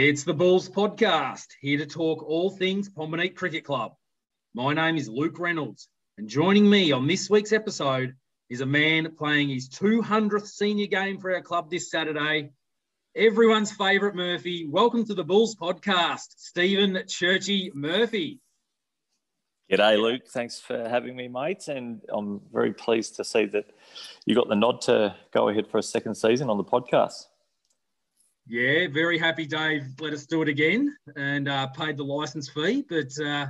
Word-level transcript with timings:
It's 0.00 0.22
the 0.22 0.32
Bulls 0.32 0.68
podcast, 0.68 1.46
here 1.60 1.78
to 1.78 1.84
talk 1.84 2.22
all 2.22 2.50
things 2.50 2.88
Pomborneit 2.88 3.34
Cricket 3.34 3.64
Club. 3.64 3.96
My 4.54 4.72
name 4.72 4.96
is 4.96 5.08
Luke 5.08 5.40
Reynolds, 5.40 5.88
and 6.18 6.28
joining 6.28 6.70
me 6.70 6.92
on 6.92 7.08
this 7.08 7.28
week's 7.28 7.52
episode 7.52 8.14
is 8.48 8.60
a 8.60 8.66
man 8.66 9.16
playing 9.16 9.48
his 9.48 9.68
200th 9.68 10.46
senior 10.46 10.86
game 10.86 11.18
for 11.18 11.34
our 11.34 11.42
club 11.42 11.68
this 11.68 11.90
Saturday. 11.90 12.52
Everyone's 13.16 13.72
favourite 13.72 14.14
Murphy. 14.14 14.68
Welcome 14.68 15.04
to 15.06 15.14
the 15.14 15.24
Bulls 15.24 15.56
podcast, 15.56 16.28
Stephen 16.36 17.02
Churchy 17.08 17.72
Murphy. 17.74 18.38
G'day, 19.68 20.00
Luke. 20.00 20.28
Thanks 20.28 20.60
for 20.60 20.88
having 20.88 21.16
me, 21.16 21.26
mate. 21.26 21.66
And 21.66 22.02
I'm 22.08 22.40
very 22.52 22.72
pleased 22.72 23.16
to 23.16 23.24
see 23.24 23.46
that 23.46 23.64
you 24.26 24.36
got 24.36 24.48
the 24.48 24.54
nod 24.54 24.80
to 24.82 25.16
go 25.32 25.48
ahead 25.48 25.66
for 25.66 25.78
a 25.78 25.82
second 25.82 26.14
season 26.14 26.50
on 26.50 26.56
the 26.56 26.62
podcast. 26.62 27.26
Yeah, 28.48 28.88
very 28.88 29.18
happy 29.18 29.46
Dave 29.46 29.84
let 30.00 30.14
us 30.14 30.24
do 30.24 30.40
it 30.40 30.48
again 30.48 30.96
and 31.16 31.48
uh, 31.48 31.66
paid 31.68 31.96
the 31.98 32.04
license 32.04 32.48
fee. 32.48 32.84
But 32.88 33.12
uh, 33.24 33.46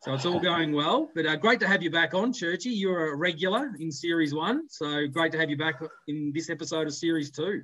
so 0.00 0.14
it's 0.14 0.26
all 0.26 0.40
going 0.40 0.72
well. 0.72 1.08
But 1.14 1.26
uh, 1.26 1.36
great 1.36 1.60
to 1.60 1.68
have 1.68 1.82
you 1.82 1.90
back 1.90 2.12
on, 2.12 2.32
Churchy. 2.32 2.70
You're 2.70 3.12
a 3.12 3.16
regular 3.16 3.70
in 3.78 3.92
Series 3.92 4.34
1. 4.34 4.68
So 4.68 5.06
great 5.06 5.30
to 5.32 5.38
have 5.38 5.48
you 5.48 5.56
back 5.56 5.80
in 6.08 6.32
this 6.34 6.50
episode 6.50 6.88
of 6.88 6.94
Series 6.94 7.30
2. 7.30 7.62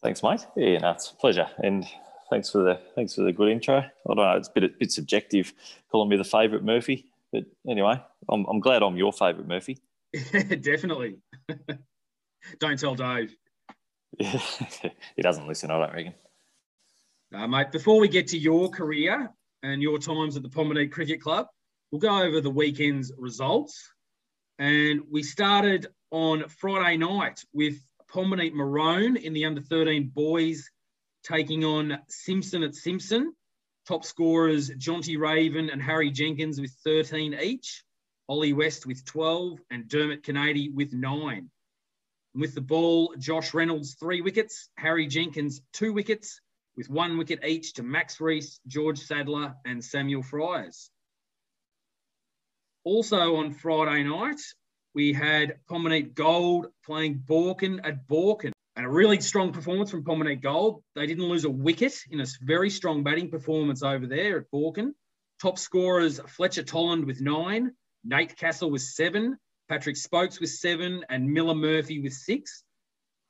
Thanks, 0.00 0.22
mate. 0.22 0.46
Yeah, 0.56 0.78
no, 0.78 0.92
it's 0.92 1.10
a 1.10 1.16
pleasure. 1.16 1.48
And 1.58 1.84
thanks 2.30 2.50
for 2.50 2.62
the 2.62 2.80
thanks 2.94 3.14
for 3.14 3.22
the 3.22 3.32
good 3.32 3.48
intro. 3.48 3.78
I 3.78 3.90
don't 4.06 4.16
know, 4.16 4.36
it's 4.36 4.48
a 4.48 4.52
bit, 4.52 4.64
a 4.64 4.68
bit 4.68 4.92
subjective 4.92 5.52
calling 5.90 6.08
me 6.08 6.16
the 6.16 6.24
favourite 6.24 6.64
Murphy, 6.64 7.06
but 7.32 7.44
anyway, 7.68 8.00
I'm, 8.28 8.46
I'm 8.46 8.60
glad 8.60 8.82
I'm 8.82 8.96
your 8.96 9.12
favourite 9.12 9.48
Murphy. 9.48 9.78
Definitely. 10.32 11.18
don't 12.60 12.78
tell 12.78 12.94
Dave. 12.94 13.34
He 15.16 15.22
doesn't 15.22 15.46
listen, 15.46 15.70
I 15.70 15.78
don't 15.78 15.94
reckon. 15.94 16.14
Uh, 17.34 17.46
mate, 17.46 17.70
before 17.70 18.00
we 18.00 18.08
get 18.08 18.28
to 18.28 18.38
your 18.38 18.68
career 18.70 19.30
and 19.62 19.82
your 19.82 19.98
times 19.98 20.36
at 20.36 20.42
the 20.42 20.48
Pomborneit 20.48 20.90
Cricket 20.90 21.20
Club, 21.20 21.46
we'll 21.90 22.00
go 22.00 22.22
over 22.22 22.40
the 22.40 22.50
weekend's 22.50 23.12
results. 23.16 23.92
And 24.58 25.02
we 25.10 25.22
started 25.22 25.86
on 26.10 26.48
Friday 26.48 26.96
night 26.96 27.44
with 27.52 27.80
Pomborneit 28.12 28.52
Maroon 28.52 29.16
in 29.16 29.32
the 29.32 29.44
under 29.44 29.60
13 29.60 30.10
boys 30.12 30.68
taking 31.22 31.64
on 31.64 31.98
Simpson 32.08 32.62
at 32.62 32.74
Simpson. 32.74 33.32
Top 33.86 34.04
scorers 34.04 34.70
Jonty 34.70 35.18
Raven 35.18 35.70
and 35.70 35.82
Harry 35.82 36.10
Jenkins 36.10 36.60
with 36.60 36.72
13 36.84 37.34
each, 37.40 37.84
Ollie 38.28 38.52
West 38.52 38.86
with 38.86 39.04
12, 39.04 39.58
and 39.70 39.88
Dermot 39.88 40.22
Kennedy 40.22 40.68
with 40.68 40.92
nine. 40.92 41.50
With 42.34 42.54
the 42.54 42.60
ball, 42.60 43.14
Josh 43.18 43.54
Reynolds, 43.54 43.94
three 43.94 44.20
wickets, 44.20 44.68
Harry 44.76 45.06
Jenkins, 45.06 45.62
two 45.72 45.92
wickets, 45.92 46.40
with 46.76 46.88
one 46.88 47.18
wicket 47.18 47.44
each 47.44 47.74
to 47.74 47.82
Max 47.82 48.20
Reese, 48.20 48.60
George 48.66 48.98
Sadler, 49.00 49.56
and 49.64 49.84
Samuel 49.84 50.22
Fryers. 50.22 50.90
Also 52.84 53.36
on 53.36 53.52
Friday 53.52 54.04
night, 54.04 54.40
we 54.94 55.12
had 55.12 55.58
Pomborneit 55.68 56.14
Gold 56.14 56.68
playing 56.84 57.22
Boorcan 57.26 57.80
at 57.84 58.08
Boorcan. 58.08 58.52
And 58.76 58.86
a 58.86 58.88
really 58.88 59.20
strong 59.20 59.52
performance 59.52 59.90
from 59.90 60.04
Pomborneit 60.04 60.40
Gold. 60.40 60.82
They 60.94 61.06
didn't 61.06 61.28
lose 61.28 61.44
a 61.44 61.50
wicket 61.50 61.94
in 62.08 62.20
a 62.20 62.26
very 62.40 62.70
strong 62.70 63.02
batting 63.02 63.30
performance 63.30 63.82
over 63.82 64.06
there 64.06 64.38
at 64.38 64.50
Boorcan. 64.50 64.92
Top 65.42 65.58
scorers 65.58 66.20
Fletcher 66.28 66.62
Tolland 66.62 67.04
with 67.04 67.20
nine, 67.20 67.72
Nate 68.04 68.36
Castle 68.36 68.70
with 68.70 68.82
seven, 68.82 69.36
Patrick 69.70 69.96
Spokes 69.96 70.38
with 70.38 70.50
seven, 70.50 71.02
and 71.08 71.32
Miller 71.32 71.54
Murphy 71.54 72.00
with 72.00 72.12
six. 72.12 72.62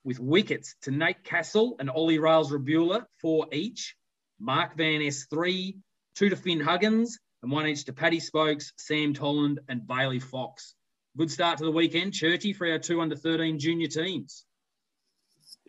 With 0.02 0.18
wickets 0.18 0.74
to 0.82 0.90
Nate 0.90 1.22
Castle 1.22 1.76
and 1.78 1.88
Ollie 1.88 2.18
Rails 2.18 2.50
Rabula, 2.50 3.04
four 3.20 3.46
each. 3.52 3.94
Mark 4.40 4.76
Van 4.76 5.02
S, 5.02 5.26
three, 5.30 5.76
two 6.16 6.30
to 6.30 6.36
Finn 6.36 6.58
Huggins, 6.58 7.18
and 7.42 7.52
one 7.52 7.68
each 7.68 7.84
to 7.84 7.92
Paddy 7.92 8.18
Spokes, 8.18 8.72
Sam 8.76 9.14
Tolland, 9.14 9.58
and 9.68 9.86
Bailey 9.86 10.18
Fox. 10.18 10.74
Good 11.16 11.30
start 11.30 11.58
to 11.58 11.64
the 11.64 11.70
weekend, 11.70 12.14
Churchy, 12.14 12.54
for 12.54 12.66
our 12.66 12.78
two 12.78 13.00
under 13.00 13.14
13 13.14 13.58
junior 13.58 13.88
teams 13.88 14.46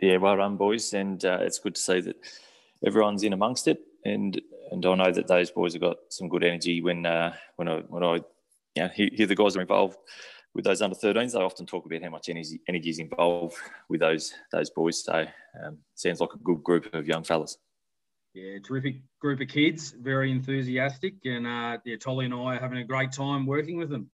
yeah, 0.01 0.17
well 0.17 0.37
done, 0.37 0.57
boys, 0.57 0.93
and 0.93 1.23
uh, 1.23 1.39
it's 1.41 1.59
good 1.59 1.75
to 1.75 1.81
see 1.81 2.01
that 2.01 2.15
everyone's 2.85 3.23
in 3.23 3.33
amongst 3.33 3.67
it, 3.67 3.79
and 4.03 4.41
and 4.71 4.85
I 4.85 4.95
know 4.95 5.11
that 5.11 5.27
those 5.27 5.51
boys 5.51 5.73
have 5.73 5.81
got 5.81 5.97
some 6.09 6.27
good 6.27 6.43
energy 6.43 6.81
when 6.81 7.05
uh, 7.05 7.33
when 7.55 7.67
I 7.67 7.77
when 7.87 8.03
I 8.03 8.15
you 8.15 8.23
know, 8.83 8.87
hear, 8.87 9.09
hear 9.13 9.27
the 9.27 9.35
guys 9.35 9.55
are 9.55 9.61
involved 9.61 9.97
with 10.53 10.65
those 10.65 10.81
under 10.81 10.95
13s. 10.95 11.33
They 11.33 11.39
often 11.39 11.65
talk 11.65 11.85
about 11.85 12.03
how 12.03 12.09
much 12.09 12.29
energy 12.29 12.61
energy 12.67 12.89
is 12.89 12.99
involved 12.99 13.55
with 13.89 14.01
those 14.01 14.33
those 14.51 14.69
boys. 14.69 15.03
So 15.03 15.25
um, 15.63 15.77
sounds 15.95 16.19
like 16.19 16.33
a 16.33 16.37
good 16.37 16.63
group 16.63 16.93
of 16.93 17.07
young 17.07 17.23
fellas. 17.23 17.57
Yeah, 18.33 18.59
terrific 18.65 19.01
group 19.19 19.41
of 19.41 19.49
kids, 19.49 19.91
very 19.91 20.31
enthusiastic, 20.31 21.15
and 21.25 21.45
uh, 21.45 21.79
yeah, 21.83 21.97
Tolly 21.97 22.25
and 22.25 22.33
I 22.33 22.55
are 22.55 22.59
having 22.59 22.77
a 22.77 22.85
great 22.85 23.11
time 23.11 23.45
working 23.45 23.77
with 23.77 23.89
them. 23.89 24.09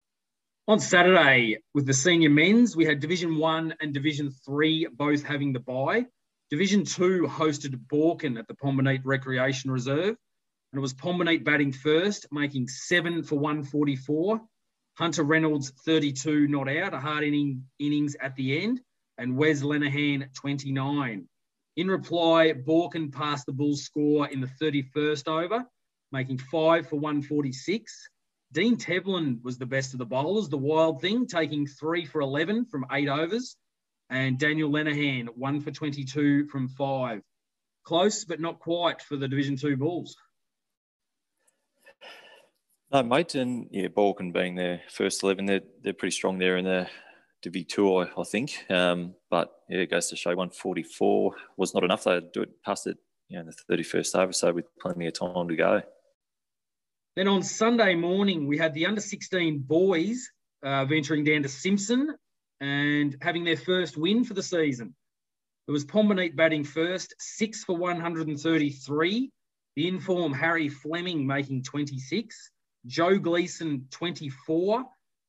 On 0.67 0.79
Saturday, 0.79 1.57
with 1.73 1.85
the 1.85 1.93
senior 1.93 2.29
men's, 2.29 2.75
we 2.75 2.85
had 2.85 2.99
Division 2.99 3.37
One 3.37 3.75
and 3.81 3.93
Division 3.93 4.31
Three 4.31 4.87
both 4.91 5.23
having 5.23 5.53
the 5.53 5.59
bye. 5.59 6.05
Division 6.49 6.85
Two 6.85 7.27
hosted 7.29 7.75
Boorcan 7.87 8.39
at 8.39 8.47
the 8.47 8.53
Pomborneit 8.53 9.01
Recreation 9.03 9.69
Reserve, 9.69 10.15
and 10.15 10.77
it 10.77 10.79
was 10.79 10.93
Pomborneit 10.93 11.43
batting 11.43 11.73
first, 11.73 12.25
making 12.31 12.67
seven 12.67 13.21
for 13.21 13.35
144. 13.35 14.41
Hunter 14.95 15.23
Reynolds 15.23 15.71
32 15.85 16.47
not 16.47 16.69
out, 16.69 16.93
a 16.93 16.99
hard 16.99 17.23
inning, 17.25 17.65
innings 17.79 18.15
at 18.21 18.35
the 18.35 18.63
end, 18.63 18.79
and 19.17 19.35
Wes 19.35 19.61
Lenahan 19.61 20.33
29. 20.33 21.27
In 21.75 21.87
reply, 21.87 22.53
Boorcan 22.53 23.11
passed 23.11 23.45
the 23.45 23.51
Bulls 23.51 23.83
score 23.83 24.27
in 24.27 24.39
the 24.39 24.49
31st 24.61 25.27
over, 25.27 25.65
making 26.13 26.37
five 26.37 26.87
for 26.87 26.95
146. 26.95 28.09
Dean 28.53 28.77
Tevlin 28.77 29.43
was 29.43 29.57
the 29.57 29.65
best 29.65 29.93
of 29.93 29.99
the 29.99 30.05
bowlers, 30.05 30.47
the 30.47 30.57
wild 30.57 31.01
thing, 31.01 31.27
taking 31.27 31.67
three 31.67 32.05
for 32.05 32.21
11 32.21 32.65
from 32.65 32.85
eight 32.93 33.09
overs. 33.09 33.57
And 34.09 34.39
Daniel 34.39 34.71
Lenahan, 34.71 35.27
one 35.35 35.59
for 35.59 35.71
22 35.71 36.47
from 36.47 36.69
five. 36.69 37.21
Close, 37.83 38.23
but 38.23 38.39
not 38.39 38.59
quite 38.59 39.01
for 39.01 39.17
the 39.17 39.27
Division 39.27 39.57
Two 39.57 39.75
Bulls. 39.75 40.15
No, 42.91 43.03
mate, 43.03 43.35
and 43.35 43.67
yeah, 43.71 43.87
Boorcan 43.87 44.31
being 44.31 44.55
their 44.55 44.81
first 44.89 45.23
11, 45.23 45.45
they're, 45.45 45.61
they're 45.81 45.93
pretty 45.93 46.15
strong 46.15 46.37
there 46.37 46.57
in 46.57 46.65
the 46.65 46.87
Divi 47.41 47.63
2, 47.63 47.97
I, 47.97 48.23
think. 48.23 48.65
Um, 48.69 49.15
but 49.29 49.51
yeah, 49.69 49.79
it 49.79 49.91
goes 49.91 50.09
to 50.09 50.15
show 50.15 50.29
144 50.31 51.31
was 51.57 51.73
not 51.73 51.83
enough. 51.83 52.03
They 52.03 52.21
do 52.33 52.43
it 52.43 52.61
past 52.63 52.87
it 52.87 52.97
you 53.29 53.37
know, 53.37 53.41
in 53.41 53.47
the 53.47 53.75
31st 53.75 54.19
over, 54.19 54.33
so 54.33 54.53
with 54.53 54.65
plenty 54.79 55.07
of 55.07 55.13
time 55.13 55.47
to 55.47 55.55
go. 55.55 55.81
Then 57.15 57.27
on 57.27 57.43
Sunday 57.43 57.95
morning, 57.95 58.47
we 58.47 58.57
had 58.57 58.73
the 58.73 58.85
under 58.85 59.01
16 59.01 59.59
boys 59.59 60.29
uh, 60.63 60.85
venturing 60.85 61.23
down 61.23 61.43
to 61.43 61.49
Simpson 61.49 62.15
and 62.61 63.15
having 63.21 63.43
their 63.43 63.57
first 63.57 63.97
win 63.97 64.23
for 64.23 64.33
the 64.33 64.43
season. 64.43 64.95
It 65.67 65.71
was 65.71 65.85
Pomborneit 65.85 66.35
batting 66.35 66.63
first, 66.63 67.15
six 67.19 67.63
for 67.63 67.75
133. 67.75 69.31
The 69.75 69.87
inform 69.87 70.33
Harry 70.33 70.69
Fleming 70.69 71.25
making 71.25 71.63
26. 71.63 72.51
Joe 72.85 73.17
Gleason 73.17 73.87
24. 73.91 74.85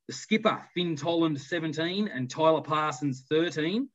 The 0.09 0.13
skipper 0.13 0.63
Finn 0.75 0.97
Tolland 0.97 1.41
17 1.41 2.09
and 2.09 2.31
Tyler 2.31 2.61
Parsons 2.61 3.25
13. 3.29 3.89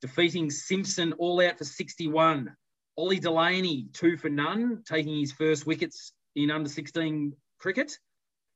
Defeating 0.00 0.50
Simpson 0.50 1.12
all 1.14 1.40
out 1.40 1.58
for 1.58 1.64
61. 1.64 2.54
Ollie 2.96 3.18
Delaney 3.18 3.88
two 3.92 4.16
for 4.16 4.28
none, 4.28 4.82
taking 4.86 5.18
his 5.18 5.32
first 5.32 5.66
wickets 5.66 6.12
in 6.36 6.50
under 6.50 6.68
16 6.68 7.34
cricket. 7.58 7.98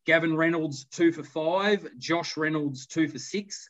Gavin 0.06 0.37
Reynolds, 0.37 0.85
two 0.85 1.12
for 1.12 1.23
five. 1.23 1.88
Josh 1.99 2.37
Reynolds, 2.37 2.87
two 2.87 3.08
for 3.08 3.19
six. 3.19 3.69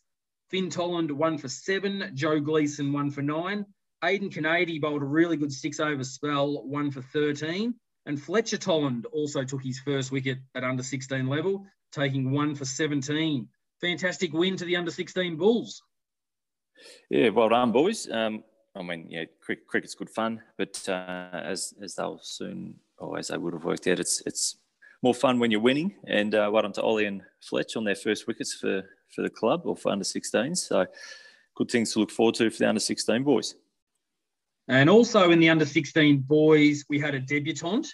Finn 0.51 0.69
Tolland, 0.69 1.13
one 1.13 1.39
for 1.39 1.49
seven. 1.49 2.11
Joe 2.15 2.41
Gleason, 2.41 2.93
one 2.93 3.11
for 3.11 3.23
nine. 3.23 3.67
Aidan 4.03 4.31
Kennedy 4.31 4.79
bowled 4.79 5.03
a 5.03 5.07
really 5.07 5.37
good 5.37 5.53
six 5.53 5.81
over 5.81 6.05
spell, 6.05 6.67
one 6.67 6.91
for 6.91 7.01
13. 7.01 7.75
And 8.07 8.21
Fletcher 8.21 8.59
Tolland 8.59 9.05
also 9.13 9.45
took 9.45 9.63
his 9.63 9.81
first 9.81 10.13
wicket 10.13 10.39
at 10.55 10.65
under 10.65 10.83
16 10.83 11.27
level, 11.27 11.65
taking 11.93 12.33
one 12.33 12.55
for 12.55 12.65
17. 12.65 13.49
Fantastic 13.81 14.33
win 14.33 14.57
to 14.57 14.65
the 14.65 14.77
under 14.77 14.91
16 14.91 15.37
Bulls. 15.37 15.83
Yeah, 17.09 17.31
well 17.31 17.49
done, 17.49 17.73
boys. 17.73 18.09
Um, 18.11 18.45
I 18.77 18.83
mean, 18.83 19.07
yeah, 19.09 19.25
cricket's 19.41 19.95
good 19.95 20.11
fun, 20.11 20.43
but 20.59 20.83
uh, 20.89 21.29
as 21.33 21.73
as 21.81 21.95
they'll 21.95 22.19
soon 22.23 22.75
or 22.99 23.19
as 23.19 23.29
they 23.29 23.39
would 23.39 23.55
have 23.55 23.65
worked 23.65 23.87
out, 23.87 24.01
it's 24.01 24.21
it's 24.27 24.57
more 25.03 25.15
fun 25.15 25.39
when 25.39 25.51
you're 25.51 25.61
winning. 25.61 25.95
And 26.07 26.35
uh, 26.35 26.51
well 26.53 26.63
done 26.63 26.73
to 26.73 26.83
Ollie 26.83 27.07
and 27.07 27.23
Fletch 27.41 27.77
on 27.77 27.85
their 27.85 27.95
first 27.95 28.27
wickets 28.27 28.53
for 28.53 28.83
for 29.15 29.23
the 29.23 29.31
club 29.31 29.63
or 29.65 29.77
for 29.77 29.93
under 29.93 30.05
16s. 30.05 30.59
So 30.59 30.87
good 31.55 31.71
things 31.71 31.93
to 31.93 32.01
look 32.01 32.11
forward 32.11 32.35
to 32.37 32.51
for 32.51 32.59
the 32.59 32.69
under 32.69 32.81
16 32.81 33.23
boys. 33.23 33.55
And 34.69 34.89
also 34.89 35.31
in 35.31 35.41
the 35.41 35.51
under 35.51 35.67
16 35.67 36.21
boys, 36.21 36.85
we 36.89 36.99
had 36.99 37.15
a 37.15 37.21
debutant. 37.21 37.87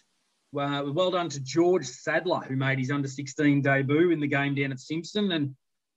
Uh, 0.57 0.83
well 0.87 1.11
done 1.11 1.29
to 1.29 1.41
George 1.41 1.87
Sadler, 1.87 2.41
who 2.41 2.57
made 2.57 2.79
his 2.79 2.91
under 2.91 3.09
16 3.09 3.63
debut 3.63 4.11
in 4.11 4.21
the 4.21 4.27
game 4.27 4.55
down 4.55 4.73
at 4.73 4.81
Simpson. 4.81 5.33
And 5.33 5.55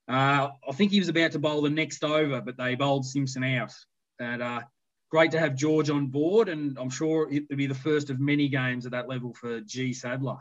uh, 0.07 0.49
I 0.67 0.71
think 0.73 0.91
he 0.91 0.99
was 0.99 1.09
about 1.09 1.31
to 1.31 1.39
bowl 1.39 1.61
the 1.61 1.69
next 1.69 2.03
over, 2.03 2.41
but 2.41 2.57
they 2.57 2.75
bowled 2.75 3.05
Simpson 3.05 3.43
out. 3.43 3.73
And 4.19 4.41
uh, 4.41 4.61
great 5.09 5.31
to 5.31 5.39
have 5.39 5.55
George 5.55 5.89
on 5.89 6.07
board, 6.07 6.49
and 6.49 6.77
I'm 6.79 6.89
sure 6.89 7.31
it 7.31 7.43
will 7.49 7.57
be 7.57 7.67
the 7.67 7.75
first 7.75 8.09
of 8.09 8.19
many 8.19 8.47
games 8.47 8.85
at 8.85 8.91
that 8.91 9.09
level 9.09 9.33
for 9.33 9.61
G 9.61 9.93
Sadler. 9.93 10.37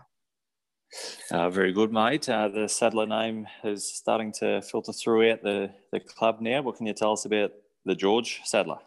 Uh, 1.30 1.48
very 1.48 1.72
good, 1.72 1.92
mate. 1.92 2.28
Uh, 2.28 2.48
the 2.48 2.68
Sadler 2.68 3.06
name 3.06 3.46
is 3.64 3.84
starting 3.84 4.32
to 4.40 4.60
filter 4.62 4.92
throughout 4.92 5.42
the, 5.42 5.70
the 5.90 6.00
club 6.00 6.40
now. 6.40 6.60
What 6.62 6.76
can 6.76 6.86
you 6.86 6.92
tell 6.92 7.12
us 7.12 7.24
about 7.24 7.52
the 7.84 7.94
George 7.94 8.40
Sadler? 8.44 8.78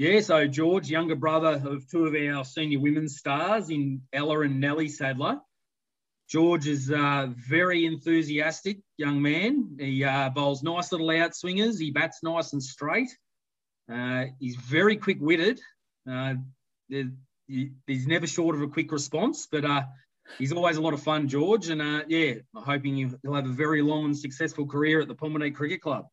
Yeah, 0.00 0.20
so 0.20 0.46
George, 0.46 0.88
younger 0.88 1.14
brother 1.14 1.60
of 1.62 1.86
two 1.90 2.06
of 2.06 2.14
our 2.14 2.42
senior 2.42 2.80
women's 2.80 3.18
stars 3.18 3.68
in 3.68 4.00
Ella 4.14 4.40
and 4.40 4.58
Nellie 4.58 4.88
Sadler. 4.88 5.42
George 6.26 6.66
is 6.66 6.88
a 6.88 7.34
very 7.36 7.84
enthusiastic 7.84 8.78
young 8.96 9.20
man. 9.20 9.76
He 9.78 10.02
uh, 10.02 10.30
bowls 10.30 10.62
nice 10.62 10.90
little 10.90 11.10
out 11.10 11.36
swingers. 11.36 11.78
He 11.78 11.90
bats 11.90 12.20
nice 12.22 12.54
and 12.54 12.62
straight. 12.62 13.10
Uh, 13.92 14.24
he's 14.38 14.56
very 14.56 14.96
quick 14.96 15.18
witted. 15.20 15.60
Uh, 16.10 16.36
he's 16.88 18.06
never 18.06 18.26
short 18.26 18.56
of 18.56 18.62
a 18.62 18.68
quick 18.68 18.92
response, 18.92 19.48
but 19.52 19.66
uh, 19.66 19.82
he's 20.38 20.52
always 20.52 20.78
a 20.78 20.80
lot 20.80 20.94
of 20.94 21.02
fun, 21.02 21.28
George. 21.28 21.68
And 21.68 21.82
uh, 21.82 22.04
yeah, 22.08 22.36
I'm 22.56 22.62
hoping 22.62 22.96
he'll 22.96 23.34
have 23.34 23.44
a 23.44 23.52
very 23.52 23.82
long 23.82 24.06
and 24.06 24.16
successful 24.16 24.64
career 24.64 25.02
at 25.02 25.08
the 25.08 25.14
Pomborneit 25.14 25.54
Cricket 25.54 25.82
Club. 25.82 26.06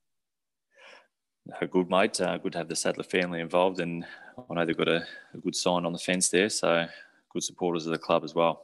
Good 1.72 1.90
mate. 1.90 2.20
Uh, 2.20 2.38
good 2.38 2.54
to 2.54 2.58
have 2.58 2.68
the 2.68 2.76
Sadler 2.76 3.04
family 3.04 3.40
involved, 3.40 3.80
and 3.80 4.06
I 4.50 4.54
know 4.54 4.66
they've 4.66 4.78
got 4.78 4.88
a, 4.88 5.06
a 5.34 5.38
good 5.38 5.56
sign 5.56 5.86
on 5.86 5.94
the 5.94 6.00
fence 6.00 6.30
there. 6.30 6.50
So 6.50 6.88
good 7.32 7.44
supporters 7.44 7.86
of 7.86 7.92
the 7.92 7.98
club 7.98 8.24
as 8.24 8.36
well. 8.36 8.64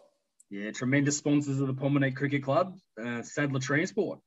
Yeah, 0.50 0.72
tremendous 0.72 1.18
sponsors 1.18 1.60
of 1.60 1.68
the 1.68 1.74
Pomborneit 1.74 2.16
Cricket 2.16 2.44
Club, 2.44 2.78
uh, 3.04 3.24
Sadler 3.24 3.60
Transport. 3.60 4.20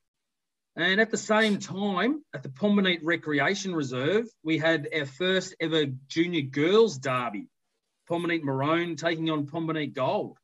And 0.75 1.01
at 1.01 1.11
the 1.11 1.17
same 1.17 1.59
time, 1.59 2.23
at 2.35 2.43
the 2.43 2.49
Pomborneit 2.49 3.01
Recreation 3.03 3.75
Reserve, 3.75 4.27
we 4.43 4.59
had 4.59 4.89
our 4.95 5.07
first 5.07 5.55
ever 5.61 5.87
junior 6.09 6.43
girls 6.43 6.99
derby. 6.99 7.49
Pomborneit 8.11 8.43
Maroon 8.43 8.97
taking 8.97 9.31
on 9.31 9.47
Pomborneit 9.47 9.95
Gold. 9.95 10.39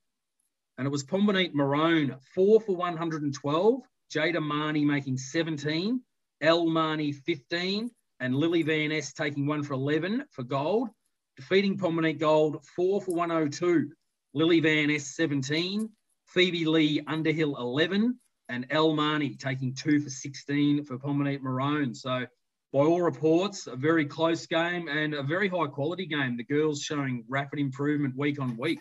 And 0.78 0.86
it 0.86 0.90
was 0.90 1.04
Pomborneit 1.04 1.52
Maroon, 1.52 2.16
four 2.34 2.60
for 2.60 2.74
112, 2.76 3.82
Jada 4.12 4.36
Marnie 4.36 4.86
making 4.86 5.18
17, 5.18 6.00
El 6.40 6.66
Marnie 6.66 7.14
15, 7.14 7.90
and 8.22 8.36
Lily 8.36 8.62
Van 8.62 8.90
Ness 8.90 9.12
taking 9.12 9.46
one 9.46 9.64
for 9.64 9.74
11 9.74 10.24
for 10.30 10.44
gold, 10.44 10.88
defeating 11.36 11.76
Pomborneit 11.76 12.20
Gold, 12.20 12.64
four 12.76 13.00
for 13.00 13.14
102, 13.16 13.90
Lily 14.32 14.60
Van 14.60 14.88
Ness 14.88 15.16
17, 15.16 15.90
Phoebe 16.28 16.64
Lee 16.64 17.02
Underhill 17.08 17.56
11, 17.56 18.16
and 18.48 18.66
El 18.70 18.92
Marnie 18.92 19.36
taking 19.36 19.74
two 19.74 19.98
for 19.98 20.08
16 20.08 20.84
for 20.84 20.98
Pomborneit 20.98 21.42
Maroon. 21.42 21.94
So, 21.94 22.24
by 22.72 22.78
all 22.78 23.02
reports, 23.02 23.66
a 23.66 23.74
very 23.74 24.06
close 24.06 24.46
game 24.46 24.88
and 24.88 25.14
a 25.14 25.22
very 25.22 25.48
high 25.48 25.66
quality 25.66 26.06
game. 26.06 26.36
The 26.36 26.44
girls 26.44 26.80
showing 26.80 27.24
rapid 27.28 27.58
improvement 27.58 28.16
week 28.16 28.40
on 28.40 28.56
week. 28.56 28.78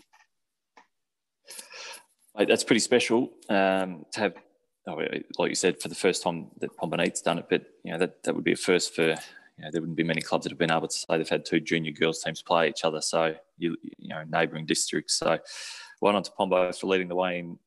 That's 2.36 2.64
pretty 2.64 2.80
special 2.80 3.32
um, 3.50 4.06
to 4.14 4.20
have, 4.20 4.36
like 4.88 5.50
you 5.50 5.56
said, 5.56 5.81
for 5.81 5.88
the 5.88 5.95
first 5.95 6.24
time 6.24 6.48
that 6.60 6.75
Pomborneit's 6.78 7.22
done 7.22 7.38
it. 7.38 7.45
But 7.50 7.66
you 7.83 7.92
know 7.92 7.98
that 8.00 8.24
that 8.24 8.36
would 8.36 8.44
be 8.44 8.54
a 8.54 8.57
first 8.57 8.95
for. 8.95 9.16
You 9.57 9.66
know, 9.66 9.72
there 9.74 9.81
wouldn't 9.81 9.98
be 9.98 10.04
many 10.04 10.22
clubs 10.22 10.45
that 10.45 10.51
have 10.51 10.57
been 10.57 10.72
able 10.72 10.88
to 10.88 10.95
say 10.95 11.18
they've 11.18 11.30
had 11.30 11.45
two 11.45 11.60
junior 11.60 11.92
girls 11.92 12.24
teams 12.24 12.42
play 12.42 12.68
each 12.69 12.83
other. 12.83 13.00
So 13.01 13.36
you 13.57 13.75
you 13.98 14.10
know 14.10 14.24
neighbouring 14.28 14.66
districts. 14.66 15.19
So 15.19 15.38
well 16.01 16.13
done 16.13 16.24
to 16.24 16.31
Pombo 16.31 16.72
for 16.72 16.88
leading 16.88 17.10
the 17.10 17.16
way 17.16 17.39
in 17.39 17.60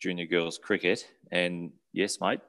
junior 0.00 0.26
girls 0.26 0.56
cricket. 0.56 1.06
And 1.30 1.72
yes, 1.92 2.20
mate, 2.20 2.40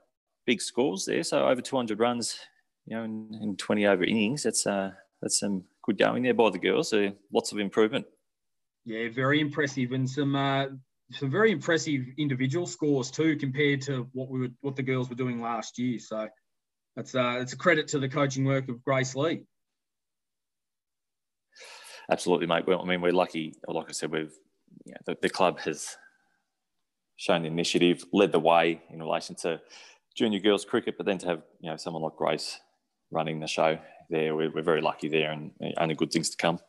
big 0.46 0.62
scores 0.62 1.06
there. 1.06 1.24
So 1.24 1.48
over 1.48 1.62
200 1.62 2.00
runs, 2.00 2.40
you 2.86 2.96
know, 2.96 3.04
in, 3.04 3.40
in 3.42 3.56
20 3.58 3.86
over 3.88 4.04
innings. 4.04 4.44
That's 4.44 4.66
uh, 4.66 4.92
that's 5.22 5.40
some 5.40 5.64
good 5.84 5.98
going 5.98 6.24
there 6.24 6.34
by 6.34 6.50
the 6.50 6.60
girls. 6.60 6.90
So 6.90 7.12
lots 7.32 7.52
of 7.52 7.60
improvement. 7.60 8.06
Yeah, 8.86 9.08
very 9.10 9.40
impressive, 9.40 9.94
and 9.94 10.10
some 10.10 10.36
uh, 10.36 10.66
some 11.14 11.32
very 11.32 11.52
impressive 11.52 12.06
individual 12.18 12.66
scores 12.66 13.12
too, 13.12 13.36
compared 13.38 13.82
to 13.84 14.08
what 14.14 14.30
we 14.30 14.40
were 14.40 14.50
what 14.62 14.76
the 14.76 14.84
girls 14.84 15.10
were 15.10 15.16
doing 15.16 15.42
last 15.42 15.78
year. 15.80 16.00
So 16.00 16.28
that's 16.96 17.16
uh, 17.16 17.38
it's 17.40 17.54
a 17.54 17.58
credit 17.58 17.88
to 17.90 18.00
the 18.00 18.10
coaching 18.10 18.46
work 18.46 18.70
of 18.70 18.84
Grace 18.84 19.16
Lee. 19.16 19.46
Absolutely, 22.12 22.48
mate. 22.48 22.68
Well, 22.68 22.82
I 22.82 22.86
mean, 22.86 23.02
we're 23.02 23.14
lucky. 23.14 23.56
Like 23.68 23.90
I 23.90 23.94
said, 23.94 24.12
we've 24.12 24.34
you 24.86 24.94
know, 24.94 25.00
the, 25.06 25.18
the 25.22 25.30
club 25.30 25.60
has 25.62 25.96
shown 27.16 27.44
the 27.44 27.48
initiative, 27.48 28.04
led 28.12 28.32
the 28.32 28.40
way 28.40 28.82
in 28.90 29.00
relation 29.00 29.36
to 29.36 29.62
junior 30.16 30.40
girls 30.40 30.66
cricket, 30.66 30.96
but 30.98 31.06
then 31.06 31.18
to 31.20 31.28
have 31.28 31.42
you 31.60 31.70
know 31.70 31.78
someone 31.78 32.04
like 32.04 32.16
Grace 32.16 32.60
running 33.12 33.40
the 33.40 33.48
show 33.48 33.78
there, 34.10 34.36
we're, 34.36 34.52
we're 34.52 34.64
very 34.64 34.82
lucky 34.82 35.08
there, 35.08 35.32
and 35.32 35.52
only 35.78 35.96
good 35.96 36.12
things 36.12 36.30
to 36.30 36.38
come. 36.38 36.60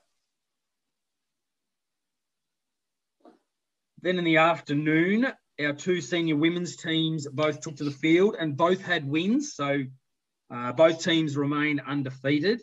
Then 4.05 4.19
in 4.19 4.25
the 4.25 4.37
afternoon, 4.37 5.27
our 5.59 5.73
two 5.73 6.03
senior 6.03 6.37
women's 6.37 6.77
teams 6.77 7.27
both 7.27 7.63
took 7.63 7.77
to 7.77 7.85
the 7.85 7.91
field 7.91 8.37
and 8.39 8.55
both 8.55 8.83
had 8.83 9.09
wins. 9.09 9.55
So 9.55 9.85
uh, 10.51 10.73
both 10.73 11.03
teams 11.03 11.39
remain 11.39 11.81
undefeated. 11.81 12.61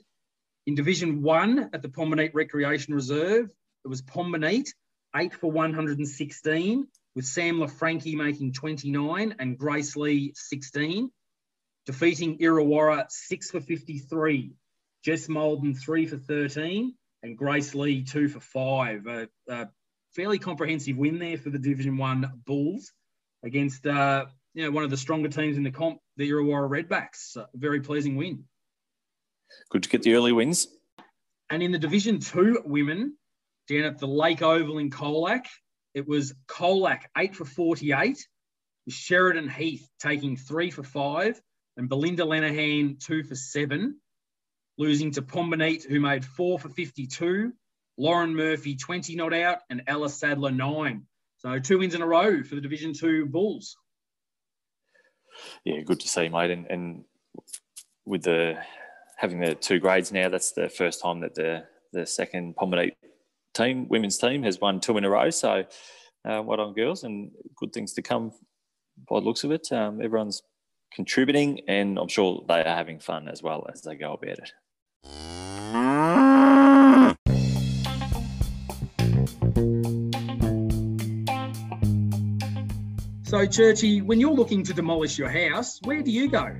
In 0.68 0.76
Division 0.76 1.24
One 1.24 1.72
at 1.74 1.82
the 1.82 1.90
Pomborneit 1.90 2.36
Recreation 2.36 2.94
Reserve, 2.94 3.50
it 3.84 3.88
was 3.88 4.04
Pomborneit, 4.04 4.68
eight 5.16 5.34
for 5.34 5.52
116, 5.52 6.88
with 7.16 7.26
Sam 7.26 7.58
LaFranchi 7.58 8.14
making 8.14 8.54
29 8.54 9.34
and 9.40 9.58
Grace 9.58 9.96
Lee 9.96 10.34
16, 10.36 11.10
defeating 11.88 12.38
Irrewarra 12.38 13.08
6 13.10 13.50
for 13.50 13.62
53, 13.62 14.52
Jess 15.04 15.26
Molden 15.26 15.76
3 15.76 16.06
for 16.06 16.18
13, 16.18 16.94
and 17.24 17.36
Grace 17.36 17.74
Lee 17.74 18.04
2 18.04 18.30
for 18.30 18.40
5. 18.40 19.08
Uh, 19.08 19.26
uh, 19.50 19.66
fairly 20.16 20.40
comprehensive 20.40 20.98
win 20.98 21.20
there 21.20 21.38
for 21.38 21.50
the 21.50 21.60
Division 21.60 21.98
One 21.98 22.32
Bulls 22.46 22.92
against 23.44 23.86
uh, 23.88 24.26
you 24.54 24.64
know 24.64 24.72
one 24.72 24.84
of 24.84 24.90
the 24.90 24.98
stronger 24.98 25.30
teams 25.30 25.58
in 25.58 25.64
the 25.64 25.72
comp, 25.72 26.00
the 26.18 26.30
Illawarra 26.30 26.70
Redbacks. 26.70 27.36
A 27.36 27.48
very 27.54 27.82
pleasing 27.82 28.16
win. 28.16 28.46
Good 29.70 29.84
to 29.84 29.90
get 29.90 30.04
the 30.04 30.14
early 30.14 30.32
wins. 30.32 30.68
And 31.50 31.62
in 31.62 31.72
the 31.72 31.80
Division 31.80 32.20
Two 32.20 32.62
women, 32.66 33.18
down 33.68 33.84
at 33.84 34.00
the 34.00 34.08
Lake 34.08 34.42
Oval 34.42 34.78
in 34.78 34.90
Colac, 34.90 35.46
it 35.94 36.08
was 36.08 36.34
Colac 36.48 37.02
eight 37.18 37.36
for 37.36 37.46
forty-eight, 37.46 38.26
Sheridan 38.88 39.50
Heath 39.50 39.88
taking 40.00 40.38
three 40.38 40.72
for 40.72 40.84
five, 40.84 41.42
and 41.78 41.90
Belinda 41.90 42.24
Lenahan 42.24 43.00
two 43.00 43.24
for 43.24 43.36
seven, 43.36 44.00
losing 44.78 45.12
to 45.12 45.22
Pomborneit, 45.22 45.86
who 45.86 46.00
made 46.00 46.24
four 46.24 46.58
for 46.58 46.70
fifty-two, 46.70 47.52
Lauren 48.02 48.36
Murphy 48.36 48.76
20 48.76 49.16
not 49.16 49.32
out, 49.32 49.60
and 49.70 49.84
Alice 49.86 50.16
Sadler 50.16 50.50
9. 50.50 51.04
So 51.38 51.60
two 51.60 51.78
wins 51.78 51.94
in 51.94 52.02
a 52.02 52.08
row 52.08 52.42
for 52.42 52.56
the 52.56 52.62
Division 52.62 52.94
Two 52.94 53.28
Bulls. 53.28 53.78
Yeah, 55.64 55.82
good 55.82 56.00
to 56.00 56.08
see, 56.08 56.28
mate. 56.28 56.50
And, 56.50 56.66
and 56.66 57.04
with 58.06 58.24
the 58.24 58.58
having 59.18 59.40
the 59.40 59.54
two 59.54 59.80
grades 59.80 60.12
now, 60.12 60.30
that's 60.30 60.54
the 60.54 60.68
first 60.68 61.00
time 61.00 61.20
that 61.20 61.36
the 61.36 61.66
the 61.94 62.08
second 62.08 62.56
Pomborneit 62.56 62.94
team, 63.54 63.88
women's 63.88 64.18
team, 64.18 64.42
has 64.44 64.60
won 64.60 64.80
two 64.80 64.98
in 64.98 65.06
a 65.06 65.10
row. 65.10 65.30
So 65.30 65.66
uh, 66.28 66.42
well 66.44 66.58
done, 66.58 66.74
girls, 66.74 67.04
and 67.04 67.30
good 67.56 67.72
things 67.72 67.94
to 67.94 68.02
come 68.02 68.32
by 69.08 69.20
the 69.20 69.26
looks 69.26 69.44
of 69.44 69.52
it. 69.52 69.72
Um, 69.72 70.02
everyone's 70.02 70.42
contributing, 70.92 71.62
and 71.68 72.00
I'm 72.00 72.08
sure 72.08 72.44
they 72.48 72.62
are 72.62 72.76
having 72.76 73.00
fun 73.00 73.28
as 73.28 73.44
well 73.44 73.68
as 73.72 73.84
they 73.84 73.96
go 73.96 74.14
about 74.14 74.40
it. 74.40 75.41
So, 83.32 83.46
Churchy, 83.46 84.02
when 84.02 84.20
you're 84.20 84.34
looking 84.34 84.62
to 84.64 84.74
demolish 84.74 85.18
your 85.18 85.30
house, 85.30 85.80
where 85.86 86.02
do 86.02 86.12
you 86.12 86.30
go? 86.30 86.54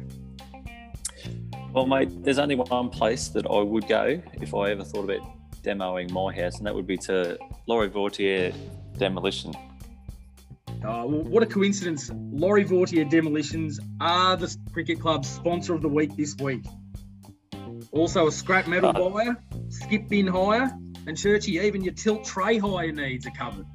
Well, 1.74 1.86
mate, 1.86 2.24
there's 2.24 2.40
only 2.40 2.56
one 2.56 2.88
place 2.88 3.28
that 3.28 3.46
I 3.46 3.60
would 3.60 3.90
go 3.90 4.22
if 4.36 4.56
I 4.56 4.72
ever 4.72 4.86
thought 4.86 5.04
about 5.04 5.20
demoing 5.64 6.12
my 6.12 6.34
house, 6.34 6.60
and 6.60 6.66
that 6.66 6.74
would 6.74 6.88
be 6.88 6.96
to 7.00 7.38
Laurie 7.68 7.90
Vautier 7.90 8.54
Demolition. 8.98 9.54
Oh, 10.86 11.08
well, 11.08 11.24
what 11.24 11.44
a 11.44 11.46
coincidence. 11.46 12.10
Laurie 12.14 12.64
Vautier 12.64 13.04
Demolitions 13.04 13.78
are 14.00 14.38
the 14.38 14.56
cricket 14.72 15.02
club's 15.02 15.28
sponsor 15.28 15.74
of 15.74 15.82
the 15.82 15.90
week 15.90 16.16
this 16.16 16.38
week. 16.38 16.64
Also, 17.92 18.28
a 18.28 18.32
scrap 18.32 18.68
metal 18.70 18.92
uh, 18.92 19.10
buyer, 19.10 19.44
skip 19.68 20.08
bin 20.08 20.26
hire, 20.26 20.72
and 21.06 21.18
Churchy, 21.18 21.58
even 21.58 21.84
your 21.84 21.96
tilt 21.96 22.24
tray 22.24 22.60
hire 22.60 22.94
needs 22.94 23.28
are 23.28 23.32
covered 23.32 23.66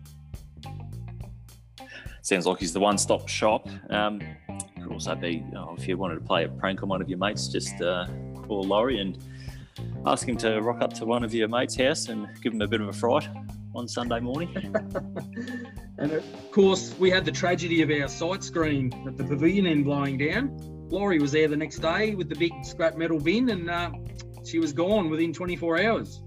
sounds 2.26 2.44
like 2.44 2.58
he's 2.58 2.72
the 2.72 2.80
one-stop 2.80 3.28
shop. 3.28 3.68
Um, 3.88 4.20
could 4.82 4.92
also 4.92 5.14
be 5.14 5.44
you 5.46 5.52
know, 5.52 5.76
if 5.78 5.86
you 5.86 5.96
wanted 5.96 6.16
to 6.16 6.20
play 6.22 6.44
a 6.44 6.48
prank 6.48 6.82
on 6.82 6.88
one 6.88 7.00
of 7.00 7.08
your 7.08 7.18
mates, 7.18 7.46
just 7.48 7.80
uh, 7.80 8.06
call 8.46 8.64
Laurie 8.64 9.00
and 9.00 9.16
ask 10.06 10.26
him 10.26 10.36
to 10.38 10.60
rock 10.60 10.82
up 10.82 10.92
to 10.94 11.06
one 11.06 11.22
of 11.22 11.32
your 11.32 11.46
mates' 11.46 11.76
house 11.76 12.08
and 12.08 12.28
give 12.42 12.52
him 12.52 12.60
a 12.62 12.66
bit 12.66 12.80
of 12.80 12.88
a 12.88 12.92
fright 12.92 13.28
on 13.76 13.86
Sunday 13.86 14.18
morning. 14.18 14.50
and 15.98 16.12
of 16.12 16.50
course, 16.50 16.94
we 16.98 17.10
had 17.10 17.24
the 17.24 17.30
tragedy 17.30 17.82
of 17.82 17.90
our 17.90 18.08
sight 18.08 18.42
screen 18.42 18.92
at 19.06 19.16
the 19.16 19.24
pavilion 19.24 19.66
end 19.66 19.84
blowing 19.84 20.18
down. 20.18 20.56
Laurie 20.88 21.20
was 21.20 21.30
there 21.30 21.46
the 21.46 21.56
next 21.56 21.78
day 21.78 22.16
with 22.16 22.28
the 22.28 22.36
big 22.36 22.52
scrap 22.64 22.96
metal 22.96 23.20
bin, 23.20 23.50
and 23.50 23.70
uh, 23.70 23.90
she 24.44 24.58
was 24.58 24.72
gone 24.72 25.10
within 25.10 25.32
24 25.32 25.80
hours. 25.80 26.22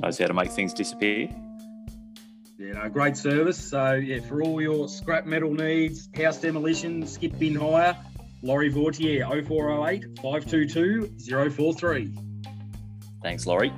knows 0.00 0.18
how 0.18 0.26
to 0.26 0.34
make 0.34 0.50
things 0.50 0.72
disappear. 0.72 1.28
Yeah, 2.58 2.72
uh, 2.72 2.84
no, 2.84 2.88
great 2.88 3.16
service. 3.16 3.56
So, 3.56 3.94
yeah, 3.94 4.18
for 4.20 4.42
all 4.42 4.60
your 4.60 4.88
scrap 4.88 5.26
metal 5.26 5.52
needs, 5.52 6.08
house 6.16 6.38
demolition, 6.38 7.06
skip 7.06 7.38
bin 7.38 7.54
hire, 7.54 7.96
Laurie 8.42 8.72
Vautier, 8.72 9.24
0408 9.46 10.18
522 10.20 11.50
043. 11.50 12.14
Thanks, 13.22 13.46
Laurie. 13.46 13.72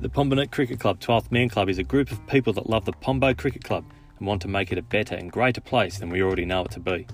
The 0.00 0.08
Pomborneit 0.08 0.52
Cricket 0.52 0.78
Club 0.78 1.00
12th 1.00 1.32
Man 1.32 1.48
Club 1.48 1.68
is 1.68 1.78
a 1.78 1.82
group 1.82 2.12
of 2.12 2.24
people 2.28 2.52
that 2.52 2.70
love 2.70 2.84
the 2.84 2.92
Pombo 2.92 3.34
Cricket 3.34 3.64
Club 3.64 3.84
and 4.18 4.28
want 4.28 4.40
to 4.42 4.48
make 4.48 4.70
it 4.70 4.78
a 4.78 4.82
better 4.82 5.16
and 5.16 5.32
greater 5.32 5.60
place 5.60 5.98
than 5.98 6.10
we 6.10 6.22
already 6.22 6.44
know 6.44 6.64
it 6.64 6.70
to 6.70 6.80
be. 6.80 7.04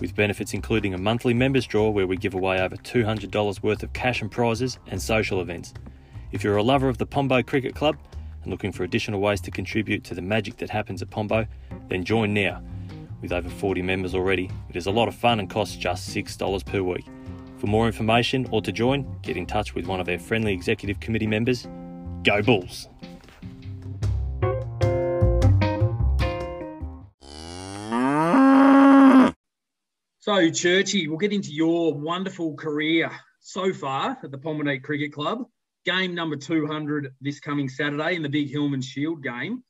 With 0.00 0.14
benefits 0.14 0.54
including 0.54 0.94
a 0.94 0.98
monthly 0.98 1.34
members 1.34 1.66
draw 1.66 1.90
where 1.90 2.06
we 2.06 2.16
give 2.16 2.34
away 2.34 2.60
over 2.60 2.76
$200 2.76 3.62
worth 3.62 3.82
of 3.82 3.92
cash 3.92 4.22
and 4.22 4.30
prizes 4.30 4.78
and 4.86 5.02
social 5.02 5.40
events. 5.40 5.74
If 6.30 6.44
you're 6.44 6.56
a 6.56 6.62
lover 6.62 6.88
of 6.88 6.98
the 6.98 7.06
Pombo 7.06 7.42
Cricket 7.42 7.74
Club 7.74 7.96
and 8.42 8.50
looking 8.50 8.70
for 8.70 8.84
additional 8.84 9.20
ways 9.20 9.40
to 9.40 9.50
contribute 9.50 10.04
to 10.04 10.14
the 10.14 10.22
magic 10.22 10.58
that 10.58 10.70
happens 10.70 11.02
at 11.02 11.10
Pombo, 11.10 11.46
then 11.88 12.04
join 12.04 12.32
now. 12.32 12.62
With 13.20 13.32
over 13.32 13.48
40 13.48 13.82
members 13.82 14.14
already, 14.14 14.50
it 14.68 14.76
is 14.76 14.86
a 14.86 14.90
lot 14.92 15.08
of 15.08 15.14
fun 15.14 15.40
and 15.40 15.50
costs 15.50 15.76
just 15.76 16.14
$6 16.14 16.64
per 16.64 16.82
week. 16.82 17.06
For 17.56 17.66
more 17.66 17.86
information 17.86 18.46
or 18.52 18.62
to 18.62 18.70
join, 18.70 19.18
get 19.22 19.36
in 19.36 19.46
touch 19.46 19.74
with 19.74 19.86
one 19.86 19.98
of 19.98 20.08
our 20.08 20.18
friendly 20.18 20.52
executive 20.52 21.00
committee 21.00 21.26
members. 21.26 21.66
Go 22.22 22.40
Bulls! 22.40 22.88
So, 30.28 30.50
Churchy, 30.50 31.08
we'll 31.08 31.16
get 31.16 31.32
into 31.32 31.52
your 31.52 31.94
wonderful 31.94 32.54
career 32.54 33.10
so 33.40 33.72
far 33.72 34.18
at 34.22 34.30
the 34.30 34.36
Pomborneit 34.36 34.82
Cricket 34.82 35.10
Club. 35.10 35.46
Game 35.86 36.14
number 36.14 36.36
200 36.36 37.14
this 37.22 37.40
coming 37.40 37.66
Saturday 37.66 38.14
in 38.14 38.20
the 38.20 38.28
Big 38.28 38.50
Hillman 38.50 38.82
Shield 38.82 39.22
game. 39.22 39.64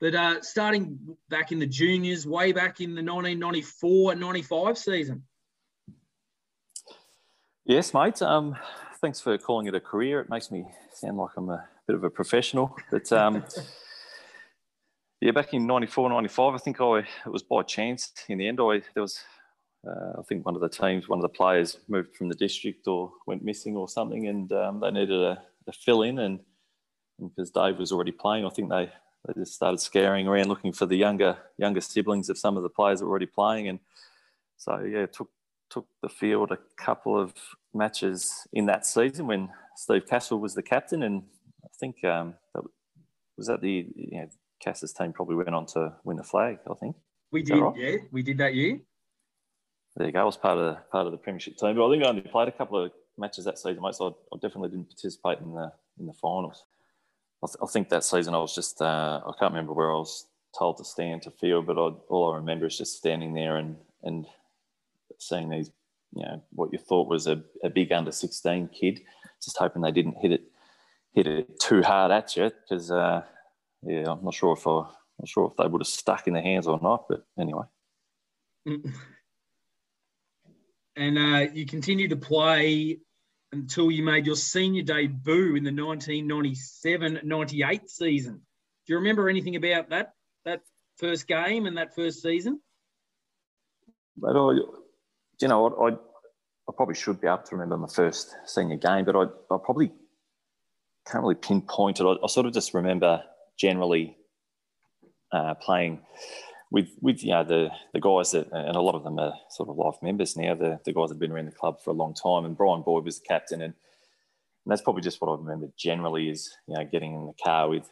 But 0.00 0.14
uh, 0.14 0.40
starting 0.40 0.98
back 1.28 1.52
in 1.52 1.58
the 1.58 1.66
juniors, 1.66 2.26
way 2.26 2.52
back 2.52 2.80
in 2.80 2.94
the 2.94 3.02
1994 3.02 4.14
95 4.14 4.78
season. 4.78 5.22
Yes, 7.66 7.92
mate. 7.92 8.22
Um, 8.22 8.56
thanks 9.02 9.20
for 9.20 9.36
calling 9.36 9.66
it 9.66 9.74
a 9.74 9.80
career. 9.80 10.20
It 10.20 10.30
makes 10.30 10.50
me 10.50 10.64
sound 10.94 11.18
like 11.18 11.32
I'm 11.36 11.50
a 11.50 11.68
bit 11.86 11.96
of 11.96 12.04
a 12.04 12.10
professional. 12.10 12.74
But 12.90 13.12
um, 13.12 13.44
yeah, 15.20 15.32
back 15.32 15.52
in 15.52 15.66
94, 15.66 16.08
95, 16.08 16.54
I 16.54 16.56
think 16.56 16.80
I, 16.80 17.00
it 17.00 17.30
was 17.30 17.42
by 17.42 17.64
chance 17.64 18.14
in 18.30 18.38
the 18.38 18.48
end. 18.48 18.60
I, 18.62 18.80
there 18.94 19.02
was 19.02 19.22
uh, 19.86 20.18
I 20.18 20.22
think 20.22 20.44
one 20.44 20.54
of 20.54 20.60
the 20.60 20.68
teams, 20.68 21.08
one 21.08 21.18
of 21.18 21.22
the 21.22 21.28
players 21.28 21.78
moved 21.88 22.14
from 22.14 22.28
the 22.28 22.34
district 22.34 22.86
or 22.86 23.12
went 23.26 23.42
missing 23.42 23.76
or 23.76 23.88
something, 23.88 24.26
and 24.26 24.52
um, 24.52 24.80
they 24.80 24.90
needed 24.90 25.20
a, 25.20 25.42
a, 25.66 25.72
fill 25.72 26.02
in. 26.02 26.18
And, 26.18 26.40
because 27.18 27.50
Dave 27.50 27.78
was 27.78 27.92
already 27.92 28.12
playing, 28.12 28.46
I 28.46 28.48
think 28.48 28.70
they, 28.70 28.90
they 29.26 29.34
just 29.34 29.54
started 29.54 29.78
scouring 29.78 30.26
around 30.26 30.48
looking 30.48 30.72
for 30.72 30.86
the 30.86 30.96
younger 30.96 31.36
younger 31.58 31.82
siblings 31.82 32.30
of 32.30 32.38
some 32.38 32.56
of 32.56 32.62
the 32.62 32.70
players 32.70 33.00
that 33.00 33.04
were 33.04 33.10
already 33.10 33.26
playing. 33.26 33.68
And 33.68 33.78
so 34.56 34.80
yeah, 34.80 35.04
took 35.04 35.28
took 35.68 35.86
the 36.00 36.08
field 36.08 36.50
a 36.50 36.58
couple 36.82 37.20
of 37.20 37.34
matches 37.74 38.48
in 38.54 38.64
that 38.66 38.86
season 38.86 39.26
when 39.26 39.50
Steve 39.76 40.06
Castle 40.06 40.40
was 40.40 40.54
the 40.54 40.62
captain, 40.62 41.02
and 41.02 41.24
I 41.62 41.68
think 41.78 42.02
um, 42.04 42.36
that 42.54 42.62
was 43.36 43.48
that 43.48 43.60
the 43.60 43.86
you 43.94 44.18
know, 44.18 44.28
Cass's 44.60 44.94
team 44.94 45.12
probably 45.12 45.36
went 45.36 45.50
on 45.50 45.66
to 45.66 45.92
win 46.04 46.16
the 46.16 46.24
flag. 46.24 46.58
I 46.70 46.74
think 46.74 46.96
we 47.32 47.42
did, 47.42 47.60
right? 47.60 47.76
yeah, 47.76 47.96
we 48.10 48.22
did 48.22 48.38
that 48.38 48.54
year 48.54 48.80
there 50.00 50.06
you 50.06 50.14
go. 50.14 50.20
I 50.20 50.24
was 50.24 50.38
part 50.38 50.56
of 50.56 50.64
the, 50.64 50.80
part 50.90 51.04
of 51.04 51.12
the 51.12 51.18
premiership 51.18 51.58
team, 51.58 51.76
but 51.76 51.86
I 51.86 51.90
think 51.92 52.04
I 52.04 52.08
only 52.08 52.22
played 52.22 52.48
a 52.48 52.52
couple 52.52 52.82
of 52.82 52.90
matches 53.18 53.44
that 53.44 53.58
season, 53.58 53.82
mate. 53.82 53.94
So 53.94 54.06
I, 54.06 54.34
I 54.34 54.38
definitely 54.40 54.70
didn't 54.70 54.88
participate 54.88 55.40
in 55.40 55.52
the 55.52 55.70
in 55.98 56.06
the 56.06 56.14
finals. 56.14 56.64
I, 57.44 57.46
th- 57.46 57.58
I 57.62 57.66
think 57.66 57.90
that 57.90 58.02
season 58.02 58.34
I 58.34 58.38
was 58.38 58.54
just 58.54 58.80
uh, 58.80 59.20
I 59.26 59.32
can't 59.38 59.52
remember 59.52 59.74
where 59.74 59.90
I 59.90 59.96
was 59.96 60.26
told 60.58 60.78
to 60.78 60.84
stand 60.84 61.20
to 61.22 61.30
field, 61.30 61.66
but 61.66 61.76
I, 61.76 61.90
all 62.08 62.32
I 62.32 62.36
remember 62.36 62.64
is 62.64 62.78
just 62.78 62.96
standing 62.96 63.34
there 63.34 63.56
and 63.56 63.76
and 64.02 64.26
seeing 65.18 65.50
these, 65.50 65.70
you 66.14 66.22
know, 66.22 66.42
what 66.52 66.72
you 66.72 66.78
thought 66.78 67.06
was 67.06 67.26
a, 67.26 67.42
a 67.62 67.68
big 67.68 67.92
under 67.92 68.10
sixteen 68.10 68.68
kid, 68.68 69.02
just 69.44 69.58
hoping 69.58 69.82
they 69.82 69.92
didn't 69.92 70.16
hit 70.16 70.32
it 70.32 70.44
hit 71.12 71.26
it 71.26 71.60
too 71.60 71.82
hard 71.82 72.10
at 72.10 72.34
you 72.36 72.50
because 72.62 72.90
uh, 72.90 73.22
yeah, 73.82 74.10
I'm 74.10 74.24
not 74.24 74.32
sure 74.32 74.54
if 74.54 74.66
I, 74.66 74.70
I'm 74.70 74.86
not 75.18 75.28
sure 75.28 75.50
if 75.50 75.58
they 75.58 75.66
would 75.66 75.82
have 75.82 75.86
stuck 75.86 76.26
in 76.26 76.32
the 76.32 76.40
hands 76.40 76.66
or 76.66 76.80
not, 76.82 77.04
but 77.06 77.26
anyway. 77.38 77.64
and 81.00 81.18
uh, 81.18 81.46
you 81.54 81.64
continued 81.64 82.10
to 82.10 82.16
play 82.16 82.98
until 83.52 83.90
you 83.90 84.04
made 84.04 84.26
your 84.26 84.36
senior 84.36 84.82
debut 84.82 85.56
in 85.56 85.64
the 85.64 85.70
1997-98 85.70 87.88
season. 87.88 88.34
Do 88.34 88.92
you 88.92 88.98
remember 88.98 89.30
anything 89.30 89.56
about 89.56 89.88
that 89.90 90.12
that 90.44 90.60
first 90.98 91.26
game 91.26 91.64
and 91.64 91.78
that 91.78 91.94
first 91.94 92.20
season? 92.22 92.60
But 94.16 94.36
I, 94.36 94.58
you 95.40 95.48
know, 95.48 95.68
I, 95.68 95.88
I, 95.88 95.92
I 95.92 96.72
probably 96.76 96.96
should 96.96 97.18
be 97.18 97.26
able 97.26 97.38
to 97.38 97.56
remember 97.56 97.78
my 97.78 97.88
first 97.88 98.36
senior 98.44 98.76
game, 98.76 99.06
but 99.06 99.16
I, 99.16 99.22
I 99.22 99.58
probably 99.64 99.92
can't 101.10 101.22
really 101.22 101.34
pinpoint 101.34 102.00
it. 102.00 102.04
I, 102.04 102.16
I 102.22 102.26
sort 102.26 102.44
of 102.44 102.52
just 102.52 102.74
remember 102.74 103.22
generally 103.58 104.18
uh, 105.32 105.54
playing 105.54 106.02
with 106.70 106.90
with 107.00 107.22
you 107.24 107.30
know 107.30 107.44
the 107.44 107.70
the 107.92 108.00
guys 108.00 108.30
that 108.30 108.48
and 108.52 108.76
a 108.76 108.80
lot 108.80 108.94
of 108.94 109.04
them 109.04 109.18
are 109.18 109.34
sort 109.50 109.68
of 109.68 109.76
life 109.76 109.96
members 110.02 110.36
now. 110.36 110.54
The 110.54 110.78
the 110.84 110.92
guys 110.92 111.08
that 111.08 111.14
have 111.14 111.18
been 111.18 111.32
around 111.32 111.46
the 111.46 111.52
club 111.52 111.80
for 111.82 111.90
a 111.90 111.94
long 111.94 112.14
time, 112.14 112.44
and 112.44 112.56
Brian 112.56 112.82
Boyd 112.82 113.04
was 113.04 113.18
the 113.18 113.26
captain, 113.26 113.60
and, 113.60 113.74
and 113.74 114.72
that's 114.72 114.82
probably 114.82 115.02
just 115.02 115.20
what 115.20 115.32
I 115.32 115.36
remember 115.36 115.68
generally 115.76 116.30
is 116.30 116.50
you 116.68 116.74
know 116.74 116.84
getting 116.84 117.14
in 117.14 117.26
the 117.26 117.42
car 117.44 117.68
with 117.68 117.88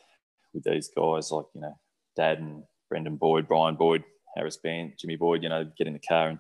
with 0.55 0.65
these 0.65 0.91
guys 0.97 1.31
like 1.31 1.47
you 1.55 1.61
know 1.61 1.75
Dad 2.17 2.39
and 2.39 2.63
Brendan 2.89 3.17
Boyd, 3.17 3.49
Brian 3.49 3.75
Boyd, 3.75 4.05
Harris 4.37 4.57
Band, 4.57 4.95
Jimmy 4.99 5.17
Boyd. 5.17 5.43
You 5.43 5.49
know, 5.49 5.71
get 5.77 5.87
in 5.87 5.95
the 5.95 5.99
car 5.99 6.29
and 6.29 6.39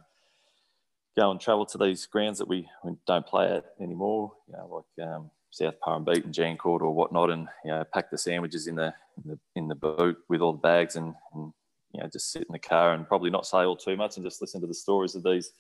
go 1.17 1.31
and 1.31 1.41
travel 1.41 1.67
to 1.67 1.79
these 1.79 2.07
grounds 2.07 2.39
that 2.39 2.49
we, 2.49 2.69
we 2.85 2.93
don't 3.07 3.27
play 3.27 3.53
at 3.53 3.65
anymore. 3.81 4.33
You 4.47 4.57
know, 4.57 4.85
like 4.99 5.09
um, 5.09 5.31
South 5.51 5.75
Purrumbete 5.85 6.25
and 6.25 6.33
Giancourt 6.35 6.83
or 6.83 6.95
whatnot, 6.95 7.31
and 7.31 7.49
you 7.65 7.73
know, 7.73 7.85
pack 7.93 8.11
the 8.11 8.19
sandwiches 8.19 8.69
in 8.69 8.77
the 8.77 8.95
in 9.17 9.31
the, 9.31 9.39
in 9.57 9.69
the 9.69 9.75
boot 9.75 10.19
with 10.29 10.41
all 10.41 10.53
the 10.53 10.59
bags 10.59 10.95
and, 10.95 11.15
and 11.35 11.53
you 11.93 12.01
know, 12.01 12.09
just 12.13 12.33
sit 12.33 12.43
in 12.43 12.53
the 12.53 12.59
car 12.59 12.95
and 12.95 13.09
probably 13.09 13.31
not 13.31 13.47
say 13.47 13.59
all 13.59 13.77
too 13.77 13.97
much 13.97 14.17
and 14.17 14.25
just 14.25 14.41
listen 14.41 14.61
to 14.61 14.67
the 14.67 14.75
stories 14.75 15.15
of 15.15 15.23
these 15.23 15.53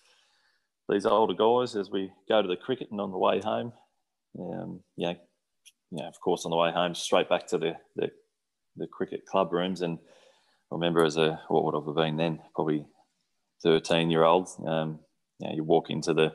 these 0.88 1.04
older 1.04 1.34
guys 1.34 1.76
as 1.76 1.90
we 1.90 2.10
go 2.30 2.40
to 2.40 2.48
the 2.48 2.56
cricket 2.56 2.90
and 2.90 3.00
on 3.00 3.10
the 3.10 3.18
way 3.18 3.40
home. 3.40 3.72
Um, 4.40 4.80
know, 5.90 6.08
of 6.08 6.20
course, 6.20 6.44
on 6.44 6.50
the 6.50 6.56
way 6.56 6.70
home, 6.70 6.94
straight 6.94 7.28
back 7.28 7.46
to 7.48 7.58
the, 7.58 7.76
the, 7.96 8.10
the 8.76 8.86
cricket 8.86 9.26
club 9.26 9.52
rooms. 9.52 9.82
And 9.82 9.98
I 10.70 10.74
remember 10.74 11.04
as 11.04 11.16
a, 11.16 11.40
what 11.48 11.64
would 11.64 11.74
I 11.74 11.84
have 11.84 11.94
been 11.94 12.16
then? 12.16 12.40
Probably 12.54 12.84
13 13.62 14.10
year 14.10 14.24
old. 14.24 14.48
Um, 14.66 15.00
you, 15.40 15.48
know, 15.48 15.54
you 15.56 15.64
walk 15.64 15.90
into 15.90 16.14
the, 16.14 16.34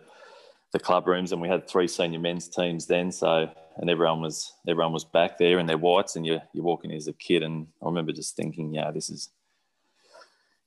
the 0.72 0.80
club 0.80 1.08
rooms 1.08 1.32
and 1.32 1.42
we 1.42 1.50
had 1.50 1.68
three 1.68 1.88
senior 1.88 2.20
men's 2.20 2.50
teams 2.50 2.88
then. 2.88 3.12
So, 3.12 3.50
and 3.78 3.90
everyone 3.90 4.22
was, 4.22 4.54
everyone 4.68 4.94
was 4.94 5.06
back 5.06 5.38
there 5.38 5.60
in 5.60 5.66
their 5.66 5.78
whites 5.78 6.16
and 6.16 6.26
you, 6.26 6.40
you 6.54 6.64
walk 6.64 6.84
in 6.84 6.92
as 6.92 7.08
a 7.08 7.14
kid. 7.14 7.44
And 7.44 7.68
I 7.82 7.88
remember 7.88 8.12
just 8.12 8.36
thinking, 8.36 8.74
yeah, 8.74 8.92
this 8.92 9.10
is, 9.10 9.30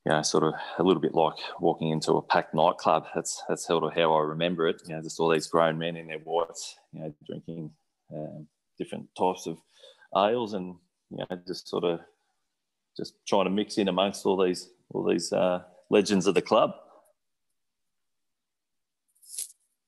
you 0.06 0.12
know, 0.12 0.22
sort 0.22 0.44
of 0.44 0.54
a 0.78 0.84
little 0.84 1.02
bit 1.02 1.16
like 1.16 1.34
walking 1.58 1.90
into 1.90 2.12
a 2.12 2.22
packed 2.22 2.54
nightclub. 2.54 3.06
That's 3.12 3.42
that's 3.48 3.66
sort 3.66 3.82
of 3.82 3.92
how 3.92 4.14
I 4.14 4.20
remember 4.20 4.68
it. 4.68 4.80
You 4.86 4.94
know, 4.94 5.02
just 5.02 5.18
all 5.18 5.28
these 5.30 5.48
grown 5.48 5.78
men 5.78 5.96
in 5.96 6.06
their 6.06 6.20
whites, 6.20 6.76
you 6.92 7.00
know, 7.00 7.14
drinking 7.26 7.72
um, 8.14 8.46
different 8.78 9.08
types 9.18 9.48
of 9.48 9.58
ales, 10.16 10.54
and 10.54 10.76
you 11.10 11.18
know, 11.18 11.40
just 11.48 11.66
sort 11.66 11.82
of 11.82 11.98
just 12.96 13.14
trying 13.26 13.46
to 13.46 13.50
mix 13.50 13.78
in 13.78 13.88
amongst 13.88 14.24
all 14.24 14.40
these 14.40 14.70
all 14.94 15.02
these 15.02 15.32
uh, 15.32 15.62
legends 15.90 16.28
of 16.28 16.34
the 16.34 16.42
club. 16.42 16.70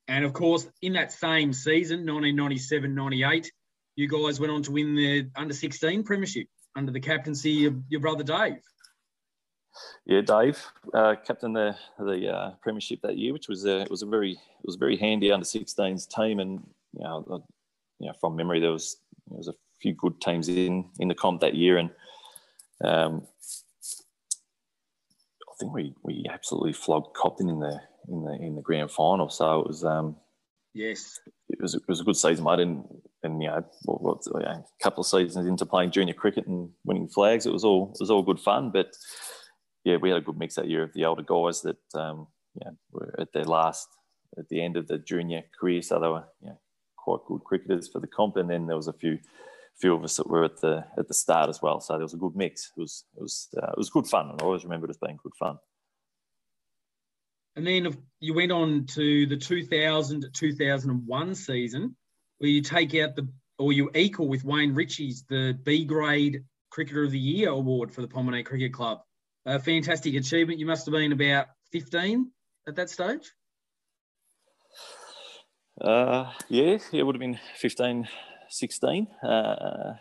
And 0.08 0.24
of 0.24 0.32
course, 0.32 0.66
in 0.82 0.94
that 0.94 1.12
same 1.12 1.52
season, 1.52 2.04
1997-98, 2.06 3.46
you 3.94 4.08
guys 4.08 4.40
went 4.40 4.52
on 4.52 4.62
to 4.64 4.72
win 4.72 4.96
the 4.96 5.30
under 5.36 5.54
16 5.54 6.02
premiership 6.02 6.48
under 6.74 6.90
the 6.90 6.98
captaincy 6.98 7.66
of 7.66 7.76
your 7.88 8.00
brother 8.00 8.24
Dave. 8.24 8.62
Yeah, 10.06 10.22
Dave, 10.22 10.58
uh, 10.94 11.16
captain 11.26 11.52
the 11.52 11.76
the 11.98 12.28
uh, 12.28 12.50
premiership 12.62 13.00
that 13.02 13.18
year, 13.18 13.32
which 13.32 13.48
was 13.48 13.64
a, 13.64 13.80
it 13.80 13.90
was 13.90 14.02
a 14.02 14.06
very 14.06 14.32
it 14.32 14.64
was 14.64 14.76
a 14.76 14.78
very 14.78 14.96
handy 14.96 15.30
under 15.30 15.44
16s 15.44 16.08
team, 16.08 16.40
and 16.40 16.66
you 16.94 17.04
know, 17.04 17.24
uh, 17.30 17.38
you 17.98 18.06
know, 18.06 18.14
from 18.20 18.36
memory 18.36 18.60
there 18.60 18.72
was 18.72 18.96
there 19.28 19.38
was 19.38 19.48
a 19.48 19.54
few 19.80 19.94
good 19.94 20.20
teams 20.20 20.48
in 20.48 20.90
in 20.98 21.08
the 21.08 21.14
comp 21.14 21.40
that 21.40 21.54
year, 21.54 21.78
and 21.78 21.90
um, 22.84 23.26
I 25.42 25.54
think 25.60 25.74
we 25.74 25.94
we 26.02 26.24
absolutely 26.30 26.72
flogged 26.72 27.14
Cobden 27.14 27.48
in 27.48 27.60
the 27.60 27.80
in 28.08 28.24
the 28.24 28.32
in 28.40 28.54
the 28.56 28.62
grand 28.62 28.90
final. 28.90 29.28
So 29.28 29.60
it 29.60 29.66
was 29.66 29.84
um, 29.84 30.16
yes, 30.74 31.20
it 31.50 31.60
was 31.60 31.74
it 31.74 31.82
was 31.86 32.00
a 32.00 32.04
good 32.04 32.16
season, 32.16 32.44
mate, 32.44 32.60
and 32.60 32.84
and 33.22 33.42
you 33.42 33.48
know, 33.48 33.64
what, 33.84 34.02
what, 34.02 34.26
you 34.26 34.40
know, 34.40 34.64
a 34.64 34.82
couple 34.82 35.00
of 35.00 35.06
seasons 35.06 35.46
into 35.46 35.66
playing 35.66 35.90
junior 35.90 36.14
cricket 36.14 36.46
and 36.46 36.70
winning 36.84 37.08
flags, 37.08 37.46
it 37.46 37.52
was 37.52 37.64
all 37.64 37.90
it 37.94 38.00
was 38.00 38.10
all 38.10 38.22
good 38.22 38.40
fun, 38.40 38.70
but 38.70 38.94
yeah, 39.88 39.96
we 39.96 40.10
had 40.10 40.18
a 40.18 40.22
good 40.22 40.36
mix 40.36 40.56
that 40.56 40.68
year 40.68 40.82
of 40.82 40.92
the 40.92 41.06
older 41.06 41.22
guys 41.22 41.62
that 41.62 41.78
um, 41.94 42.26
know, 42.62 42.76
were 42.92 43.14
at 43.18 43.32
their 43.32 43.44
last, 43.44 43.88
at 44.36 44.46
the 44.50 44.62
end 44.62 44.76
of 44.76 44.86
the 44.86 44.98
junior 44.98 45.42
career. 45.58 45.80
So 45.80 45.98
they 45.98 46.08
were 46.08 46.24
know, 46.42 46.60
quite 46.96 47.20
good 47.26 47.42
cricketers 47.44 47.88
for 47.88 47.98
the 47.98 48.06
comp. 48.06 48.36
And 48.36 48.50
then 48.50 48.66
there 48.66 48.76
was 48.76 48.88
a 48.88 48.92
few 48.92 49.18
few 49.80 49.94
of 49.94 50.02
us 50.02 50.16
that 50.16 50.28
were 50.28 50.44
at 50.44 50.60
the 50.60 50.84
at 50.98 51.08
the 51.08 51.14
start 51.14 51.48
as 51.48 51.62
well. 51.62 51.80
So 51.80 51.94
there 51.94 52.02
was 52.02 52.12
a 52.12 52.18
good 52.18 52.36
mix. 52.36 52.70
It 52.76 52.80
was 52.80 53.04
it 53.16 53.22
was 53.22 53.48
uh, 53.56 53.70
it 53.70 53.78
was 53.78 53.88
good 53.88 54.06
fun, 54.06 54.28
and 54.28 54.42
I 54.42 54.44
always 54.44 54.64
remember 54.64 54.86
it 54.86 54.90
as 54.90 54.98
being 54.98 55.18
good 55.22 55.34
fun. 55.38 55.58
And 57.56 57.66
then 57.66 57.96
you 58.20 58.34
went 58.34 58.52
on 58.52 58.84
to 58.88 59.26
the 59.26 59.36
2000 59.36 60.28
2001 60.34 61.34
season, 61.34 61.96
where 62.38 62.50
you 62.50 62.60
take 62.60 62.94
out 62.94 63.16
the 63.16 63.26
or 63.58 63.72
you 63.72 63.90
equal 63.94 64.28
with 64.28 64.44
Wayne 64.44 64.74
Ritchie's 64.74 65.24
the 65.30 65.58
B 65.64 65.86
grade 65.86 66.44
Cricketer 66.70 67.04
of 67.04 67.10
the 67.10 67.18
Year 67.18 67.48
award 67.48 67.90
for 67.90 68.02
the 68.02 68.08
Pomborneit 68.08 68.44
Cricket 68.44 68.74
Club. 68.74 69.00
A 69.48 69.58
fantastic 69.58 70.14
achievement. 70.14 70.58
You 70.58 70.66
must 70.66 70.84
have 70.84 70.92
been 70.92 71.10
about 71.10 71.46
15 71.72 72.30
at 72.66 72.76
that 72.76 72.90
stage. 72.90 73.32
Uh, 75.80 76.30
yeah, 76.50 76.76
it 76.92 77.02
would 77.02 77.14
have 77.14 77.20
been 77.20 77.38
15, 77.56 78.06
16. 78.50 79.06
Uh, 79.22 79.94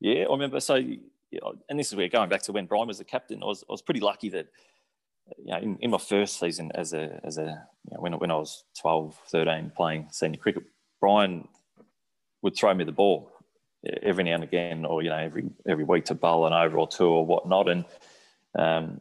yeah, 0.00 0.24
I 0.24 0.32
remember. 0.32 0.60
So, 0.60 0.76
and 0.76 1.78
this 1.78 1.88
is 1.88 1.94
where 1.94 2.08
going 2.08 2.30
back 2.30 2.40
to 2.44 2.52
when 2.52 2.64
Brian 2.64 2.88
was 2.88 2.96
the 2.96 3.04
captain, 3.04 3.42
I 3.42 3.46
was, 3.46 3.62
I 3.68 3.72
was 3.72 3.82
pretty 3.82 4.00
lucky 4.00 4.30
that, 4.30 4.46
you 5.36 5.52
know, 5.52 5.58
in, 5.58 5.76
in 5.82 5.90
my 5.90 5.98
first 5.98 6.40
season 6.40 6.72
as 6.74 6.94
a, 6.94 7.20
as 7.22 7.36
a, 7.36 7.66
you 7.84 7.94
know, 7.94 8.00
when, 8.00 8.14
when 8.14 8.30
I 8.30 8.36
was 8.36 8.64
12, 8.80 9.14
13 9.28 9.72
playing 9.76 10.08
senior 10.10 10.38
cricket, 10.38 10.62
Brian 11.02 11.46
would 12.40 12.56
throw 12.56 12.72
me 12.72 12.84
the 12.84 12.92
ball 12.92 13.30
every 14.02 14.24
now 14.24 14.36
and 14.36 14.44
again, 14.44 14.86
or, 14.86 15.02
you 15.02 15.10
know, 15.10 15.18
every, 15.18 15.50
every 15.68 15.84
week 15.84 16.06
to 16.06 16.14
bowl 16.14 16.46
an 16.46 16.54
over 16.54 16.78
or 16.78 16.88
two 16.88 17.04
or 17.04 17.26
whatnot. 17.26 17.68
And, 17.68 17.84
um, 18.58 19.00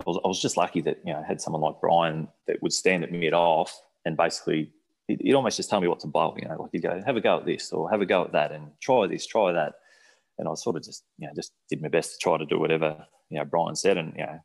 I 0.00 0.04
was, 0.06 0.20
I 0.24 0.28
was 0.28 0.40
just 0.40 0.56
lucky 0.56 0.80
that, 0.82 0.98
you 1.04 1.12
know, 1.12 1.20
I 1.20 1.26
had 1.26 1.40
someone 1.40 1.62
like 1.62 1.80
Brian 1.80 2.28
that 2.46 2.62
would 2.62 2.72
stand 2.72 3.04
at 3.04 3.12
mid 3.12 3.34
off 3.34 3.80
and 4.04 4.16
basically 4.16 4.72
he'd 5.06 5.34
almost 5.34 5.56
just 5.56 5.70
tell 5.70 5.80
me 5.80 5.88
what 5.88 6.00
to 6.00 6.06
bowl. 6.06 6.36
You 6.40 6.48
know, 6.48 6.62
like 6.62 6.70
he'd 6.72 6.82
go, 6.82 7.02
have 7.04 7.16
a 7.16 7.20
go 7.20 7.38
at 7.38 7.46
this 7.46 7.72
or 7.72 7.90
have 7.90 8.00
a 8.00 8.06
go 8.06 8.24
at 8.24 8.32
that 8.32 8.52
and 8.52 8.70
try 8.80 9.06
this, 9.06 9.26
try 9.26 9.52
that. 9.52 9.74
And 10.38 10.48
I 10.48 10.54
sort 10.54 10.76
of 10.76 10.82
just, 10.82 11.04
you 11.18 11.26
know, 11.26 11.32
just 11.34 11.52
did 11.68 11.82
my 11.82 11.88
best 11.88 12.12
to 12.12 12.18
try 12.18 12.38
to 12.38 12.46
do 12.46 12.58
whatever, 12.58 13.06
you 13.30 13.38
know, 13.38 13.44
Brian 13.44 13.76
said. 13.76 13.96
And, 13.96 14.14
you 14.16 14.24
know, 14.24 14.40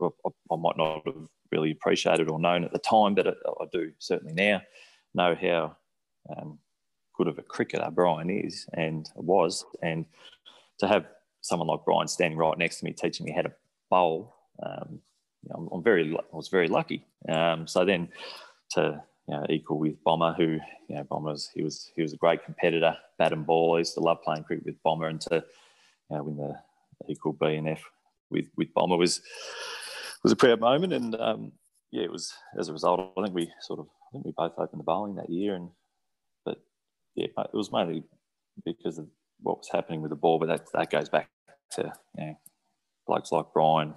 uh, 0.00 0.08
I, 0.26 0.54
I, 0.54 0.56
might 0.56 0.76
not 0.76 1.02
have 1.04 1.14
really 1.50 1.72
appreciated 1.72 2.28
or 2.28 2.38
known 2.38 2.64
at 2.64 2.72
the 2.72 2.78
time, 2.78 3.14
but 3.14 3.26
I, 3.26 3.30
I 3.30 3.66
do 3.72 3.92
certainly 3.98 4.32
now 4.32 4.62
know 5.14 5.34
how 5.34 5.76
um, 6.36 6.58
good 7.16 7.26
of 7.26 7.38
a 7.38 7.42
cricketer 7.42 7.90
Brian 7.92 8.30
is 8.30 8.66
and 8.74 9.10
was. 9.16 9.64
And 9.82 10.06
to 10.78 10.86
have 10.86 11.06
someone 11.48 11.68
like 11.68 11.84
Brian 11.84 12.08
standing 12.08 12.38
right 12.38 12.56
next 12.58 12.78
to 12.78 12.84
me 12.84 12.92
teaching 12.92 13.26
me 13.26 13.32
how 13.32 13.42
to 13.42 13.52
bowl, 13.90 14.36
um, 14.62 15.00
you 15.42 15.50
know, 15.50 15.68
I'm, 15.72 15.82
very, 15.82 16.14
I 16.14 16.36
was 16.36 16.48
very 16.48 16.68
lucky. 16.68 17.06
Um, 17.28 17.66
so 17.66 17.84
then 17.84 18.08
to 18.72 19.02
you 19.26 19.34
know, 19.34 19.46
equal 19.48 19.78
with 19.78 20.02
Bomber, 20.04 20.34
who 20.34 20.58
you 20.88 20.96
know, 20.96 21.04
Bomber's 21.04 21.50
he 21.54 21.62
was 21.62 21.90
he 21.94 22.02
was 22.02 22.12
a 22.12 22.16
great 22.16 22.44
competitor, 22.44 22.96
bat 23.18 23.32
and 23.32 23.46
ball. 23.46 23.74
I 23.74 23.78
used 23.78 23.94
to 23.94 24.00
love 24.00 24.22
playing 24.22 24.44
cricket 24.44 24.64
with 24.64 24.82
Bomber, 24.82 25.08
and 25.08 25.20
to 25.22 25.44
you 26.10 26.16
know, 26.16 26.22
win 26.22 26.36
the 26.36 26.54
equal 27.08 27.34
B 27.34 27.54
and 27.54 27.68
F 27.68 27.82
with 28.30 28.48
with 28.56 28.72
Bomber 28.74 28.96
was 28.96 29.20
was 30.22 30.32
a 30.32 30.36
proud 30.36 30.60
moment. 30.60 30.92
And 30.92 31.14
um, 31.16 31.52
yeah, 31.90 32.04
it 32.04 32.12
was 32.12 32.32
as 32.58 32.68
a 32.68 32.72
result. 32.72 33.12
I 33.16 33.22
think 33.22 33.34
we 33.34 33.52
sort 33.60 33.80
of 33.80 33.86
I 33.86 34.12
think 34.12 34.24
we 34.24 34.32
both 34.36 34.54
opened 34.56 34.80
the 34.80 34.84
bowling 34.84 35.16
that 35.16 35.30
year, 35.30 35.54
and 35.54 35.68
but 36.44 36.58
yeah, 37.14 37.26
it 37.26 37.54
was 37.54 37.70
mainly 37.70 38.04
because 38.64 38.98
of 38.98 39.06
what 39.40 39.58
was 39.58 39.68
happening 39.70 40.00
with 40.00 40.10
the 40.10 40.16
ball. 40.16 40.38
But 40.38 40.48
that 40.48 40.72
that 40.72 40.90
goes 40.90 41.10
back 41.10 41.28
to 41.72 41.92
you 42.16 42.26
know, 42.26 42.38
blokes 43.06 43.32
like 43.32 43.46
Brian 43.52 43.94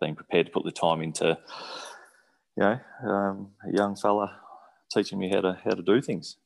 being 0.00 0.14
prepared 0.14 0.46
to 0.46 0.52
put 0.52 0.64
the 0.64 0.72
time 0.72 1.02
into 1.02 1.38
you 2.56 2.62
know, 2.62 2.80
um, 3.04 3.50
a 3.66 3.76
young 3.76 3.96
fella 3.96 4.40
teaching 4.92 5.18
me 5.18 5.28
how 5.28 5.40
to 5.40 5.58
how 5.64 5.70
to 5.70 5.82
do 5.82 6.00
things. 6.00 6.36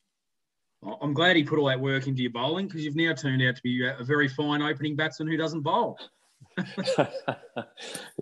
I'm 1.01 1.13
glad 1.13 1.35
he 1.35 1.43
put 1.43 1.59
all 1.59 1.67
that 1.67 1.79
work 1.79 2.07
into 2.07 2.21
your 2.21 2.31
bowling 2.31 2.67
because 2.67 2.85
you've 2.85 2.95
now 2.95 3.13
turned 3.13 3.41
out 3.41 3.57
to 3.57 3.61
be 3.61 3.85
a 3.85 4.03
very 4.03 4.29
fine 4.29 4.61
opening 4.61 4.95
batsman 4.95 5.27
who 5.27 5.35
doesn't 5.35 5.61
bowl. 5.61 5.99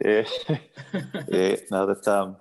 yeah, 0.04 0.24
yeah. 1.28 1.56
No, 1.70 1.86
that 1.86 2.08
um, 2.08 2.38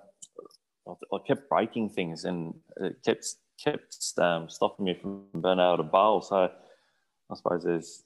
I 0.87 1.17
kept 1.25 1.49
breaking 1.49 1.89
things 1.89 2.25
and 2.25 2.55
it 2.77 2.97
kept 3.05 3.35
kept 3.63 4.13
um, 4.17 4.49
stopping 4.49 4.85
me 4.85 4.95
from 4.99 5.25
being 5.33 5.59
able 5.59 5.77
to 5.77 5.83
bowl. 5.83 6.21
So 6.21 6.49
I 7.29 7.35
suppose 7.35 7.63
there's 7.63 8.03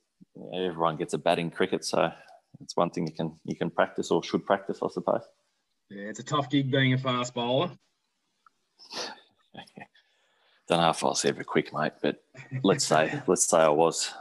everyone 0.53 0.97
gets 0.97 1.13
a 1.13 1.17
bat 1.17 1.39
in 1.39 1.51
cricket, 1.51 1.85
so 1.85 2.11
it's 2.59 2.75
one 2.75 2.89
thing 2.89 3.07
you 3.07 3.13
can 3.13 3.39
you 3.45 3.55
can 3.55 3.69
practice 3.69 4.11
or 4.11 4.23
should 4.23 4.45
practice, 4.45 4.79
I 4.83 4.87
suppose. 4.89 5.23
Yeah, 5.89 6.03
it's 6.03 6.19
a 6.19 6.23
tough 6.23 6.49
gig 6.49 6.71
being 6.71 6.93
a 6.93 6.97
fast 6.97 7.33
bowler. 7.33 7.71
Don't 10.67 10.79
know 10.79 10.89
if 10.89 11.03
I 11.03 11.07
was 11.07 11.25
ever 11.25 11.43
quick, 11.43 11.73
mate, 11.73 11.93
but 12.01 12.23
let's 12.63 12.85
say 12.85 13.21
let's 13.27 13.47
say 13.47 13.59
I 13.59 13.69
was. 13.69 14.13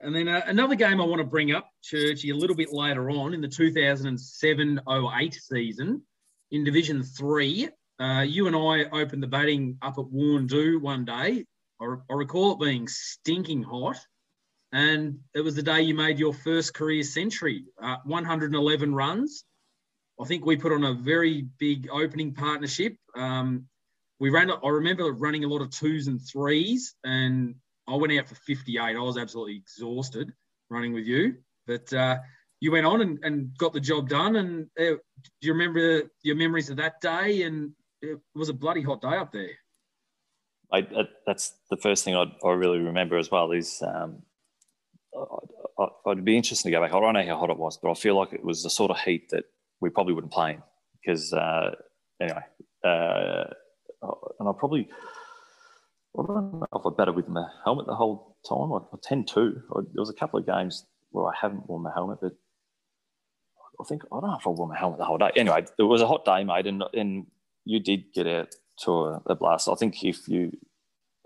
And 0.00 0.14
then 0.14 0.28
uh, 0.28 0.42
another 0.46 0.74
game 0.74 1.00
I 1.00 1.04
want 1.04 1.20
to 1.20 1.26
bring 1.26 1.52
up, 1.52 1.70
Churchy, 1.82 2.30
a 2.30 2.36
little 2.36 2.54
bit 2.54 2.72
later 2.72 3.10
on 3.10 3.32
in 3.32 3.40
the 3.40 3.48
2007-08 3.48 5.34
season 5.34 6.02
in 6.50 6.64
Division 6.64 7.02
Three. 7.02 7.68
Uh, 7.98 8.20
you 8.26 8.46
and 8.46 8.54
I 8.54 8.84
opened 8.98 9.22
the 9.22 9.26
batting 9.26 9.78
up 9.80 9.98
at 9.98 10.04
Warndoo 10.04 10.80
one 10.80 11.04
day. 11.04 11.46
I, 11.80 11.84
I 12.10 12.14
recall 12.14 12.52
it 12.52 12.60
being 12.60 12.86
stinking 12.88 13.62
hot, 13.62 13.98
and 14.76 15.18
it 15.34 15.40
was 15.40 15.54
the 15.54 15.62
day 15.62 15.80
you 15.80 15.94
made 15.94 16.18
your 16.18 16.34
first 16.34 16.74
career 16.74 17.02
century, 17.02 17.64
uh, 17.82 17.96
111 18.04 18.94
runs. 18.94 19.42
I 20.20 20.26
think 20.26 20.44
we 20.44 20.58
put 20.58 20.70
on 20.70 20.84
a 20.84 20.92
very 20.92 21.46
big 21.58 21.88
opening 21.90 22.34
partnership. 22.34 22.94
Um, 23.14 23.68
we 24.20 24.28
ran. 24.28 24.50
I 24.50 24.68
remember 24.68 25.10
running 25.12 25.44
a 25.44 25.48
lot 25.48 25.62
of 25.62 25.70
twos 25.70 26.08
and 26.08 26.20
threes, 26.20 26.94
and 27.04 27.54
I 27.88 27.94
went 27.94 28.12
out 28.18 28.28
for 28.28 28.34
58. 28.34 28.78
I 28.78 29.00
was 29.00 29.16
absolutely 29.16 29.56
exhausted 29.56 30.30
running 30.68 30.92
with 30.92 31.06
you, 31.06 31.36
but 31.66 31.90
uh, 31.94 32.18
you 32.60 32.70
went 32.70 32.84
on 32.84 33.00
and, 33.00 33.18
and, 33.22 33.56
got 33.56 33.72
the 33.72 33.80
job 33.80 34.10
done. 34.10 34.36
And 34.36 34.66
uh, 34.78 34.96
do 34.96 34.98
you 35.40 35.54
remember 35.54 36.02
your 36.22 36.36
memories 36.36 36.68
of 36.68 36.76
that 36.76 37.00
day? 37.00 37.44
And 37.44 37.72
it 38.02 38.18
was 38.34 38.50
a 38.50 38.54
bloody 38.54 38.82
hot 38.82 39.00
day 39.00 39.16
up 39.16 39.32
there. 39.32 39.56
I, 40.70 40.86
that's 41.26 41.54
the 41.70 41.78
first 41.78 42.04
thing 42.04 42.14
I'd, 42.14 42.32
i 42.44 42.50
really 42.50 42.80
remember 42.80 43.16
as 43.16 43.30
well. 43.30 43.52
Is 43.52 43.82
um, 43.86 44.22
I, 45.78 45.88
would 46.06 46.24
be 46.24 46.36
interested 46.36 46.64
to 46.64 46.70
go 46.70 46.80
back. 46.80 46.92
I 46.92 47.00
don't 47.00 47.14
know 47.14 47.26
how 47.26 47.38
hot 47.38 47.50
it 47.50 47.58
was, 47.58 47.78
but 47.80 47.90
I 47.90 47.94
feel 47.94 48.16
like 48.16 48.32
it 48.32 48.44
was 48.44 48.62
the 48.62 48.70
sort 48.70 48.90
of 48.90 48.98
heat 48.98 49.30
that 49.30 49.44
we 49.80 49.90
probably 49.90 50.14
wouldn't 50.14 50.32
play 50.32 50.52
in 50.54 50.62
because 51.00 51.32
uh, 51.32 51.74
anyway. 52.20 52.42
Uh, 52.84 53.44
and 54.38 54.48
I 54.48 54.52
probably 54.58 54.88
I 56.18 56.22
don't 56.26 56.52
know 56.52 56.66
if 56.74 56.86
I 56.86 56.90
batted 56.96 57.14
with 57.14 57.28
my 57.28 57.46
helmet 57.64 57.86
the 57.86 57.94
whole 57.94 58.36
time. 58.48 58.72
I, 58.72 58.78
I 58.94 58.98
tend 59.02 59.28
to. 59.28 59.62
I, 59.74 59.80
there 59.80 60.00
was 60.00 60.10
a 60.10 60.14
couple 60.14 60.38
of 60.38 60.46
games 60.46 60.86
where 61.10 61.26
I 61.26 61.32
haven't 61.40 61.68
worn 61.68 61.82
my 61.82 61.90
helmet, 61.94 62.18
but 62.20 62.32
I 63.80 63.84
think 63.84 64.02
I 64.06 64.20
don't 64.20 64.30
know 64.30 64.36
if 64.38 64.46
I 64.46 64.50
wore 64.50 64.68
my 64.68 64.78
helmet 64.78 64.98
the 64.98 65.04
whole 65.04 65.18
day. 65.18 65.30
Anyway, 65.36 65.64
it 65.78 65.82
was 65.82 66.00
a 66.00 66.06
hot 66.06 66.24
day, 66.24 66.44
mate, 66.44 66.66
and 66.66 66.82
and 66.94 67.26
you 67.64 67.80
did 67.80 68.12
get 68.14 68.26
out 68.26 68.54
to 68.84 68.92
a, 68.92 69.22
a 69.26 69.34
blast. 69.34 69.68
I 69.68 69.74
think 69.74 70.02
if 70.04 70.28
you 70.28 70.52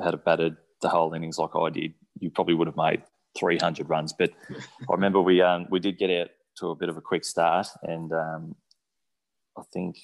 had 0.02 0.24
batted 0.24 0.56
the 0.80 0.88
whole 0.88 1.12
innings 1.14 1.38
like 1.38 1.54
I 1.54 1.70
did, 1.70 1.94
you 2.18 2.30
probably 2.30 2.54
would 2.54 2.66
have 2.66 2.76
made 2.76 3.02
300 3.38 3.88
runs. 3.88 4.12
But 4.12 4.30
I 4.50 4.92
remember 4.92 5.20
we 5.20 5.42
um, 5.42 5.66
we 5.70 5.80
did 5.80 5.98
get 5.98 6.10
out 6.10 6.30
to 6.58 6.70
a 6.70 6.76
bit 6.76 6.88
of 6.88 6.96
a 6.96 7.02
quick 7.02 7.24
start, 7.24 7.68
and 7.82 8.12
um, 8.12 8.56
I 9.56 9.62
think 9.72 9.96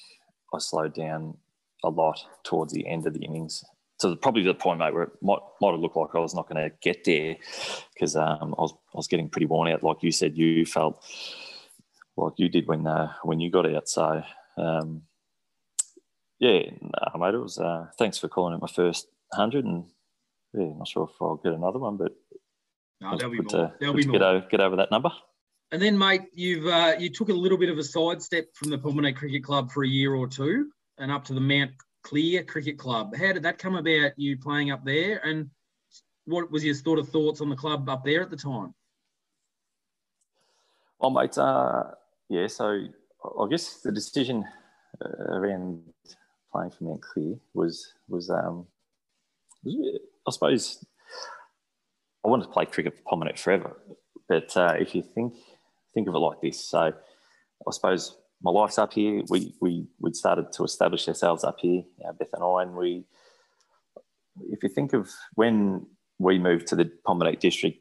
I 0.53 0.59
slowed 0.59 0.93
down 0.93 1.37
a 1.83 1.89
lot 1.89 2.19
towards 2.43 2.73
the 2.73 2.87
end 2.87 3.05
of 3.05 3.13
the 3.13 3.23
innings. 3.23 3.63
So 3.99 4.15
probably 4.15 4.43
the 4.43 4.53
point, 4.53 4.79
mate, 4.79 4.93
where 4.93 5.03
it 5.03 5.11
might, 5.21 5.39
might 5.59 5.71
have 5.71 5.79
looked 5.79 5.97
like 5.97 6.13
I 6.13 6.19
was 6.19 6.35
not 6.35 6.47
going 6.47 6.63
to 6.63 6.75
get 6.81 7.03
there 7.03 7.35
because 7.93 8.15
um, 8.15 8.53
I 8.57 8.61
was 8.61 8.73
I 8.93 8.97
was 8.97 9.07
getting 9.07 9.29
pretty 9.29 9.47
worn 9.47 9.71
out. 9.71 9.83
Like 9.83 10.03
you 10.03 10.11
said, 10.11 10.37
you 10.37 10.65
felt 10.65 11.03
like 12.15 12.33
you 12.37 12.49
did 12.49 12.67
when 12.67 12.85
uh, 12.85 13.13
when 13.23 13.39
you 13.39 13.49
got 13.49 13.65
out. 13.73 13.89
So 13.89 14.23
um, 14.57 15.03
yeah, 16.39 16.61
nah, 16.81 17.17
mate, 17.17 17.33
it 17.33 17.39
was. 17.39 17.57
Uh, 17.57 17.87
thanks 17.97 18.17
for 18.17 18.27
calling 18.27 18.53
it 18.53 18.61
my 18.61 18.67
first 18.67 19.07
hundred, 19.33 19.65
and 19.65 19.85
yeah, 20.53 20.73
not 20.77 20.87
sure 20.87 21.09
if 21.11 21.21
I'll 21.21 21.37
get 21.37 21.53
another 21.53 21.79
one, 21.79 21.97
but 21.97 22.15
no, 23.01 23.17
there'll 23.17 23.31
be 23.31 23.39
more. 23.39 23.49
To, 23.49 23.73
there'll 23.79 23.95
be 23.95 24.05
more. 24.05 24.13
Get 24.13 24.21
over, 24.21 24.47
get 24.49 24.59
over 24.59 24.75
that 24.77 24.91
number. 24.91 25.11
And 25.71 25.81
then, 25.81 25.97
mate, 25.97 26.21
you've 26.33 26.65
uh, 26.65 26.95
you 26.97 27.09
took 27.09 27.29
a 27.29 27.33
little 27.33 27.57
bit 27.57 27.69
of 27.69 27.77
a 27.77 27.83
sidestep 27.83 28.55
from 28.55 28.69
the 28.69 28.77
Pomborneit 28.77 29.15
Cricket 29.15 29.43
Club 29.43 29.71
for 29.71 29.83
a 29.83 29.87
year 29.87 30.15
or 30.15 30.27
two 30.27 30.69
and 30.97 31.11
up 31.11 31.25
to 31.25 31.33
the 31.33 31.41
Mount 31.41 31.71
Clear 32.03 32.43
Cricket 32.43 32.77
Club. 32.77 33.15
How 33.15 33.33
did 33.33 33.43
that 33.43 33.57
come 33.57 33.75
about? 33.75 34.11
You 34.17 34.37
playing 34.37 34.71
up 34.71 34.85
there, 34.85 35.19
and 35.25 35.49
what 36.25 36.51
was 36.51 36.63
your 36.63 36.75
sort 36.75 36.99
of 36.99 37.09
thoughts 37.09 37.41
on 37.41 37.49
the 37.49 37.55
club 37.55 37.89
up 37.89 38.03
there 38.03 38.21
at 38.21 38.29
the 38.29 38.37
time? 38.37 38.73
Well, 40.99 41.11
mate, 41.11 41.37
uh, 41.37 41.83
yeah. 42.29 42.47
So 42.47 42.87
I 43.39 43.47
guess 43.49 43.81
the 43.81 43.91
decision 43.91 44.45
uh, 45.03 45.35
around 45.35 45.81
playing 46.51 46.71
for 46.71 46.83
Mount 46.85 47.01
Clear 47.01 47.35
was 47.53 47.93
was, 48.07 48.29
um, 48.29 48.65
was 49.63 49.99
I 50.27 50.31
suppose 50.31 50.85
I 52.27 52.29
wanted 52.29 52.43
to 52.43 52.51
play 52.51 52.65
cricket 52.65 52.93
for 52.97 53.03
Pomborneit 53.03 53.39
forever. 53.39 53.77
But 54.27 54.55
uh, 54.57 54.73
if 54.77 54.93
you 54.93 55.01
think 55.01 55.33
think 55.93 56.09
of 56.09 56.15
it 56.15 56.19
like 56.19 56.41
this, 56.41 56.59
so 56.69 56.79
I 56.79 57.71
suppose 57.71 58.17
my 58.43 58.51
life's 58.51 58.77
up 58.77 58.93
here. 58.93 59.23
We 59.29 59.55
we 59.61 59.87
we 59.99 60.13
started 60.13 60.51
to 60.51 60.65
establish 60.65 61.07
ourselves 61.07 61.45
up 61.45 61.55
here, 61.59 61.83
you 61.99 62.11
Beth 62.19 62.33
and 62.33 62.43
I, 62.43 62.63
and 62.63 62.75
we. 62.75 63.05
If 64.49 64.61
you 64.61 64.69
think 64.69 64.93
of 64.93 65.09
when 65.35 65.87
we 66.19 66.37
moved 66.37 66.67
to 66.67 66.75
the 66.75 66.91
Pomborneit 67.07 67.39
district 67.39 67.79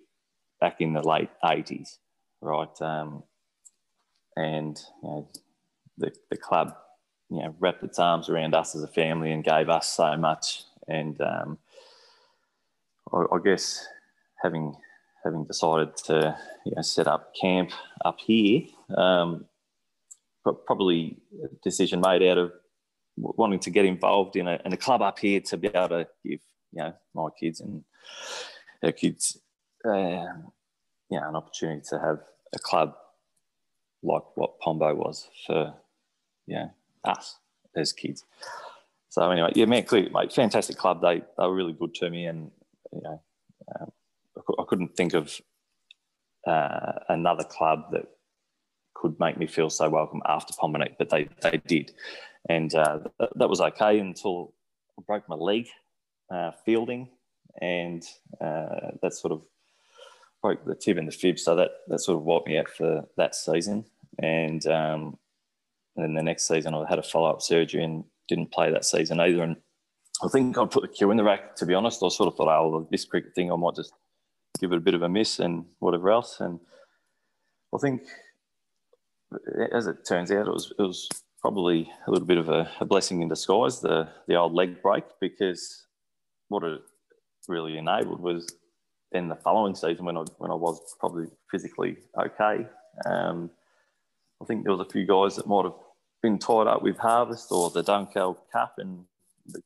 back 0.61 0.77
in 0.81 0.95
the 0.95 1.03
late 1.03 1.29
eighties, 1.45 1.99
right, 2.41 2.81
um, 2.81 3.25
and 4.37 4.81
you 5.03 5.09
know, 5.09 5.29
the 5.99 6.13
the 6.31 6.37
club, 6.37 6.73
you 7.31 7.43
know, 7.43 7.53
wrapped 7.59 7.83
its 7.83 7.99
arms 7.99 8.29
around 8.29 8.55
us 8.55 8.77
as 8.77 8.85
a 8.85 8.89
family 8.89 9.33
and 9.33 9.43
gave 9.43 9.69
us 9.69 9.89
so 9.89 10.17
much, 10.17 10.63
and 10.87 11.21
um, 11.21 11.59
I, 13.13 13.25
I 13.35 13.39
guess 13.45 13.85
having 14.47 14.75
having 15.25 15.45
decided 15.45 15.97
to 15.97 16.37
you 16.65 16.73
know, 16.75 16.83
set 16.83 17.09
up 17.09 17.33
camp 17.41 17.73
up 18.05 18.19
here. 18.25 18.63
Um, 18.97 19.47
probably 20.67 21.19
a 21.43 21.49
decision 21.65 22.01
made 22.01 22.23
out 22.23 22.39
of 22.39 22.53
wanting 23.17 23.59
to 23.59 23.71
get 23.71 23.85
involved 23.85 24.37
in 24.37 24.47
a, 24.47 24.61
in 24.65 24.73
a 24.73 24.77
club 24.77 25.03
up 25.03 25.19
here 25.19 25.41
to 25.41 25.57
be 25.57 25.69
able 25.69 25.89
to 25.89 26.07
give 26.25 26.41
you 26.73 26.83
know 26.83 26.93
my 27.15 27.29
kids 27.41 27.61
and 27.61 27.83
our 28.85 28.93
kids 28.93 29.39
uh, 29.85 30.31
you 31.11 31.19
know 31.19 31.29
an 31.29 31.35
opportunity 31.35 31.83
to 31.89 31.99
have 31.99 32.19
a 32.55 32.59
club 32.59 32.95
like 34.03 34.23
what 34.37 34.61
Pombo 34.61 34.95
was 34.95 35.29
for 35.47 35.75
you 36.47 36.57
know 36.57 36.71
us 37.05 37.39
as 37.75 37.93
kids. 37.93 38.25
So 39.09 39.31
anyway, 39.31 39.53
yeah, 39.55 39.65
man, 39.65 39.85
clear, 39.85 40.09
mate, 40.11 40.33
fantastic 40.33 40.77
club. 40.77 41.01
They 41.01 41.19
they 41.19 41.47
were 41.47 41.55
really 41.55 41.73
good 41.73 41.95
to 41.97 42.11
me, 42.11 42.27
and 42.27 42.51
you 42.93 43.01
know, 43.03 43.23
um, 43.81 43.93
I 44.37 44.65
couldn't 44.69 44.97
think 44.97 45.15
of 45.15 45.41
uh, 46.47 46.93
another 47.09 47.45
club 47.45 47.93
that 47.93 48.07
could 48.95 49.19
make 49.21 49.37
me 49.39 49.47
feel 49.47 49.71
so 49.71 49.89
welcome 49.89 50.23
after 50.27 50.55
Pomborneit, 50.55 50.97
but 50.99 51.11
they, 51.11 51.29
they 51.43 51.61
did. 51.67 51.93
And 52.49 52.75
uh, 52.75 52.99
th- 53.19 53.31
that 53.37 53.49
was 53.49 53.61
okay 53.61 53.99
until 53.99 54.55
I 54.99 55.03
broke 55.07 55.29
my 55.29 55.37
leg 55.37 55.69
uh, 56.33 56.53
fielding, 56.65 57.09
and 57.61 58.03
uh, 58.41 58.93
that 59.03 59.15
sort 59.15 59.33
of 59.33 59.43
broke 60.43 60.65
the 60.65 60.75
tib 60.75 60.99
and 60.99 61.09
the 61.09 61.13
fib. 61.13 61.39
So 61.39 61.57
that, 61.57 61.71
that 61.89 62.01
sort 62.01 62.19
of 62.19 62.25
wiped 62.25 62.47
me 62.47 62.59
out 62.59 62.69
for 62.69 63.05
that 63.17 63.35
season. 63.35 63.85
And, 64.23 64.67
um, 64.67 65.19
and 65.97 66.05
then 66.05 66.15
the 66.15 66.23
next 66.23 66.47
season, 66.47 66.75
I 66.75 66.85
had 66.89 66.99
a 66.99 67.03
follow 67.03 67.31
up 67.31 67.43
surgery 67.43 67.83
and 67.83 68.05
didn't 68.29 68.53
play 68.53 68.71
that 68.71 68.85
season 68.85 69.21
either. 69.21 69.43
And 69.43 69.57
I 70.23 70.29
think 70.29 70.57
I'd 70.57 70.71
put 70.71 70.83
the 70.83 70.89
cue 70.89 71.11
in 71.11 71.17
the 71.17 71.25
rack, 71.25 71.57
to 71.57 71.67
be 71.67 71.75
honest. 71.75 72.03
I 72.03 72.09
sort 72.09 72.29
of 72.29 72.37
thought, 72.37 72.49
oh, 72.49 72.69
well, 72.69 72.89
this 72.91 73.05
cricket 73.05 73.35
thing, 73.35 73.53
I 73.53 73.57
might 73.57 73.75
just 73.75 73.93
give 74.59 74.73
it 74.73 74.79
a 74.79 74.81
bit 74.81 74.95
of 74.95 75.03
a 75.03 75.09
miss 75.09 75.39
and 75.39 75.65
whatever 75.79 76.11
else. 76.11 76.41
And 76.41 76.61
I 77.75 77.79
think 77.79 78.03
as 79.73 79.87
it 79.87 80.07
turns 80.07 80.31
out, 80.31 80.47
it 80.47 80.53
was 80.53 80.73
it 80.79 80.83
was 80.83 81.09
probably 81.41 81.91
a 82.07 82.11
little 82.11 82.27
bit 82.27 82.39
of 82.39 82.49
a, 82.49 82.71
a, 82.81 82.85
blessing 82.85 83.23
in 83.23 83.29
disguise, 83.29 83.81
the 83.81 84.09
the 84.27 84.37
old 84.37 84.55
leg 84.55 84.83
break, 84.83 85.05
because 85.21 85.87
what 86.49 86.63
it 86.63 86.81
really 87.49 87.79
enabled 87.79 88.21
was 88.21 88.53
then 89.13 89.29
the 89.29 89.37
following 89.37 89.75
season 89.75 90.05
when 90.05 90.17
I 90.17 90.25
when 90.39 90.51
I 90.51 90.55
was 90.55 90.81
probably 90.99 91.27
physically 91.51 91.99
okay. 92.19 92.67
Um, 93.05 93.51
I 94.43 94.45
think 94.45 94.65
there 94.65 94.73
was 94.73 94.87
a 94.87 94.91
few 94.91 95.07
guys 95.07 95.37
that 95.37 95.47
might 95.47 95.65
have 95.65 95.75
been 96.23 96.39
tied 96.39 96.67
up 96.67 96.83
with 96.83 96.99
harvest 96.99 97.51
or 97.51 97.71
the 97.71 97.83
Dunkeld 97.83 98.37
Cup, 98.53 98.75
and 98.79 99.05
the, 99.47 99.61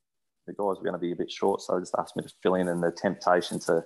the 0.47 0.53
guys 0.53 0.77
were 0.77 0.85
going 0.85 0.93
to 0.93 0.99
be 0.99 1.13
a 1.13 1.17
bit 1.17 1.31
short, 1.31 1.61
so 1.61 1.75
they 1.75 1.81
just 1.81 1.95
asked 1.99 2.17
me 2.17 2.23
to 2.23 2.33
fill 2.43 2.55
in, 2.55 2.69
and 2.69 2.83
the 2.83 2.93
temptation 2.93 3.59
to 3.61 3.85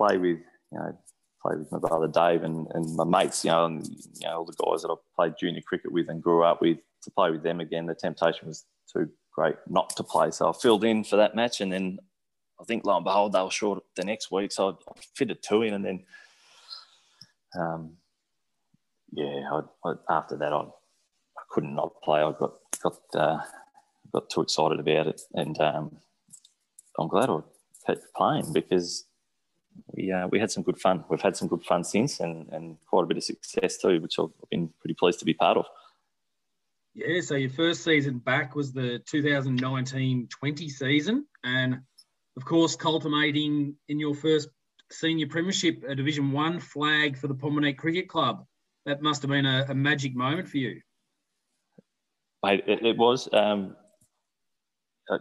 play 0.00 0.16
with 0.16 0.38
you 0.72 0.78
know 0.78 0.98
played 1.42 1.58
with 1.58 1.72
my 1.72 1.78
brother 1.78 2.06
Dave 2.06 2.42
and, 2.42 2.66
and 2.74 2.94
my 2.96 3.04
mates, 3.04 3.44
you 3.44 3.50
know, 3.50 3.64
and 3.66 3.86
you 3.86 4.26
know 4.26 4.38
all 4.38 4.44
the 4.44 4.52
guys 4.64 4.82
that 4.82 4.90
I 4.90 4.94
played 5.16 5.34
junior 5.38 5.62
cricket 5.66 5.92
with 5.92 6.08
and 6.08 6.22
grew 6.22 6.42
up 6.44 6.60
with 6.60 6.78
to 7.02 7.10
play 7.10 7.30
with 7.30 7.42
them 7.42 7.60
again. 7.60 7.86
The 7.86 7.94
temptation 7.94 8.48
was 8.48 8.66
too 8.92 9.08
great 9.34 9.56
not 9.68 9.90
to 9.96 10.02
play, 10.02 10.30
so 10.30 10.50
I 10.50 10.52
filled 10.52 10.84
in 10.84 11.04
for 11.04 11.16
that 11.16 11.34
match, 11.34 11.60
and 11.60 11.72
then 11.72 11.98
I 12.60 12.64
think 12.64 12.84
lo 12.84 12.96
and 12.96 13.04
behold 13.04 13.32
they 13.32 13.42
were 13.42 13.50
short 13.50 13.82
the 13.96 14.04
next 14.04 14.30
week, 14.30 14.52
so 14.52 14.68
I, 14.70 14.92
fitted 15.14 15.42
two 15.42 15.62
in, 15.62 15.74
and 15.74 15.84
then 15.84 16.04
um, 17.58 17.96
yeah, 19.12 19.40
I, 19.52 19.88
I, 19.88 19.94
after 20.10 20.36
that 20.36 20.52
I, 20.52 20.60
I 20.60 21.42
couldn't 21.50 21.74
not 21.74 22.00
play. 22.02 22.20
I 22.20 22.32
got 22.32 22.54
got 22.82 22.98
uh, 23.14 23.38
got 24.12 24.30
too 24.30 24.42
excited 24.42 24.78
about 24.78 25.06
it, 25.06 25.20
and 25.34 25.58
um, 25.60 25.96
I'm 26.98 27.08
glad 27.08 27.30
I 27.30 27.38
kept 27.86 28.14
playing 28.14 28.52
because 28.52 29.06
we 29.92 30.12
uh, 30.12 30.28
we 30.28 30.38
had 30.38 30.50
some 30.50 30.62
good 30.62 30.78
fun. 30.78 31.04
We've 31.08 31.20
had 31.20 31.36
some 31.36 31.48
good 31.48 31.62
fun 31.64 31.84
since, 31.84 32.20
and 32.20 32.48
and 32.52 32.76
quite 32.86 33.04
a 33.04 33.06
bit 33.06 33.16
of 33.16 33.24
success 33.24 33.78
too, 33.78 34.00
which 34.00 34.18
I've 34.18 34.28
been 34.50 34.70
pretty 34.80 34.94
pleased 34.94 35.18
to 35.20 35.24
be 35.24 35.34
part 35.34 35.56
of. 35.56 35.66
Yeah, 36.94 37.20
so 37.20 37.36
your 37.36 37.50
first 37.50 37.84
season 37.84 38.18
back 38.18 38.56
was 38.56 38.72
the 38.72 39.00
2019-20 39.12 40.68
season, 40.68 41.26
and 41.44 41.78
of 42.36 42.44
course, 42.44 42.74
culminating 42.74 43.76
in 43.88 44.00
your 44.00 44.14
first 44.14 44.48
senior 44.90 45.28
premiership, 45.28 45.84
a 45.86 45.94
Division 45.94 46.32
One 46.32 46.58
flag 46.58 47.16
for 47.16 47.28
the 47.28 47.34
Pomborneit 47.34 47.78
Cricket 47.78 48.08
Club. 48.08 48.44
That 48.86 49.02
must 49.02 49.22
have 49.22 49.30
been 49.30 49.46
a, 49.46 49.66
a 49.68 49.74
magic 49.74 50.16
moment 50.16 50.48
for 50.48 50.56
you. 50.56 50.80
Mate, 52.42 52.64
it, 52.66 52.84
it 52.84 52.96
was. 52.96 53.28
Um, 53.32 53.76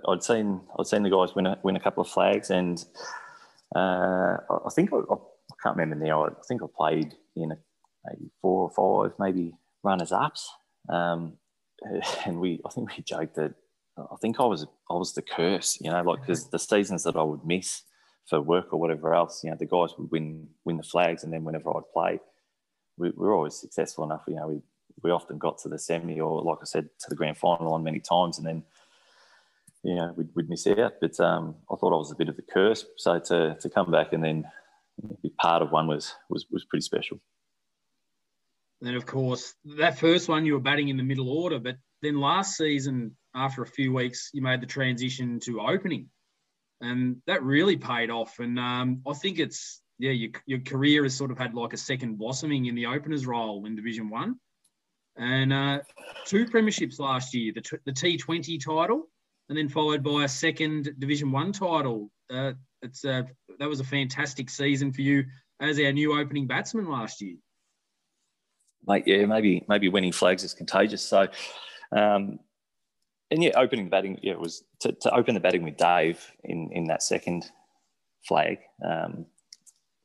I'd 0.07 0.23
seen 0.23 0.61
I'd 0.77 0.87
seen 0.87 1.03
the 1.03 1.09
guys 1.09 1.35
win 1.35 1.47
a, 1.47 1.57
win 1.63 1.75
a 1.75 1.79
couple 1.79 2.01
of 2.01 2.09
flags, 2.09 2.49
and 2.49 2.83
uh, 3.75 4.37
I 4.65 4.69
think 4.73 4.91
I, 4.93 4.97
I, 4.97 5.15
can't 5.61 5.77
remember 5.77 6.03
now. 6.03 6.25
I 6.25 6.29
think 6.47 6.61
I 6.63 6.67
played 6.75 7.13
in 7.35 7.51
a, 7.51 7.57
maybe 8.05 8.31
four 8.41 8.69
or 8.69 9.07
five, 9.09 9.17
maybe 9.19 9.53
runners 9.83 10.11
ups, 10.11 10.49
um, 10.89 11.33
and 12.25 12.39
we. 12.39 12.61
I 12.65 12.69
think 12.69 12.95
we 12.95 13.03
joked 13.03 13.35
that 13.35 13.53
I 14.11 14.15
think 14.21 14.39
I 14.39 14.45
was 14.45 14.65
I 14.89 14.93
was 14.93 15.13
the 15.13 15.21
curse, 15.21 15.79
you 15.81 15.91
know, 15.91 16.01
like 16.01 16.21
because 16.21 16.49
the 16.49 16.59
seasons 16.59 17.03
that 17.03 17.15
I 17.15 17.23
would 17.23 17.45
miss 17.45 17.83
for 18.27 18.41
work 18.41 18.71
or 18.71 18.79
whatever 18.79 19.13
else, 19.13 19.43
you 19.43 19.49
know, 19.49 19.57
the 19.57 19.65
guys 19.65 19.97
would 19.97 20.11
win 20.11 20.47
win 20.65 20.77
the 20.77 20.83
flags, 20.83 21.23
and 21.23 21.33
then 21.33 21.43
whenever 21.43 21.69
I'd 21.69 21.91
play, 21.93 22.19
we, 22.97 23.09
we 23.09 23.27
were 23.27 23.33
always 23.33 23.55
successful 23.55 24.03
enough. 24.03 24.23
You 24.27 24.35
know, 24.35 24.47
we 24.47 24.61
we 25.03 25.11
often 25.11 25.37
got 25.37 25.57
to 25.59 25.69
the 25.69 25.79
semi 25.79 26.19
or, 26.19 26.41
like 26.43 26.59
I 26.61 26.65
said, 26.65 26.89
to 26.99 27.09
the 27.09 27.15
grand 27.15 27.37
final 27.37 27.73
on 27.73 27.83
many 27.83 27.99
times, 27.99 28.37
and 28.37 28.47
then 28.47 28.63
you 29.83 29.95
know, 29.95 30.13
we'd, 30.15 30.29
we'd 30.35 30.49
miss 30.49 30.67
out. 30.67 30.93
But 31.01 31.19
um, 31.19 31.55
I 31.71 31.75
thought 31.75 31.93
I 31.93 31.97
was 31.97 32.11
a 32.11 32.15
bit 32.15 32.29
of 32.29 32.37
a 32.37 32.41
curse. 32.41 32.85
So 32.97 33.19
to, 33.19 33.57
to 33.59 33.69
come 33.69 33.91
back 33.91 34.13
and 34.13 34.23
then 34.23 34.45
be 35.21 35.29
part 35.29 35.61
of 35.61 35.71
one 35.71 35.87
was, 35.87 36.13
was, 36.29 36.45
was 36.51 36.65
pretty 36.65 36.83
special. 36.83 37.19
Then, 38.81 38.95
of 38.95 39.05
course, 39.05 39.55
that 39.77 39.99
first 39.99 40.29
one 40.29 40.45
you 40.45 40.53
were 40.53 40.59
batting 40.59 40.89
in 40.89 40.97
the 40.97 41.03
middle 41.03 41.29
order, 41.29 41.59
but 41.59 41.75
then 42.01 42.19
last 42.19 42.55
season, 42.55 43.15
after 43.35 43.61
a 43.61 43.67
few 43.67 43.93
weeks, 43.93 44.29
you 44.33 44.41
made 44.41 44.61
the 44.61 44.67
transition 44.67 45.39
to 45.41 45.59
opening, 45.59 46.07
and 46.79 47.17
that 47.27 47.43
really 47.43 47.75
paid 47.75 48.09
off. 48.09 48.39
And 48.39 48.57
um, 48.57 49.01
I 49.05 49.13
think 49.13 49.37
it's 49.37 49.81
yeah, 49.97 50.11
your, 50.11 50.29
your 50.45 50.59
career 50.59 51.03
has 51.03 51.13
sort 51.13 51.29
of 51.29 51.37
had 51.37 51.53
like 51.55 51.73
a 51.73 51.77
second 51.77 52.17
blossoming 52.17 52.67
in 52.67 52.75
the 52.75 52.85
openers 52.85 53.27
role 53.27 53.65
in 53.65 53.75
Division 53.75 54.09
One, 54.09 54.39
and 55.17 55.51
uh, 55.51 55.79
two 56.25 56.45
premierships 56.45 56.99
last 56.99 57.33
year, 57.33 57.51
the, 57.53 57.79
the 57.85 57.91
T20 57.91 58.63
title 58.63 59.09
and 59.49 59.57
then 59.57 59.67
followed 59.67 60.03
by 60.03 60.23
a 60.23 60.27
second 60.27 60.93
Division 60.99 61.31
One 61.31 61.51
title. 61.51 62.11
Uh, 62.29 62.53
it's 62.81 63.03
a, 63.03 63.27
that 63.59 63.67
was 63.67 63.79
a 63.79 63.83
fantastic 63.83 64.49
season 64.49 64.93
for 64.93 65.01
you 65.01 65.25
as 65.59 65.79
our 65.79 65.91
new 65.91 66.17
opening 66.17 66.47
batsman 66.47 66.89
last 66.89 67.21
year. 67.21 67.35
Mate, 68.87 69.03
yeah, 69.05 69.25
maybe 69.25 69.65
maybe 69.67 69.89
winning 69.89 70.13
flags 70.13 70.43
is 70.43 70.53
contagious. 70.53 71.01
So, 71.01 71.27
um, 71.91 72.39
and 73.29 73.43
yeah, 73.43 73.51
opening 73.57 73.85
the 73.85 73.91
batting, 73.91 74.19
yeah, 74.21 74.33
it 74.33 74.39
was 74.39 74.63
to, 74.81 74.93
to 74.93 75.13
open 75.13 75.33
the 75.33 75.41
batting 75.41 75.63
with 75.63 75.75
Dave 75.75 76.25
in 76.43 76.69
in 76.71 76.85
that 76.85 77.03
second 77.03 77.45
flag. 78.25 78.59
Um, 78.85 79.25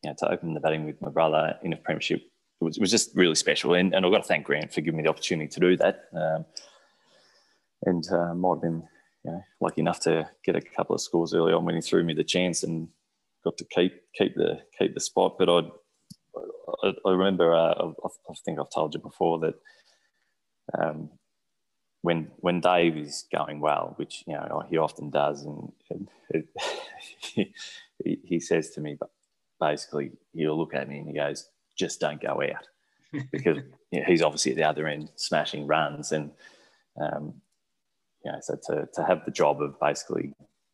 you 0.03 0.11
know, 0.11 0.17
to 0.19 0.33
open 0.33 0.55
the 0.55 0.61
batting 0.61 0.85
with 0.85 1.01
my 1.01 1.09
brother 1.09 1.57
in 1.63 1.73
a 1.73 1.77
premiership 1.77 2.23
it 2.61 2.65
was, 2.65 2.77
it 2.77 2.81
was 2.81 2.91
just 2.91 3.15
really 3.15 3.35
special. 3.35 3.75
And, 3.75 3.95
and 3.95 4.05
I've 4.05 4.13
got 4.13 4.23
to 4.23 4.29
thank 4.29 4.47
Grant 4.47 4.73
for 4.73 4.81
giving 4.81 4.97
me 4.97 5.03
the 5.03 5.11
opportunity 5.11 5.49
to 5.49 5.61
do 5.61 5.77
that. 5.77 6.05
Um, 6.15 6.45
and 7.85 8.05
uh, 8.11 8.35
might 8.35 8.55
have 8.55 8.63
been 8.63 8.83
you 9.25 9.33
know, 9.33 9.45
lucky 9.61 9.81
enough 9.81 10.01
to 10.01 10.29
get 10.45 10.57
a 10.57 10.61
couple 10.61 10.95
of 10.95 11.01
scores 11.01 11.35
early 11.35 11.53
on 11.53 11.65
when 11.65 11.75
he 11.75 11.81
threw 11.81 12.05
me 12.05 12.15
the 12.15 12.25
chance 12.25 12.63
and 12.63 12.89
got 13.43 13.57
to 13.59 13.65
keep 13.65 14.01
keep 14.15 14.35
the 14.35 14.61
keep 14.79 14.95
the 14.95 15.01
spot. 15.01 15.37
But 15.39 15.49
I'd, 15.49 15.71
I, 16.83 16.93
I 17.07 17.11
remember 17.11 17.55
uh, 17.55 17.75
I, 17.75 17.87
I, 17.87 18.35
think 18.45 18.59
I've 18.59 18.71
told 18.75 18.95
you 18.95 19.01
before 19.01 19.39
that 19.41 19.55
um, 20.79 21.11
when 22.03 22.31
when 22.37 22.61
Dave 22.61 22.97
is 22.97 23.27
going 23.33 23.61
well, 23.61 23.95
which 23.97 24.25
you 24.27 24.35
know 24.35 24.63
he 24.69 24.77
often 24.77 25.11
does, 25.11 25.45
and, 25.45 25.73
and 25.91 26.09
it, 26.31 26.47
he, 28.05 28.19
he 28.25 28.41
says 28.41 28.71
to 28.71 28.81
me, 28.81 28.97
but 28.99 29.11
basically 29.59 30.13
he'll 30.35 30.59
look 30.59 30.75
at 30.75 30.89
me 30.89 30.99
and 30.99 31.09
he 31.09 31.15
goes, 31.15 31.49
"Just 31.79 31.99
don't 31.99 32.21
go 32.21 32.43
out," 32.43 32.69
because 33.33 33.59
you 33.91 34.01
know, 34.01 34.07
he's 34.07 34.23
obviously 34.23 34.53
at 34.53 34.59
the 34.59 34.69
other 34.69 34.87
end 34.87 35.11
smashing 35.17 35.67
runs 35.67 36.13
and. 36.13 36.31
Um, 37.01 37.41
you 38.25 38.33
know, 38.33 38.39
so 38.41 38.57
to, 38.69 38.89
to 38.95 39.05
have 39.05 39.25
the 39.25 39.31
job 39.31 39.61
of 39.61 39.79
basically 39.81 40.33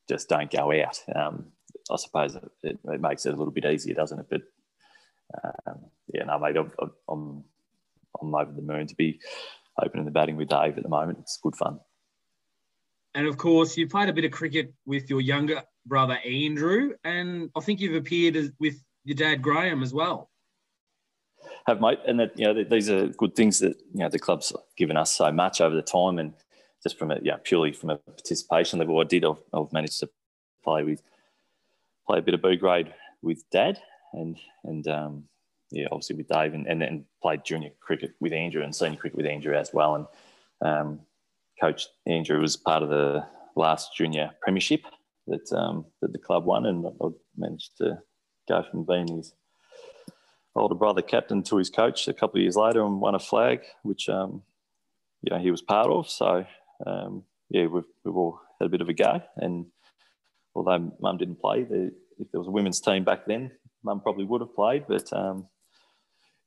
just 0.09 0.29
don't 0.29 0.51
go 0.51 0.73
out, 0.73 0.99
um, 1.15 1.47
I 1.91 1.97
suppose 1.97 2.37
it, 2.37 2.79
it, 2.85 3.01
makes 3.01 3.27
it 3.27 3.35
a 3.35 3.37
little 3.37 3.53
bit 3.53 3.65
easier, 3.65 3.95
doesn't 3.95 4.21
it? 4.21 4.27
But 4.31 4.43
um, 5.67 5.79
yeah, 6.13 6.25
no, 6.25 6.39
mate, 6.39 6.57
I'm, 6.57 6.73
I'm, 6.81 6.93
I'm 7.09 7.45
I'm 8.21 8.35
over 8.35 8.53
the 8.53 8.63
moon 8.63 8.87
to 8.87 8.95
be 8.95 9.21
opening 9.83 10.05
the 10.05 10.11
batting 10.11 10.37
with 10.37 10.49
Dave 10.49 10.77
at 10.77 10.83
the 10.83 10.89
moment. 10.89 11.19
It's 11.21 11.39
good 11.43 11.57
fun. 11.57 11.81
And 13.15 13.27
of 13.27 13.37
course, 13.37 13.77
you 13.77 13.89
played 13.89 14.09
a 14.09 14.13
bit 14.13 14.25
of 14.25 14.31
cricket 14.31 14.73
with 14.87 15.11
your 15.11 15.21
younger 15.21 15.63
brother 15.87 16.19
Andrew, 16.25 16.93
and 17.05 17.51
I 17.57 17.61
think 17.61 17.81
you've 17.81 17.97
appeared 17.97 18.53
with 18.61 18.83
your 19.05 19.17
dad 19.17 19.43
Graham 19.43 19.83
as 19.83 19.93
well. 19.93 20.31
Have 21.67 21.81
mate, 21.81 21.99
and 22.07 22.21
that 22.21 22.39
you 22.39 22.45
know 22.45 22.65
these 22.65 22.89
are 22.89 23.09
good 23.09 23.35
things 23.35 23.59
that 23.61 23.77
you 23.93 24.01
know 24.01 24.09
the 24.09 24.19
club's 24.19 24.53
given 24.77 24.97
us 24.97 25.13
so 25.13 25.33
much 25.33 25.61
over 25.61 25.75
the 25.75 25.83
time, 25.83 26.19
and 26.19 26.35
just 26.83 26.99
from 26.99 27.11
a 27.11 27.19
yeah 27.23 27.37
purely 27.43 27.73
from 27.73 27.91
a 27.91 27.97
participation 27.97 28.79
level, 28.79 29.01
I 29.01 29.05
did 29.05 29.25
I've, 29.25 29.43
I've 29.53 29.73
managed 29.73 30.01
to 30.01 30.09
play 30.63 30.83
with 30.83 31.03
play 32.07 32.19
a 32.19 32.23
bit 32.23 32.35
of 32.35 32.43
B 32.43 32.57
grade 32.57 32.93
with 33.23 33.49
dad, 33.51 33.81
and 34.13 34.37
and 34.65 34.87
um, 34.89 35.25
yeah 35.71 35.87
obviously 35.91 36.17
with 36.17 36.29
Dave, 36.29 36.55
and, 36.55 36.67
and 36.67 36.81
then 36.81 37.05
played 37.23 37.45
junior 37.45 37.71
cricket 37.81 38.13
with 38.21 38.33
Andrew 38.33 38.63
and 38.63 38.75
senior 38.75 38.99
cricket 38.99 39.17
with 39.17 39.27
Andrew 39.27 39.55
as 39.55 39.73
well, 39.73 39.95
and 39.95 40.07
um, 40.63 41.01
coach 41.61 41.87
Andrew 42.07 42.41
was 42.41 42.57
part 42.57 42.83
of 42.83 42.89
the 42.89 43.25
last 43.57 43.95
junior 43.97 44.31
premiership 44.41 44.83
that 45.27 45.53
um, 45.53 45.85
that 46.01 46.13
the 46.13 46.19
club 46.19 46.45
won, 46.45 46.67
and 46.67 46.87
I 46.87 47.09
managed 47.37 47.77
to 47.79 47.99
go 48.49 48.65
from 48.71 48.85
being 48.85 49.17
his 49.17 49.35
older 50.57 50.75
brother 50.75 51.03
captain 51.03 51.43
to 51.45 51.57
his 51.57 51.71
coach 51.71 52.09
a 52.09 52.13
couple 52.13 52.39
of 52.39 52.43
years 52.43 52.57
later, 52.57 52.85
and 52.85 53.01
won 53.01 53.15
a 53.15 53.19
flag, 53.19 53.61
which 53.83 54.09
um, 54.09 54.43
you 55.23 55.31
know 55.31 55.39
he 55.39 55.51
was 55.51 55.63
part 55.63 55.91
of. 55.91 56.09
So 56.09 56.45
um, 56.87 57.25
yeah, 57.49 57.67
we've 57.67 57.85
we've 58.05 58.17
all 58.17 58.41
had 58.61 58.67
a 58.67 58.71
bit 58.71 58.81
of 58.81 58.89
a 58.89 58.95
go, 58.95 59.21
and 59.37 59.67
although 60.55 60.93
Mum 61.01 61.19
didn't 61.19 61.41
play, 61.41 61.65
the, 61.65 61.93
if 62.19 62.31
there 62.31 62.41
was 62.41 62.49
a 62.49 62.53
women's 62.53 62.81
team 62.81 63.05
back 63.05 63.27
then, 63.27 63.51
Mum 63.83 64.01
probably 64.01 64.25
would 64.25 64.41
have 64.41 64.55
played, 64.55 64.85
but 64.89 65.13
um, 65.13 65.49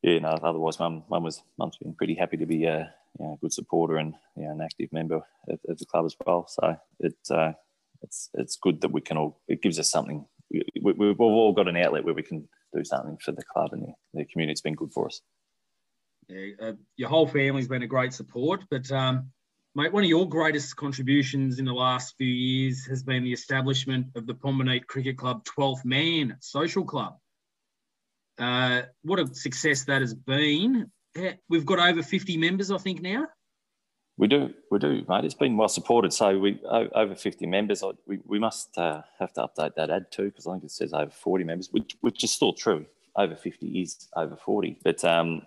yeah, 0.02 0.20
no. 0.20 0.30
Otherwise, 0.30 0.80
Mum 0.80 1.04
Mum 1.10 1.24
was 1.24 1.42
Mum's 1.58 1.78
been 1.78 1.96
pretty 1.96 2.16
happy 2.16 2.38
to 2.38 2.46
be 2.46 2.66
a 2.66 2.94
you 3.20 3.26
know, 3.26 3.38
good 3.42 3.54
supporter 3.54 3.98
and 3.98 4.14
you 4.36 4.44
know, 4.44 4.52
an 4.52 4.62
active 4.62 4.92
member 4.92 5.16
of, 5.16 5.60
of, 5.68 5.78
the 5.78 5.86
club 5.86 6.06
as 6.06 6.16
well. 6.26 6.48
So 6.48 6.76
it, 7.00 7.16
uh, 7.30 7.54
it's 8.02 8.30
it's 8.34 8.58
good 8.58 8.82
that 8.82 8.92
we 8.92 9.02
can 9.02 9.18
all. 9.18 9.42
It 9.48 9.62
gives 9.62 9.80
us 9.80 9.90
something. 9.90 10.26
We, 10.52 10.62
have 10.86 10.98
we, 10.98 11.14
all 11.20 11.54
got 11.54 11.68
an 11.68 11.78
outlet 11.78 12.04
where 12.04 12.14
we 12.14 12.24
can 12.24 12.48
do 12.76 12.84
something 12.84 13.18
for 13.22 13.32
the 13.32 13.44
club 13.44 13.70
and 13.72 13.84
the, 13.84 13.94
the 14.14 14.26
community. 14.26 14.52
It's 14.52 14.62
been 14.62 14.76
good 14.76 14.94
for 14.94 15.08
us. 15.08 15.22
Yeah, 16.28 16.48
uh, 16.62 16.74
your 16.96 17.10
whole 17.10 17.28
family's 17.28 17.68
been 17.68 17.84
a 17.84 17.88
great 17.88 18.14
support, 18.14 18.64
but 18.70 18.90
um, 18.92 19.32
mate, 19.76 19.92
one 19.92 20.04
of 20.04 20.10
your 20.10 20.28
greatest 20.28 20.76
contributions 20.76 21.60
in 21.60 21.66
the 21.66 21.74
last 21.74 22.16
few 22.18 22.28
years 22.28 22.86
has 22.86 23.04
been 23.04 23.24
the 23.24 23.34
establishment 23.34 24.08
of 24.16 24.28
the 24.28 24.34
Pomborneit 24.34 24.86
Cricket 24.88 25.18
Club 25.18 25.44
12th 25.46 25.84
Man 25.86 26.38
Social 26.40 26.84
Club. 26.84 27.18
Uh, 28.38 28.84
what 29.04 29.20
a 29.20 29.34
success 29.34 29.84
that 29.86 30.02
has 30.02 30.14
been. 30.14 30.92
We've 31.50 31.66
got 31.66 31.80
over 31.80 32.02
50 32.02 32.38
members, 32.38 32.72
I 32.72 32.78
think, 32.78 33.02
now. 33.02 33.28
We 34.18 34.28
do, 34.28 34.54
we 34.70 34.78
do, 34.78 35.04
mate. 35.08 35.26
It's 35.26 35.34
been 35.34 35.58
well 35.58 35.68
supported. 35.68 36.14
So 36.14 36.38
we 36.38 36.60
over 36.64 37.16
50 37.16 37.48
members. 37.48 37.84
We, 38.06 38.20
we 38.26 38.38
must 38.38 38.78
uh, 38.78 39.02
have 39.20 39.34
to 39.34 39.48
update 39.48 39.74
that 39.76 39.90
ad 39.90 40.12
too 40.12 40.26
because 40.26 40.46
I 40.46 40.54
think 40.54 40.66
it 40.66 40.72
says 40.72 40.94
over 40.94 41.10
40 41.12 41.44
members, 41.44 41.70
which, 41.72 41.98
which 42.02 42.24
is 42.24 42.32
still 42.32 42.54
true. 42.54 42.86
Over 43.16 43.36
50 43.36 43.68
is 43.82 44.08
over 44.16 44.36
40, 44.36 44.80
but 44.84 45.04
um, 45.04 45.44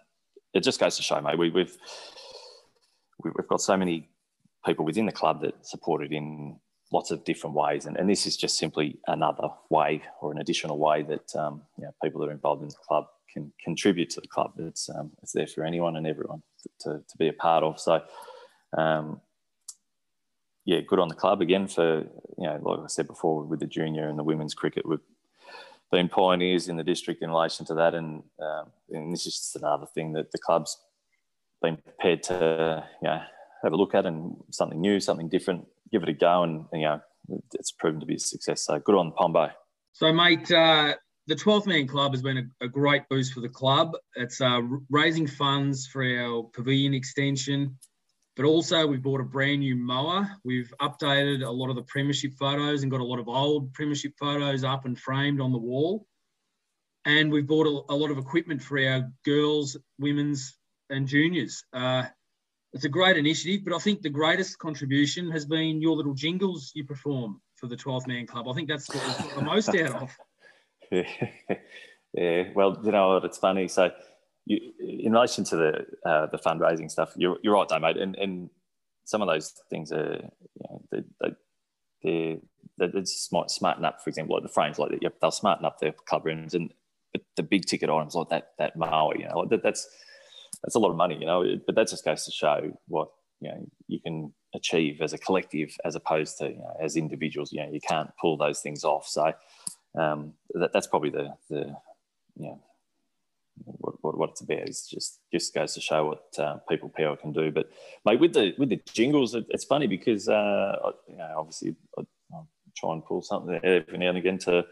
it 0.53 0.61
just 0.61 0.79
goes 0.79 0.97
to 0.97 1.03
show, 1.03 1.21
mate. 1.21 1.39
We, 1.39 1.51
we've 1.51 1.77
we've 3.23 3.49
got 3.49 3.61
so 3.61 3.77
many 3.77 4.09
people 4.67 4.85
within 4.85 5.07
the 5.07 5.13
club 5.13 5.41
that 5.43 5.67
support 5.67 6.03
it 6.03 6.13
in 6.13 6.59
lots 6.93 7.11
of 7.11 7.25
different 7.25 7.55
ways, 7.55 7.87
and, 7.87 7.97
and 7.97 8.11
this 8.11 8.27
is 8.27 8.37
just 8.37 8.59
simply 8.59 8.99
another 9.07 9.49
way 9.71 10.03
or 10.21 10.33
an 10.33 10.39
additional 10.39 10.79
way 10.79 11.03
that 11.03 11.35
um, 11.37 11.63
you 11.79 11.85
know, 11.85 11.95
people 12.03 12.21
that 12.21 12.29
are 12.29 12.33
involved 12.33 12.63
in 12.63 12.69
the 12.69 12.75
club 12.87 13.07
can 13.33 13.53
contribute 13.63 14.11
to 14.11 14.21
the 14.21 14.29
club. 14.29 14.53
It's 14.59 14.89
um, 14.91 15.13
it's 15.23 15.33
there 15.33 15.47
for 15.47 15.65
anyone 15.65 15.97
and 15.97 16.07
everyone 16.07 16.43
to, 16.81 17.03
to, 17.09 17.17
be 17.19 17.29
a 17.29 17.33
part 17.33 17.63
of. 17.63 17.79
So, 17.81 18.03
um, 18.77 19.21
yeah, 20.65 20.81
good 20.81 20.99
on 20.99 21.09
the 21.09 21.15
club 21.15 21.41
again 21.41 21.69
for 21.69 22.07
you 22.39 22.47
know, 22.47 22.59
like 22.63 22.81
I 22.81 22.87
said 22.89 23.07
before, 23.07 23.43
with 23.45 23.61
the 23.61 23.67
junior 23.67 24.09
and 24.09 24.19
the 24.19 24.25
women's 24.25 24.55
cricket, 24.55 24.87
we've 24.87 24.99
been 25.93 26.09
pioneers 26.09 26.69
in 26.69 26.77
the 26.77 26.85
district 26.85 27.23
in 27.23 27.31
relation 27.31 27.65
to 27.67 27.75
that, 27.75 27.95
and 27.95 28.23
um, 28.41 28.73
and 28.91 29.13
this 29.13 29.27
is 29.27 29.39
just 29.39 29.57
another 29.57 29.87
thing 29.87 30.13
that 30.13 30.33
the 30.33 30.39
club's 30.39 30.79
been 31.63 31.77
prepared 31.77 32.23
to 32.23 32.85
you 33.03 33.09
know 33.09 33.23
have 33.67 33.73
a 33.73 33.77
look 33.77 33.95
at 33.95 34.07
and 34.07 34.37
something 34.51 34.81
new, 34.81 35.01
something 35.01 35.29
different, 35.29 35.67
give 35.91 36.03
it 36.03 36.09
a 36.09 36.13
go, 36.13 36.45
and, 36.45 36.65
and 36.73 36.83
you 36.83 36.89
know 36.89 37.01
it's 37.55 37.73
proven 37.73 38.01
to 38.01 38.07
be 38.07 38.15
a 38.15 38.19
success. 38.19 38.65
So 38.65 38.79
good 38.79 38.95
on 38.95 39.13
Pombo. 39.13 39.51
So, 39.93 40.13
mate, 40.13 40.51
uh, 40.53 40.95
the 41.27 41.35
12th 41.35 41.67
Man 41.67 41.89
Club 41.89 42.13
has 42.13 42.23
been 42.23 42.39
a, 42.39 42.65
a 42.65 42.69
great 42.69 43.03
boost 43.11 43.33
for 43.33 43.41
the 43.41 43.49
club. 43.49 43.97
It's 44.15 44.41
uh, 44.41 44.61
raising 44.91 45.27
funds 45.27 45.87
for 45.87 46.05
our 46.05 46.45
pavilion 46.53 46.95
extension, 46.95 47.79
but 48.37 48.45
also 48.45 48.87
we've 48.87 49.03
bought 49.03 49.21
a 49.21 49.25
brand 49.25 49.61
new 49.61 49.75
mower. 49.75 50.31
We've 50.45 50.73
updated 50.81 51.45
a 51.45 51.51
lot 51.51 51.71
of 51.71 51.77
the 51.77 51.83
premiership 51.83 52.35
photos 52.39 52.83
and 52.83 52.91
got 52.91 53.01
a 53.01 53.05
lot 53.05 53.19
of 53.19 53.29
old 53.29 53.73
premiership 53.73 54.13
photos 54.19 54.63
up 54.63 54.85
and 54.85 54.99
framed 54.99 55.41
on 55.41 55.51
the 55.51 55.59
wall. 55.59 56.07
And 57.05 57.33
we've 57.33 57.47
bought 57.47 57.67
a, 57.67 57.93
a 57.93 57.97
lot 57.97 58.11
of 58.11 58.19
equipment 58.19 58.63
for 58.63 58.79
our 58.79 59.11
girls, 59.25 59.77
women's, 59.99 60.57
and 60.91 61.09
juniors. 61.09 61.65
Uh, 61.73 62.05
it's 62.73 62.85
a 62.85 62.89
great 62.89 63.17
initiative, 63.17 63.63
but 63.65 63.75
I 63.75 63.79
think 63.79 64.03
the 64.03 64.11
greatest 64.11 64.59
contribution 64.59 65.31
has 65.31 65.45
been 65.45 65.81
your 65.81 65.97
little 65.97 66.15
jingles 66.15 66.73
you 66.75 66.85
perform 66.85 67.41
for 67.57 67.69
the 67.69 67.77
12th 67.77 68.07
Man 68.07 68.27
Club. 68.27 68.49
I 68.49 68.53
think 68.53 68.69
that's 68.69 68.89
what 68.89 69.07
we've 69.07 69.29
got 69.29 69.35
the 69.37 69.43
most 69.43 69.69
out 69.69 70.03
of. 70.03 70.17
yeah, 72.13 72.45
well, 72.55 72.79
you 72.85 72.93
know 72.93 73.15
what? 73.15 73.25
It's 73.25 73.39
funny. 73.39 73.69
So, 73.69 73.91
you, 74.45 74.59
in 74.79 75.13
relation 75.13 75.43
to 75.45 75.57
the 75.57 76.09
uh, 76.09 76.27
the 76.27 76.39
fundraising 76.39 76.91
stuff, 76.91 77.13
you're, 77.17 77.39
you're 77.43 77.55
right, 77.55 77.69
though, 77.69 77.81
mate. 77.81 77.97
And, 77.97 78.15
and 78.17 78.51
some 79.05 79.23
of 79.23 79.29
those 79.29 79.53
things 79.71 79.91
are, 79.91 80.21
you 80.55 80.63
know, 80.69 80.83
they, 80.93 81.03
they, 82.03 82.41
they're, 82.79 82.89
they're 82.89 83.01
just 83.01 83.27
smart, 83.27 83.51
smarten 83.51 83.85
up. 83.85 84.03
For 84.03 84.11
example, 84.11 84.37
like 84.37 84.45
the 84.45 84.53
frames, 84.53 84.79
like 84.79 84.93
yep, 85.01 85.15
they'll 85.21 85.31
smarten 85.31 85.65
up 85.65 85.81
their 85.81 85.93
club 85.93 86.27
rooms, 86.27 86.55
and 86.55 86.73
but 87.13 87.23
the 87.37 87.43
big 87.43 87.67
ticket 87.67 87.91
items 87.91 88.15
like 88.15 88.29
that 88.29 88.53
that 88.59 88.77
mower, 88.77 89.17
you 89.17 89.25
know, 89.25 89.47
that, 89.47 89.63
that's 89.63 89.89
that's 90.67 90.75
a 90.75 90.81
lot 90.81 90.91
of 90.91 90.97
money, 90.97 91.17
you 91.19 91.27
know. 91.27 91.45
But 91.65 91.77
that 91.77 91.89
just 91.89 92.05
goes 92.05 92.25
to 92.25 92.33
show 92.33 92.77
what 92.89 93.09
you 93.41 93.49
know 93.49 93.67
you 93.87 94.01
can 94.01 94.35
achieve 94.53 95.01
as 95.01 95.13
a 95.13 95.19
collective, 95.19 95.75
as 95.85 95.95
opposed 95.95 96.39
to 96.39 96.49
you 96.49 96.59
know, 96.59 96.77
as 96.81 96.97
individuals. 96.97 97.53
You 97.53 97.63
know, 97.63 97.71
you 97.73 97.81
can't 97.81 98.11
pull 98.21 98.37
those 98.37 98.61
things 98.61 98.83
off. 98.83 99.07
So 99.07 99.33
um, 99.97 100.33
that, 100.55 100.73
that's 100.73 100.89
probably 100.89 101.11
the 101.11 101.35
the 101.49 101.77
you 102.39 102.47
know, 102.49 102.61
what, 103.65 103.95
what, 104.03 104.19
what, 104.19 104.31
it's 104.31 104.41
about 104.41 104.69
is 104.69 104.89
just 104.89 105.21
just 105.33 105.55
goes 105.55 105.73
to 105.75 105.81
show 105.81 106.07
what 106.07 106.45
uh, 106.45 106.57
people 106.69 106.89
power 106.89 107.17
can 107.17 107.33
do. 107.33 107.53
But 107.53 107.71
mate, 108.05 108.19
with 108.19 108.33
the 108.33 108.53
with 108.59 108.71
the 108.71 108.81
jingles, 108.93 109.37
it, 109.37 109.47
it's 109.51 109.65
funny 109.65 109.87
because 109.87 110.29
uh, 110.29 110.91
you 111.09 111.17
know, 111.17 111.33
obviously 111.37 111.77
I, 111.97 112.03
try 112.77 112.93
and 112.93 113.05
pull 113.05 113.23
something 113.23 113.59
every 113.65 113.97
now 113.97 114.09
and 114.09 114.19
again 114.19 114.37
to 114.37 114.67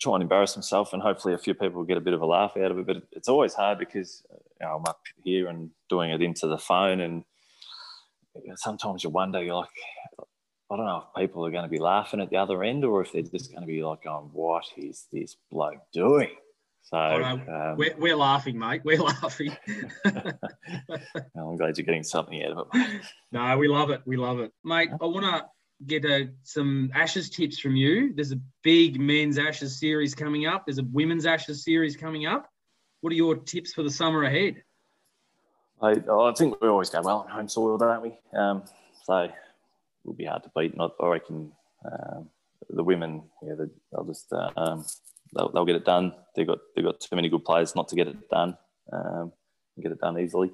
try 0.00 0.14
and 0.14 0.22
embarrass 0.22 0.54
myself, 0.54 0.92
and 0.92 1.02
hopefully 1.02 1.34
a 1.34 1.38
few 1.38 1.54
people 1.54 1.78
will 1.78 1.84
get 1.84 1.96
a 1.96 2.02
bit 2.02 2.14
of 2.14 2.20
a 2.20 2.26
laugh 2.26 2.56
out 2.56 2.70
of 2.70 2.78
it. 2.78 2.86
But 2.86 3.02
it's 3.12 3.28
always 3.28 3.54
hard 3.54 3.78
because 3.78 4.22
you 4.60 4.66
know, 4.66 4.76
I'm 4.76 4.84
up 4.86 5.00
here 5.24 5.48
and 5.48 5.70
doing 5.88 6.10
it 6.10 6.22
into 6.22 6.46
the 6.46 6.58
phone, 6.58 7.00
and 7.00 7.24
sometimes 8.56 9.04
you 9.04 9.10
wonder, 9.10 9.42
you're 9.42 9.54
like, 9.54 9.68
I 10.70 10.76
don't 10.76 10.84
know 10.84 11.04
if 11.08 11.20
people 11.20 11.46
are 11.46 11.50
going 11.50 11.64
to 11.64 11.70
be 11.70 11.78
laughing 11.78 12.20
at 12.20 12.28
the 12.28 12.36
other 12.36 12.62
end 12.62 12.84
or 12.84 13.00
if 13.00 13.12
they're 13.12 13.22
just 13.22 13.50
going 13.50 13.62
to 13.62 13.66
be 13.66 13.82
like, 13.82 14.02
going, 14.02 14.28
what 14.32 14.64
is 14.76 15.06
this 15.10 15.36
bloke 15.50 15.80
doing? 15.92 16.30
So 16.82 16.96
oh, 16.96 17.18
no, 17.18 17.32
um, 17.54 17.76
we're, 17.76 17.94
we're 17.98 18.16
laughing, 18.16 18.58
mate. 18.58 18.82
We're 18.84 19.02
laughing. 19.02 19.56
I'm 20.04 21.56
glad 21.56 21.76
you're 21.76 21.84
getting 21.84 22.02
something 22.02 22.42
out 22.44 22.52
of 22.52 22.68
it. 22.72 23.02
no, 23.32 23.58
we 23.58 23.68
love 23.68 23.90
it. 23.90 24.02
We 24.06 24.16
love 24.16 24.40
it, 24.40 24.52
mate. 24.64 24.90
I 25.00 25.04
want 25.04 25.24
to 25.24 25.44
get 25.86 26.04
a, 26.04 26.22
uh, 26.22 26.26
some 26.44 26.90
Ashes 26.94 27.30
tips 27.30 27.58
from 27.58 27.76
you. 27.76 28.14
There's 28.14 28.32
a 28.32 28.40
big 28.62 29.00
men's 29.00 29.38
Ashes 29.38 29.78
series 29.78 30.14
coming 30.14 30.46
up. 30.46 30.66
There's 30.66 30.78
a 30.78 30.84
women's 30.92 31.26
Ashes 31.26 31.64
series 31.64 31.96
coming 31.96 32.26
up. 32.26 32.48
What 33.00 33.12
are 33.12 33.16
your 33.16 33.36
tips 33.36 33.72
for 33.72 33.82
the 33.82 33.90
summer 33.90 34.24
ahead? 34.24 34.62
I, 35.80 35.90
I 35.90 36.32
think 36.36 36.60
we 36.60 36.68
always 36.68 36.90
go 36.90 37.00
well 37.02 37.20
on 37.20 37.28
home 37.28 37.48
soil, 37.48 37.78
don't 37.78 38.02
we? 38.02 38.18
Um, 38.36 38.64
so 39.04 39.28
will 40.04 40.14
be 40.14 40.24
hard 40.24 40.42
to 40.42 40.50
beat. 40.56 40.72
And 40.72 40.82
I, 40.82 41.06
reckon 41.06 41.52
um, 41.84 42.28
the 42.70 42.82
women, 42.82 43.22
yeah, 43.42 43.54
they'll 43.92 44.04
just 44.04 44.32
uh, 44.32 44.50
um, 44.56 44.84
they'll, 45.34 45.50
they'll, 45.52 45.64
get 45.64 45.76
it 45.76 45.84
done. 45.84 46.12
They've 46.34 46.46
got 46.46 46.58
they've 46.74 46.84
got 46.84 47.00
too 47.00 47.14
many 47.14 47.28
good 47.28 47.44
players 47.44 47.76
not 47.76 47.88
to 47.88 47.96
get 47.96 48.08
it 48.08 48.28
done. 48.28 48.56
Um, 48.92 49.32
get 49.80 49.92
it 49.92 50.00
done 50.00 50.18
easily. 50.18 50.50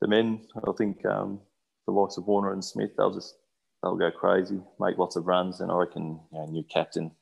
The 0.00 0.08
men, 0.08 0.40
I 0.56 0.72
think 0.76 1.04
um, 1.06 1.40
the 1.86 1.92
likes 1.92 2.16
of 2.16 2.26
Warner 2.26 2.52
and 2.52 2.64
Smith, 2.64 2.90
they'll 2.96 3.14
just 3.14 3.36
they'll 3.82 3.96
go 3.96 4.10
crazy, 4.10 4.60
make 4.80 4.98
lots 4.98 5.16
of 5.16 5.26
runs, 5.26 5.60
and 5.60 5.70
I 5.70 5.74
reckon 5.74 6.20
you 6.32 6.38
know, 6.38 6.46
new 6.46 6.64
captain. 6.64 7.12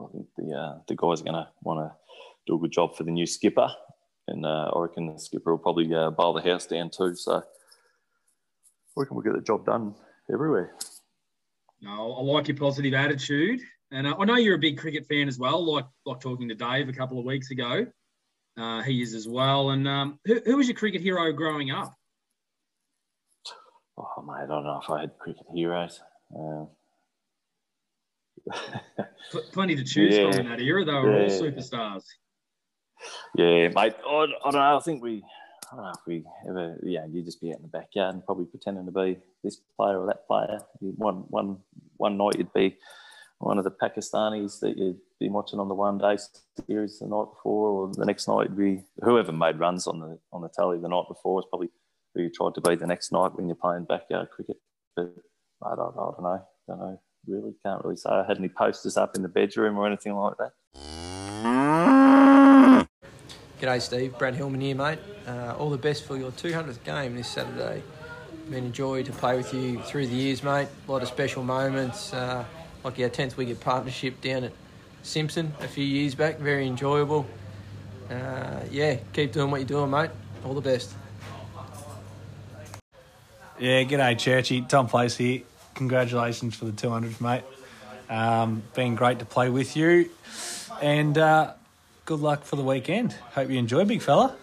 I 0.00 0.06
think 0.12 0.26
the 0.36 0.52
uh, 0.52 0.78
the 0.86 0.94
guys 0.94 1.20
are 1.20 1.24
going 1.24 1.34
to 1.34 1.48
want 1.62 1.80
to 1.80 1.96
do 2.46 2.56
a 2.56 2.58
good 2.58 2.72
job 2.72 2.96
for 2.96 3.04
the 3.04 3.10
new 3.10 3.26
skipper, 3.26 3.68
and 4.28 4.44
uh, 4.44 4.70
I 4.74 4.80
reckon 4.80 5.12
the 5.12 5.18
skipper 5.18 5.52
will 5.52 5.58
probably 5.58 5.92
uh, 5.94 6.10
bowl 6.10 6.32
the 6.32 6.42
house 6.42 6.66
down 6.66 6.90
too. 6.90 7.14
So 7.14 7.36
I 7.36 7.42
reckon 8.96 9.16
we'll 9.16 9.24
get 9.24 9.34
the 9.34 9.40
job 9.40 9.66
done 9.66 9.94
everywhere. 10.32 10.74
No, 11.80 12.14
I 12.14 12.22
like 12.22 12.48
your 12.48 12.56
positive 12.56 12.94
attitude, 12.94 13.60
and 13.90 14.06
uh, 14.06 14.16
I 14.18 14.24
know 14.24 14.36
you're 14.36 14.56
a 14.56 14.58
big 14.58 14.78
cricket 14.78 15.06
fan 15.06 15.28
as 15.28 15.38
well. 15.38 15.64
Like 15.64 15.86
like 16.06 16.20
talking 16.20 16.48
to 16.48 16.54
Dave 16.54 16.88
a 16.88 16.92
couple 16.92 17.18
of 17.18 17.24
weeks 17.24 17.50
ago. 17.50 17.86
Uh, 18.56 18.82
he 18.82 19.02
is 19.02 19.14
as 19.14 19.26
well. 19.26 19.70
And 19.70 19.88
um, 19.88 20.18
who, 20.24 20.40
who 20.44 20.56
was 20.56 20.68
your 20.68 20.76
cricket 20.76 21.00
hero 21.00 21.32
growing 21.32 21.70
up? 21.70 21.92
Oh, 23.98 24.22
mate, 24.26 24.44
I 24.44 24.46
don't 24.46 24.64
know 24.64 24.80
if 24.82 24.90
I 24.90 25.00
had 25.02 25.18
cricket 25.18 25.46
heroes. 25.52 26.00
Um, 26.36 26.68
Plenty 29.52 29.76
to 29.76 29.84
choose 29.84 30.16
yeah. 30.16 30.30
from 30.30 30.40
in 30.40 30.48
that 30.48 30.60
era. 30.60 30.84
They 30.84 30.92
were 30.92 31.26
yeah. 31.26 31.32
all 31.32 31.40
superstars. 31.40 32.04
Yeah, 33.36 33.68
mate. 33.68 33.94
I, 34.06 34.12
I 34.12 34.26
don't 34.26 34.54
know. 34.54 34.76
I 34.76 34.80
think 34.80 35.02
we, 35.02 35.22
I 35.72 35.76
don't 35.76 35.84
know 35.84 35.92
if 35.92 36.06
we 36.06 36.24
ever, 36.48 36.78
yeah, 36.82 37.06
you'd 37.10 37.24
just 37.24 37.40
be 37.40 37.50
out 37.50 37.56
in 37.56 37.62
the 37.62 37.68
backyard 37.68 38.14
and 38.14 38.24
probably 38.24 38.46
pretending 38.46 38.86
to 38.86 38.92
be 38.92 39.18
this 39.42 39.60
player 39.76 40.00
or 40.00 40.06
that 40.06 40.26
player. 40.26 40.60
One, 40.80 41.24
one, 41.28 41.58
one 41.96 42.16
night 42.16 42.38
you'd 42.38 42.52
be 42.52 42.76
one 43.38 43.58
of 43.58 43.64
the 43.64 43.70
Pakistanis 43.70 44.60
that 44.60 44.78
you'd 44.78 45.00
been 45.20 45.32
watching 45.32 45.58
on 45.58 45.68
the 45.68 45.74
one 45.74 45.98
day 45.98 46.16
series 46.66 46.98
the 46.98 47.06
night 47.06 47.26
before, 47.34 47.68
or 47.68 47.92
the 47.92 48.06
next 48.06 48.28
night 48.28 48.48
would 48.48 48.56
be 48.56 48.82
whoever 49.02 49.32
made 49.32 49.58
runs 49.58 49.86
on 49.86 50.00
the 50.00 50.18
on 50.32 50.42
the 50.42 50.48
tally 50.48 50.78
the 50.78 50.88
night 50.88 51.04
before 51.08 51.40
is 51.40 51.46
probably 51.50 51.68
who 52.14 52.22
you 52.22 52.30
tried 52.30 52.54
to 52.54 52.60
be 52.60 52.74
the 52.74 52.86
next 52.86 53.12
night 53.12 53.34
when 53.34 53.46
you're 53.46 53.56
playing 53.56 53.84
backyard 53.84 54.28
cricket. 54.30 54.56
But 54.96 55.14
I 55.62 55.74
don't, 55.74 55.92
I 55.92 55.96
don't 55.96 56.22
know. 56.22 56.28
I 56.28 56.40
don't 56.68 56.78
know. 56.78 57.00
Really 57.26 57.54
can't 57.64 57.84
really 57.84 57.96
say 57.96 58.10
I 58.10 58.24
had 58.26 58.38
any 58.38 58.48
posters 58.48 58.96
up 58.96 59.16
in 59.16 59.22
the 59.22 59.28
bedroom 59.28 59.78
or 59.78 59.86
anything 59.86 60.14
like 60.14 60.36
that. 60.38 61.03
G'day, 63.60 63.80
Steve. 63.80 64.18
Brad 64.18 64.34
Hillman 64.34 64.60
here, 64.60 64.74
mate. 64.74 64.98
Uh, 65.26 65.54
all 65.58 65.70
the 65.70 65.78
best 65.78 66.04
for 66.04 66.16
your 66.16 66.32
200th 66.32 66.82
game 66.84 67.14
this 67.14 67.28
Saturday. 67.28 67.82
Been 68.50 68.66
a 68.66 68.70
joy 68.70 69.02
to 69.04 69.12
play 69.12 69.36
with 69.36 69.54
you 69.54 69.80
through 69.82 70.08
the 70.08 70.14
years, 70.14 70.42
mate. 70.42 70.68
A 70.86 70.92
lot 70.92 71.02
of 71.02 71.08
special 71.08 71.44
moments. 71.44 72.12
Uh, 72.12 72.44
like 72.82 72.98
our 72.98 73.08
10th 73.08 73.36
wicket 73.36 73.60
partnership 73.60 74.20
down 74.20 74.44
at 74.44 74.52
Simpson 75.02 75.52
a 75.60 75.68
few 75.68 75.84
years 75.84 76.14
back. 76.14 76.38
Very 76.38 76.66
enjoyable. 76.66 77.26
Uh, 78.10 78.60
yeah, 78.70 78.96
keep 79.12 79.32
doing 79.32 79.50
what 79.50 79.60
you're 79.60 79.68
doing, 79.68 79.90
mate. 79.90 80.10
All 80.44 80.54
the 80.54 80.60
best. 80.60 80.92
Yeah, 83.58 83.84
g'day, 83.84 84.18
Churchy. 84.18 84.62
Tom 84.62 84.88
Place 84.88 85.16
here. 85.16 85.42
Congratulations 85.74 86.54
for 86.56 86.66
the 86.66 86.72
200th, 86.72 87.20
mate. 87.20 87.44
Um, 88.10 88.62
been 88.74 88.94
great 88.94 89.20
to 89.20 89.24
play 89.24 89.48
with 89.48 89.76
you. 89.76 90.10
And 90.82 91.16
uh, 91.16 91.54
good 92.04 92.20
luck 92.20 92.44
for 92.44 92.56
the 92.56 92.62
weekend. 92.62 93.12
Hope 93.34 93.50
you 93.50 93.58
enjoy, 93.58 93.84
big 93.84 94.02
fella. 94.02 94.36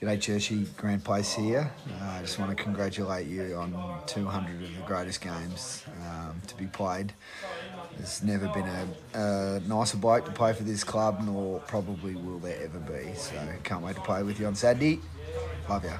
G'day, 0.00 0.20
Churchy. 0.20 0.66
Grand 0.76 1.02
Place 1.02 1.32
here. 1.32 1.72
Uh, 1.88 2.04
I 2.04 2.20
just 2.20 2.38
want 2.38 2.54
to 2.54 2.62
congratulate 2.62 3.26
you 3.26 3.54
on 3.54 3.74
200 4.06 4.62
of 4.62 4.76
the 4.76 4.82
greatest 4.84 5.22
games 5.22 5.82
um, 6.06 6.42
to 6.46 6.54
be 6.56 6.66
played. 6.66 7.14
There's 7.96 8.22
never 8.22 8.48
been 8.48 8.66
a, 8.66 8.88
a, 9.14 9.60
nicer 9.60 9.96
bloke 9.96 10.26
to 10.26 10.32
play 10.32 10.52
for 10.52 10.64
this 10.64 10.84
club, 10.84 11.22
nor 11.24 11.60
probably 11.60 12.16
will 12.16 12.38
there 12.38 12.60
ever 12.62 12.80
be. 12.80 13.14
So 13.14 13.34
can't 13.62 13.82
wait 13.82 13.94
to 13.94 14.02
play 14.02 14.22
with 14.22 14.38
you 14.38 14.46
on 14.46 14.54
Saturday. 14.54 15.00
Love 15.70 15.84
you. 15.84 15.92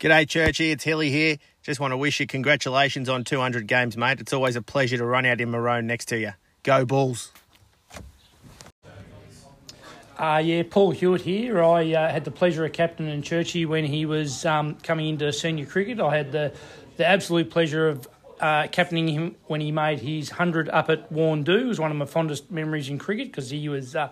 G'day, 0.00 0.28
Churchy. 0.28 0.70
It's 0.70 0.84
Hilly 0.84 1.10
here. 1.10 1.38
Just 1.68 1.80
want 1.80 1.92
to 1.92 1.98
wish 1.98 2.18
you 2.18 2.26
congratulations 2.26 3.10
on 3.10 3.24
200 3.24 3.66
games, 3.66 3.94
mate. 3.94 4.20
It's 4.20 4.32
always 4.32 4.56
a 4.56 4.62
pleasure 4.62 4.96
to 4.96 5.04
run 5.04 5.26
out 5.26 5.38
in 5.38 5.50
Maroon 5.50 5.86
next 5.86 6.06
to 6.06 6.18
you. 6.18 6.32
Go 6.62 6.86
Bulls. 6.86 7.30
Uh, 10.18 10.40
yeah, 10.42 10.62
Paul 10.62 10.92
Hewitt 10.92 11.20
here. 11.20 11.62
I 11.62 11.92
uh, 11.92 12.10
had 12.10 12.24
the 12.24 12.30
pleasure 12.30 12.64
of 12.64 12.72
captaining 12.72 13.20
Churchy 13.20 13.66
when 13.66 13.84
he 13.84 14.06
was 14.06 14.46
um, 14.46 14.76
coming 14.76 15.08
into 15.08 15.30
senior 15.30 15.66
cricket. 15.66 16.00
I 16.00 16.16
had 16.16 16.32
the, 16.32 16.54
the 16.96 17.04
absolute 17.04 17.50
pleasure 17.50 17.88
of 17.88 18.08
uh, 18.40 18.68
captaining 18.68 19.08
him 19.08 19.36
when 19.44 19.60
he 19.60 19.70
made 19.70 19.98
his 19.98 20.30
100 20.30 20.70
up 20.70 20.88
at 20.88 21.12
Woorndoo. 21.12 21.64
It 21.64 21.66
was 21.66 21.78
one 21.78 21.90
of 21.90 21.98
my 21.98 22.06
fondest 22.06 22.50
memories 22.50 22.88
in 22.88 22.98
cricket 22.98 23.26
because 23.26 23.50
he 23.50 23.68
was 23.68 23.94
uh, 23.94 24.08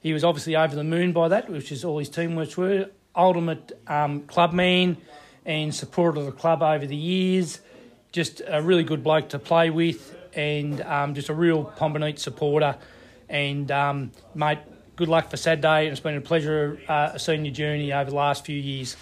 he 0.00 0.12
was 0.12 0.24
obviously 0.24 0.56
over 0.56 0.74
the 0.74 0.82
moon 0.82 1.12
by 1.12 1.28
that, 1.28 1.48
which 1.48 1.70
is 1.70 1.84
all 1.84 2.00
his 2.00 2.08
teammates 2.08 2.56
were. 2.56 2.90
Ultimate 3.14 3.78
um, 3.86 4.22
clubman 4.22 4.96
and 5.44 5.74
supporter 5.74 6.20
of 6.20 6.26
the 6.26 6.32
club 6.32 6.62
over 6.62 6.86
the 6.86 6.96
years. 6.96 7.60
Just 8.12 8.42
a 8.46 8.60
really 8.62 8.84
good 8.84 9.02
bloke 9.02 9.28
to 9.30 9.38
play 9.38 9.70
with 9.70 10.16
and 10.34 10.80
um, 10.82 11.14
just 11.14 11.28
a 11.28 11.34
real 11.34 11.64
Pomborneit 11.76 12.18
supporter. 12.18 12.76
And, 13.28 13.70
um, 13.70 14.10
mate, 14.34 14.58
good 14.96 15.08
luck 15.08 15.30
for 15.30 15.36
Saturday. 15.36 15.88
It's 15.88 16.00
been 16.00 16.16
a 16.16 16.20
pleasure 16.20 16.80
uh, 16.88 17.16
seeing 17.18 17.44
your 17.44 17.54
journey 17.54 17.92
over 17.92 18.10
the 18.10 18.16
last 18.16 18.44
few 18.44 18.58
years. 18.58 18.96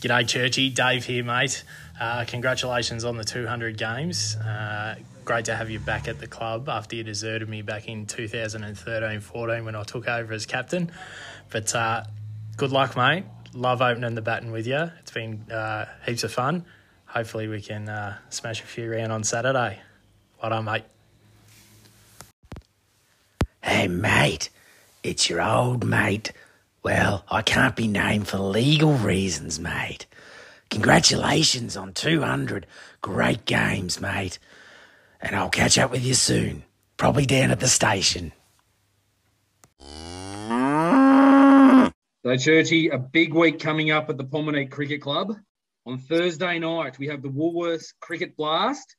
G'day, 0.00 0.26
Churchy. 0.26 0.68
Dave 0.68 1.04
here, 1.04 1.22
mate. 1.22 1.62
Uh, 2.00 2.24
congratulations 2.26 3.04
on 3.04 3.16
the 3.16 3.24
200 3.24 3.78
games. 3.78 4.34
Uh, 4.34 4.96
great 5.24 5.44
to 5.44 5.54
have 5.54 5.70
you 5.70 5.78
back 5.78 6.08
at 6.08 6.18
the 6.18 6.26
club 6.26 6.68
after 6.68 6.96
you 6.96 7.04
deserted 7.04 7.48
me 7.48 7.62
back 7.62 7.86
in 7.86 8.06
2013 8.06 9.20
14 9.20 9.64
when 9.64 9.76
I 9.76 9.84
took 9.84 10.08
over 10.08 10.32
as 10.32 10.44
captain. 10.44 10.90
But 11.50 11.72
uh, 11.74 12.02
good 12.56 12.72
luck, 12.72 12.96
mate. 12.96 13.24
Love 13.54 13.82
opening 13.82 14.14
the 14.14 14.22
baton 14.22 14.50
with 14.50 14.66
you. 14.66 14.90
It's 15.00 15.10
been 15.10 15.50
uh, 15.50 15.86
heaps 16.06 16.24
of 16.24 16.32
fun. 16.32 16.64
Hopefully, 17.06 17.48
we 17.48 17.60
can 17.60 17.88
uh, 17.88 18.16
smash 18.30 18.62
a 18.62 18.66
few 18.66 18.90
around 18.90 19.10
on 19.10 19.24
Saturday. 19.24 19.80
Well 20.40 20.50
done, 20.50 20.64
mate. 20.64 20.84
Hey, 23.62 23.86
mate, 23.88 24.50
it's 25.02 25.28
your 25.28 25.42
old 25.42 25.84
mate. 25.84 26.32
Well, 26.82 27.24
I 27.30 27.42
can't 27.42 27.76
be 27.76 27.86
named 27.86 28.26
for 28.28 28.38
legal 28.38 28.94
reasons, 28.94 29.60
mate. 29.60 30.06
Congratulations 30.70 31.76
on 31.76 31.92
200 31.92 32.66
great 33.02 33.44
games, 33.44 34.00
mate. 34.00 34.38
And 35.20 35.36
I'll 35.36 35.50
catch 35.50 35.78
up 35.78 35.90
with 35.90 36.02
you 36.02 36.14
soon, 36.14 36.64
probably 36.96 37.26
down 37.26 37.50
at 37.50 37.60
the 37.60 37.68
station. 37.68 38.32
So, 42.24 42.36
Churchy, 42.36 42.88
a 42.88 42.98
big 42.98 43.34
week 43.34 43.58
coming 43.58 43.90
up 43.90 44.08
at 44.08 44.16
the 44.16 44.22
Pomborneit 44.24 44.70
Cricket 44.70 45.02
Club. 45.02 45.34
On 45.86 45.98
Thursday 45.98 46.60
night, 46.60 46.96
we 46.96 47.08
have 47.08 47.20
the 47.20 47.28
Woolworths 47.28 47.94
Cricket 48.00 48.36
Blast. 48.36 48.94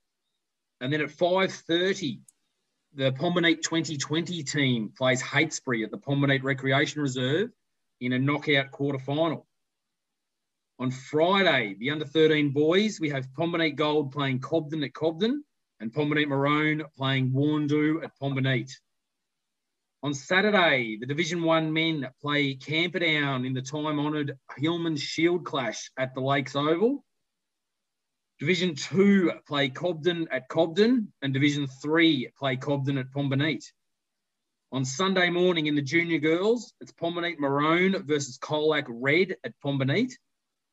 And 0.81 0.91
then 0.91 0.99
at 0.99 1.07
5.30, 1.07 2.19
the 2.93 3.13
Pomborneit 3.13 3.61
2020 3.61 4.43
team 4.43 4.91
plays 4.97 5.21
Heytesbury 5.21 5.85
at 5.85 5.91
the 5.91 5.97
Pomborneit 5.97 6.43
Recreation 6.43 7.01
Reserve 7.01 7.49
in 8.01 8.11
a 8.11 8.19
knockout 8.19 8.71
quarter 8.71 8.99
final. 8.99 9.47
On 10.79 10.91
Friday, 10.91 11.77
the 11.79 11.91
under 11.91 12.03
13 12.03 12.49
boys, 12.49 12.99
we 12.99 13.07
have 13.11 13.31
Pomborneit 13.37 13.77
Gold 13.77 14.11
playing 14.11 14.41
Cobden 14.41 14.83
at 14.83 14.93
Cobden 14.93 15.45
and 15.79 15.93
Pomborneit 15.93 16.27
Maroon 16.27 16.83
playing 16.97 17.31
Woorndoo 17.31 18.03
at 18.03 18.11
Pomborneit. 18.21 18.73
On 20.03 20.13
Saturday, 20.13 20.97
the 20.99 21.05
Division 21.05 21.43
1 21.43 21.71
men 21.71 22.09
play 22.21 22.55
Camperdown 22.55 23.45
in 23.45 23.53
the 23.53 23.61
time 23.61 23.97
honoured 23.97 24.37
Hillman 24.57 24.97
Shield 24.97 25.45
clash 25.45 25.89
at 25.97 26.13
the 26.13 26.19
Lakes 26.19 26.57
Oval. 26.57 27.05
Division 28.37 28.75
two 28.75 29.31
play 29.47 29.69
Cobden 29.69 30.27
at 30.29 30.49
Cobden, 30.49 31.13
and 31.21 31.33
Division 31.33 31.67
three 31.81 32.29
play 32.37 32.57
Cobden 32.57 32.97
at 32.97 33.11
Pomborneit. 33.11 33.63
On 34.73 34.83
Sunday 34.83 35.29
morning 35.29 35.67
in 35.67 35.75
the 35.75 35.81
junior 35.81 36.19
girls, 36.19 36.73
it's 36.81 36.91
Pomborneit 36.91 37.39
Maroon 37.39 38.05
versus 38.05 38.37
Colac 38.37 38.83
Red 38.89 39.37
at 39.45 39.53
Pomborneit, 39.63 40.11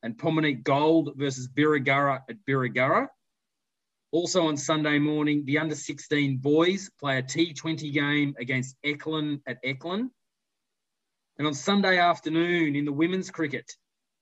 and 0.03 0.19
Pomborneit 0.19 0.65
Gold 0.65 1.13
versus 1.15 1.47
Birregurra 1.47 2.23
at 2.29 2.37
Birregurra. 2.49 3.07
Also 4.13 4.47
on 4.47 4.57
Sunday 4.57 4.99
morning, 4.99 5.45
the 5.45 5.59
under 5.59 5.75
16 5.75 6.39
boys 6.39 6.91
play 6.99 7.19
a 7.19 7.23
T20 7.23 7.93
game 7.93 8.35
against 8.39 8.77
Ecklin 8.85 9.41
at 9.47 9.63
Ecklin. 9.63 10.11
And 11.39 11.47
on 11.47 11.55
Sunday 11.55 11.99
afternoon 11.99 12.75
in 12.75 12.85
the 12.85 12.93
women's 12.93 13.31
cricket, 13.31 13.71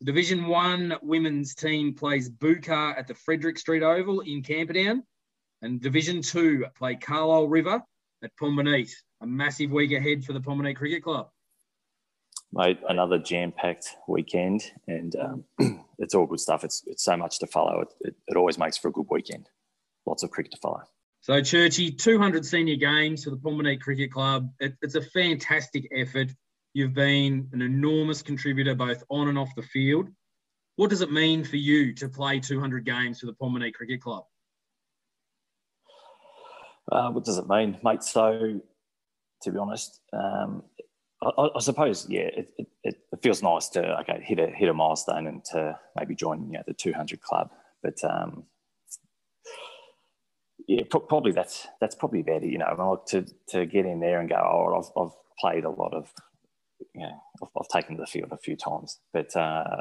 the 0.01 0.07
Division 0.07 0.47
One 0.47 0.95
women's 1.03 1.55
team 1.55 1.95
plays 1.95 2.31
Boorcan 2.31 2.97
at 2.97 3.09
the 3.09 3.15
Frederick 3.15 3.59
Street 3.59 3.83
Oval 3.83 4.21
in 4.21 4.43
Camperdown, 4.43 5.03
and 5.63 5.81
Division 5.81 6.23
Two 6.23 6.67
play 6.77 6.95
Carlisle 6.95 7.49
River 7.49 7.83
at 8.23 8.31
Pomborneit. 8.41 8.93
A 9.23 9.27
massive 9.27 9.73
week 9.73 9.91
ahead 9.93 10.23
for 10.23 10.35
the 10.35 10.41
Pomborneit 10.41 10.77
Cricket 10.77 11.03
Club. 11.03 11.29
Mate, 12.53 12.79
another 12.89 13.19
jam-packed 13.19 13.97
weekend, 14.07 14.71
and 14.87 15.17
um, 15.17 15.45
it's 15.99 16.15
all 16.15 16.27
good 16.27 16.41
stuff. 16.41 16.63
It's 16.63 16.85
it's 16.87 17.03
so 17.03 17.17
much 17.17 17.41
to 17.41 17.47
follow. 17.47 17.81
It, 17.81 17.89
it, 18.03 18.15
it 18.29 18.37
always 18.37 18.59
makes 18.59 18.77
for 18.77 18.89
a 18.89 18.93
good 18.93 19.07
weekend. 19.11 19.49
Lots 20.09 20.23
of 20.23 20.31
cricket 20.31 20.53
to 20.53 20.59
follow. 20.59 20.83
So, 21.21 21.43
Churchy, 21.43 21.91
200 21.91 22.47
senior 22.47 22.77
games 22.77 23.25
for 23.25 23.31
the 23.31 23.37
Pomborneit 23.37 23.83
Cricket 23.83 24.11
Club. 24.11 24.51
It, 24.59 24.75
it's 24.81 24.95
a 24.95 25.03
fantastic 25.03 25.87
effort. 25.95 26.31
You've 26.73 26.95
been 26.95 27.49
an 27.53 27.61
enormous 27.61 28.23
contributor 28.23 28.75
both 28.75 29.05
on 29.11 29.29
and 29.29 29.39
off 29.39 29.51
the 29.55 29.63
field. 29.63 30.09
What 30.77 30.89
does 30.89 31.03
it 31.03 31.13
mean 31.13 31.45
for 31.45 31.57
you 31.57 31.93
to 31.95 32.09
play 32.09 32.41
200 32.41 32.87
games 32.87 33.21
for 33.21 33.27
the 33.27 33.35
Pomborneit 33.35 33.75
Cricket 33.75 34.01
Club? 34.01 34.25
Uh, 36.91 37.11
what 37.11 37.25
does 37.25 37.37
it 37.37 37.47
mean, 37.47 37.77
mate? 37.83 38.03
So, 38.03 38.61
to 39.43 39.51
be 39.51 39.59
honest, 39.59 40.01
um, 40.15 40.63
I, 41.23 41.49
I, 41.55 41.61
suppose 41.61 42.07
yeah, 42.09 42.31
it, 42.33 42.49
it, 42.57 42.67
it, 42.85 43.23
feels 43.23 43.43
nice 43.43 43.69
to 43.71 44.01
okay 44.01 44.23
hit 44.23 44.39
a 44.39 44.47
hit 44.47 44.69
a 44.69 44.75
milestone 44.75 45.27
and 45.27 45.45
to 45.47 45.79
maybe 45.97 46.15
join 46.15 46.47
you 46.47 46.53
know, 46.53 46.63
the 46.67 46.73
200 46.73 47.21
club. 47.21 47.51
But 47.83 48.03
um, 48.05 48.45
yeah, 50.69 50.83
probably 50.91 51.33
that's 51.33 51.67
that's 51.81 51.95
probably 51.95 52.23
better. 52.23 52.47
You 52.47 52.59
know, 52.59 53.03
to 53.09 53.27
to 53.49 53.65
get 53.65 53.87
in 53.87 54.01
there 54.01 54.21
and 54.21 54.29
go. 54.29 54.37
Oh, 54.37 54.79
I've, 54.79 55.03
I've 55.03 55.17
played 55.41 55.65
a 55.65 55.71
lot 55.71 55.95
of, 55.95 56.13
you 56.95 57.01
know, 57.01 57.23
I've, 57.43 57.49
I've 57.59 57.69
taken 57.69 57.97
the 57.97 58.07
field 58.07 58.29
a 58.33 58.37
few 58.37 58.55
times, 58.55 58.99
but 59.15 59.35
uh, 59.35 59.81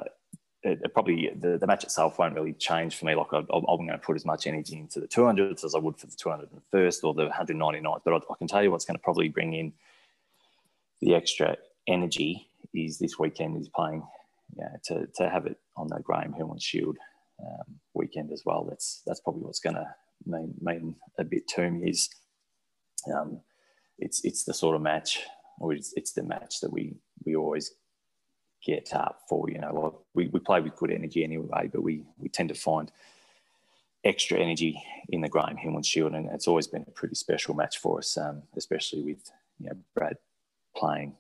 it, 0.64 0.80
it 0.86 0.94
probably 0.94 1.30
the, 1.36 1.58
the 1.58 1.68
match 1.68 1.84
itself 1.84 2.18
won't 2.18 2.36
really 2.36 2.54
change 2.54 2.96
for 2.96 3.06
me. 3.06 3.16
Like 3.16 3.34
I, 3.34 3.40
am 3.40 3.46
going 3.66 3.90
to 3.90 3.98
put 3.98 4.16
as 4.16 4.24
much 4.26 4.48
energy 4.48 4.78
into 4.78 5.02
the 5.02 5.10
200s 5.10 5.66
as 5.66 5.76
I 5.76 5.80
would 5.80 5.98
for 5.98 6.08
the 6.08 6.16
201st 6.16 7.04
or 7.04 7.14
the 7.14 7.28
199th. 7.28 8.02
But 8.06 8.14
I, 8.14 8.18
I 8.18 8.36
can 8.38 8.48
tell 8.48 8.64
you 8.64 8.72
what's 8.72 8.86
going 8.86 8.98
to 8.98 9.04
probably 9.04 9.28
bring 9.28 9.54
in 9.54 9.74
the 11.02 11.16
extra 11.16 11.58
energy 11.88 12.48
is 12.74 12.98
this 12.98 13.20
weekend 13.20 13.60
is 13.60 13.68
playing. 13.68 14.04
Yeah, 14.58 14.70
to, 14.86 15.08
to 15.16 15.30
have 15.30 15.46
it 15.46 15.58
on 15.76 15.88
the 15.88 16.00
Graham 16.02 16.32
Hillman 16.32 16.60
Shield 16.60 16.98
um, 17.42 17.76
weekend 17.94 18.32
as 18.32 18.44
well. 18.46 18.64
That's 18.64 19.02
that's 19.06 19.20
probably 19.20 19.42
what's 19.42 19.60
going 19.60 19.76
to 19.76 19.86
mean 20.28 20.96
a 21.18 21.24
bit 21.24 21.48
to 21.50 21.70
me. 21.70 21.90
Is 21.90 22.10
um, 23.14 23.42
it's 24.00 24.24
it's 24.24 24.44
the 24.44 24.54
sort 24.54 24.76
of 24.76 24.82
match, 24.82 25.20
or 25.60 25.74
it's, 25.74 25.94
it's 25.96 26.12
the 26.14 26.24
match 26.24 26.60
that 26.62 26.72
we 26.72 26.96
we 27.26 27.36
always 27.36 27.74
get 28.66 28.94
up 28.94 29.22
for. 29.30 29.50
You 29.50 29.60
know, 29.60 29.74
like 29.74 29.94
we, 30.14 30.28
we 30.28 30.40
play 30.40 30.62
with 30.62 30.76
good 30.76 30.92
energy 30.92 31.24
anyway, 31.24 31.70
but 31.72 31.84
we 31.84 32.04
we 32.18 32.30
tend 32.30 32.50
to 32.50 32.56
find 32.56 32.92
extra 34.04 34.40
energy 34.40 34.82
in 35.10 35.22
the 35.22 35.30
Graham 35.30 35.58
and 35.58 35.86
Shield, 35.86 36.14
and 36.14 36.30
it's 36.32 36.48
always 36.48 36.68
been 36.68 36.86
a 36.88 36.92
pretty 36.92 37.16
special 37.16 37.56
match 37.56 37.78
for 37.78 38.00
us, 38.00 38.18
um, 38.18 38.44
especially 38.56 39.02
with 39.02 39.30
you 39.60 39.68
know 39.68 39.76
Brad 39.96 40.18
playing 40.76 41.16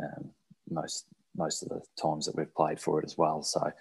um, 0.00 0.30
most 0.70 1.06
most 1.36 1.62
of 1.62 1.68
the 1.68 1.82
times 2.00 2.26
that 2.26 2.36
we've 2.36 2.54
played 2.54 2.80
for 2.80 3.00
it 3.00 3.04
as 3.04 3.16
well. 3.16 3.42
So 3.42 3.72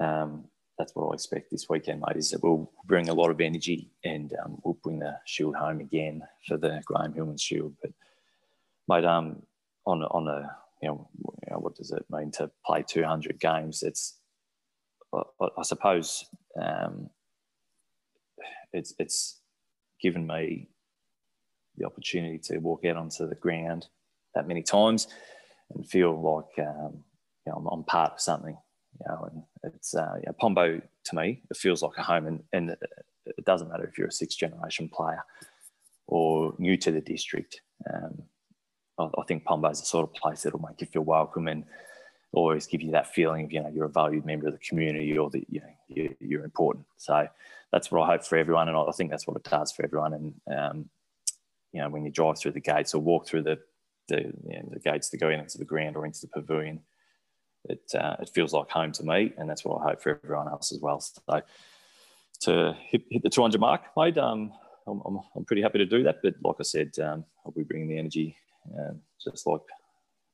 um, 0.00 0.44
that's 0.80 0.94
what 0.94 1.10
I 1.10 1.14
expect 1.14 1.50
this 1.50 1.68
weekend, 1.68 2.00
mate. 2.00 2.16
Is 2.16 2.30
that 2.30 2.42
we'll 2.42 2.70
bring 2.86 3.10
a 3.10 3.14
lot 3.14 3.30
of 3.30 3.40
energy 3.40 3.90
and 4.02 4.32
um, 4.42 4.58
we'll 4.64 4.78
bring 4.82 4.98
the 4.98 5.18
Shield 5.26 5.54
home 5.54 5.80
again 5.80 6.22
for 6.48 6.56
the 6.56 6.80
Graham 6.86 7.12
Hillman 7.12 7.36
Shield. 7.36 7.74
But 7.82 7.92
mate, 8.88 9.04
um, 9.04 9.42
on 9.86 10.02
on 10.04 10.26
a 10.26 10.56
you 10.80 10.88
know, 10.88 11.10
what 11.58 11.74
does 11.76 11.90
it 11.90 12.06
mean 12.10 12.30
to 12.32 12.50
play 12.64 12.82
200 12.88 13.38
games? 13.38 13.82
It's 13.82 14.18
I, 15.14 15.48
I 15.58 15.62
suppose 15.62 16.24
um, 16.58 17.10
it's 18.72 18.94
it's 18.98 19.40
given 20.00 20.26
me 20.26 20.70
the 21.76 21.84
opportunity 21.84 22.38
to 22.38 22.58
walk 22.58 22.86
out 22.86 22.96
onto 22.96 23.28
the 23.28 23.34
ground 23.34 23.88
that 24.34 24.48
many 24.48 24.62
times 24.62 25.08
and 25.74 25.86
feel 25.86 26.12
like 26.12 26.66
um, 26.66 27.04
you 27.46 27.52
know, 27.52 27.56
I'm, 27.58 27.66
I'm, 27.66 27.84
part 27.84 28.14
of 28.14 28.20
something. 28.20 28.56
You 29.00 29.06
know, 29.08 29.28
and 29.32 29.72
it's 29.74 29.94
uh, 29.94 30.14
you 30.16 30.24
know, 30.26 30.34
Pombo 30.38 30.80
to 31.04 31.16
me. 31.16 31.42
It 31.50 31.56
feels 31.56 31.82
like 31.82 31.96
a 31.96 32.02
home, 32.02 32.26
and, 32.26 32.42
and 32.52 32.70
it 32.70 33.44
doesn't 33.44 33.68
matter 33.68 33.84
if 33.84 33.96
you're 33.96 34.08
a 34.08 34.12
sixth 34.12 34.38
generation 34.38 34.88
player 34.88 35.22
or 36.06 36.54
new 36.58 36.76
to 36.76 36.90
the 36.90 37.00
district. 37.00 37.60
Um, 37.92 38.22
I, 38.98 39.04
I 39.18 39.24
think 39.26 39.44
Pombo 39.44 39.70
is 39.70 39.80
the 39.80 39.86
sort 39.86 40.08
of 40.08 40.14
place 40.14 40.42
that'll 40.42 40.60
make 40.60 40.80
you 40.80 40.86
feel 40.86 41.02
welcome 41.02 41.48
and 41.48 41.64
always 42.32 42.66
give 42.66 42.80
you 42.80 42.92
that 42.92 43.12
feeling 43.12 43.44
of 43.44 43.52
you 43.52 43.60
know 43.60 43.70
you're 43.74 43.86
a 43.86 43.90
valued 43.90 44.24
member 44.24 44.46
of 44.46 44.52
the 44.52 44.58
community 44.60 45.18
or 45.18 45.30
that 45.30 45.44
you 45.48 45.60
know 45.60 45.74
you're, 45.88 46.14
you're 46.20 46.44
important. 46.44 46.84
So 46.96 47.26
that's 47.72 47.90
what 47.90 48.02
I 48.02 48.06
hope 48.06 48.24
for 48.24 48.36
everyone, 48.36 48.68
and 48.68 48.76
I 48.76 48.92
think 48.92 49.10
that's 49.10 49.26
what 49.26 49.36
it 49.36 49.44
does 49.44 49.72
for 49.72 49.84
everyone. 49.84 50.14
And 50.14 50.58
um, 50.58 50.90
you 51.72 51.80
know 51.80 51.88
when 51.88 52.04
you 52.04 52.10
drive 52.10 52.38
through 52.38 52.52
the 52.52 52.60
gates 52.60 52.94
or 52.94 53.00
walk 53.00 53.26
through 53.26 53.42
the 53.42 53.58
the, 54.10 54.32
you 54.46 54.56
know, 54.58 54.68
the 54.72 54.80
gates 54.80 55.08
to 55.10 55.16
go 55.16 55.30
into 55.30 55.56
the 55.56 55.64
ground 55.64 55.96
or 55.96 56.04
into 56.04 56.20
the 56.20 56.28
pavilion. 56.28 56.80
It, 57.64 57.82
uh, 57.94 58.16
it 58.20 58.30
feels 58.30 58.52
like 58.52 58.70
home 58.70 58.92
to 58.92 59.04
me, 59.04 59.32
and 59.36 59.48
that's 59.48 59.64
what 59.64 59.82
I 59.82 59.90
hope 59.90 60.02
for 60.02 60.20
everyone 60.24 60.48
else 60.48 60.72
as 60.72 60.80
well. 60.80 61.00
So 61.00 61.42
to 62.42 62.76
hit, 62.80 63.02
hit 63.10 63.22
the 63.22 63.28
200 63.28 63.60
mark, 63.60 63.82
mate, 63.96 64.16
um, 64.18 64.52
I'm, 64.86 65.02
I'm, 65.04 65.20
I'm, 65.36 65.44
pretty 65.44 65.62
happy 65.62 65.78
to 65.78 65.86
do 65.86 66.02
that. 66.04 66.20
But 66.22 66.34
like 66.42 66.56
I 66.58 66.62
said, 66.62 66.98
um, 66.98 67.24
I'll 67.44 67.52
be 67.52 67.62
bringing 67.62 67.88
the 67.88 67.98
energy 67.98 68.36
um, 68.78 69.00
just 69.22 69.46
like 69.46 69.60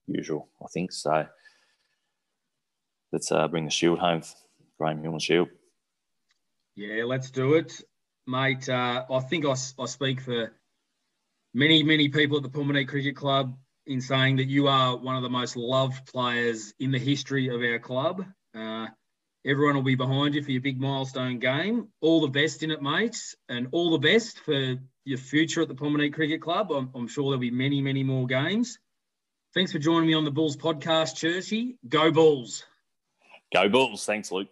usual, 0.07 0.49
I 0.63 0.67
think. 0.73 0.93
So 0.93 1.27
let's 3.13 3.33
uh, 3.33 3.49
bring 3.49 3.65
the 3.65 3.71
shield 3.71 3.99
home, 3.99 4.23
Graham 4.79 5.03
Hillman 5.03 5.21
Shield. 5.21 5.49
Yeah, 6.77 7.05
let's 7.05 7.31
do 7.31 7.55
it, 7.55 7.83
mate. 8.27 8.69
Uh, 8.69 9.05
I 9.11 9.21
think 9.21 9.47
I, 9.47 9.53
I 9.53 9.87
speak 9.87 10.21
for 10.21 10.53
many, 11.55 11.83
many 11.83 12.09
people 12.09 12.37
at 12.37 12.43
the 12.43 12.51
Pomborneit 12.51 12.89
Cricket 12.89 13.17
Club 13.17 13.57
in 13.87 14.01
saying 14.01 14.37
that 14.37 14.49
you 14.49 14.69
are 14.69 14.97
one 14.97 15.17
of 15.17 15.23
the 15.23 15.31
most 15.31 15.57
loved 15.57 16.07
players 16.07 16.75
in 16.79 16.91
the 16.91 16.99
history 16.99 17.49
of 17.49 17.63
our 17.63 17.79
club. 17.79 18.25
Uh, 18.55 18.87
everyone 19.45 19.77
will 19.77 19.83
be 19.83 19.95
behind 19.95 20.35
you 20.35 20.43
for 20.43 20.51
your 20.51 20.61
big 20.61 20.81
milestone 20.81 21.39
game. 21.39 21.89
All 22.01 22.21
the 22.21 22.29
best 22.29 22.63
in 22.63 22.71
it, 22.71 22.83
mates, 22.83 23.37
and 23.49 23.69
all 23.73 23.91
the 23.91 23.99
best 23.99 24.39
for 24.41 24.77
your 25.05 25.19
future 25.19 25.63
at 25.63 25.69
the 25.69 25.75
Pomborneit 25.75 26.15
Cricket 26.15 26.43
Club. 26.43 26.73
I'm, 26.73 26.91
I'm 26.95 27.09
sure 27.09 27.25
there'll 27.25 27.39
be 27.39 27.51
many, 27.51 27.81
many 27.81 28.03
more 28.03 28.27
games. 28.27 28.79
Thanks 29.55 29.73
for 29.73 29.79
joining 29.79 30.09
me 30.09 30.15
on 30.15 30.25
the 30.25 30.31
Bulls 30.31 30.57
podcast, 30.57 31.17
Churchy. 31.17 31.79
Go 31.89 32.11
Bulls. 32.11 32.65
Go 33.55 33.69
Bulls. 33.69 34.05
Thanks, 34.05 34.33
Luke. 34.33 34.49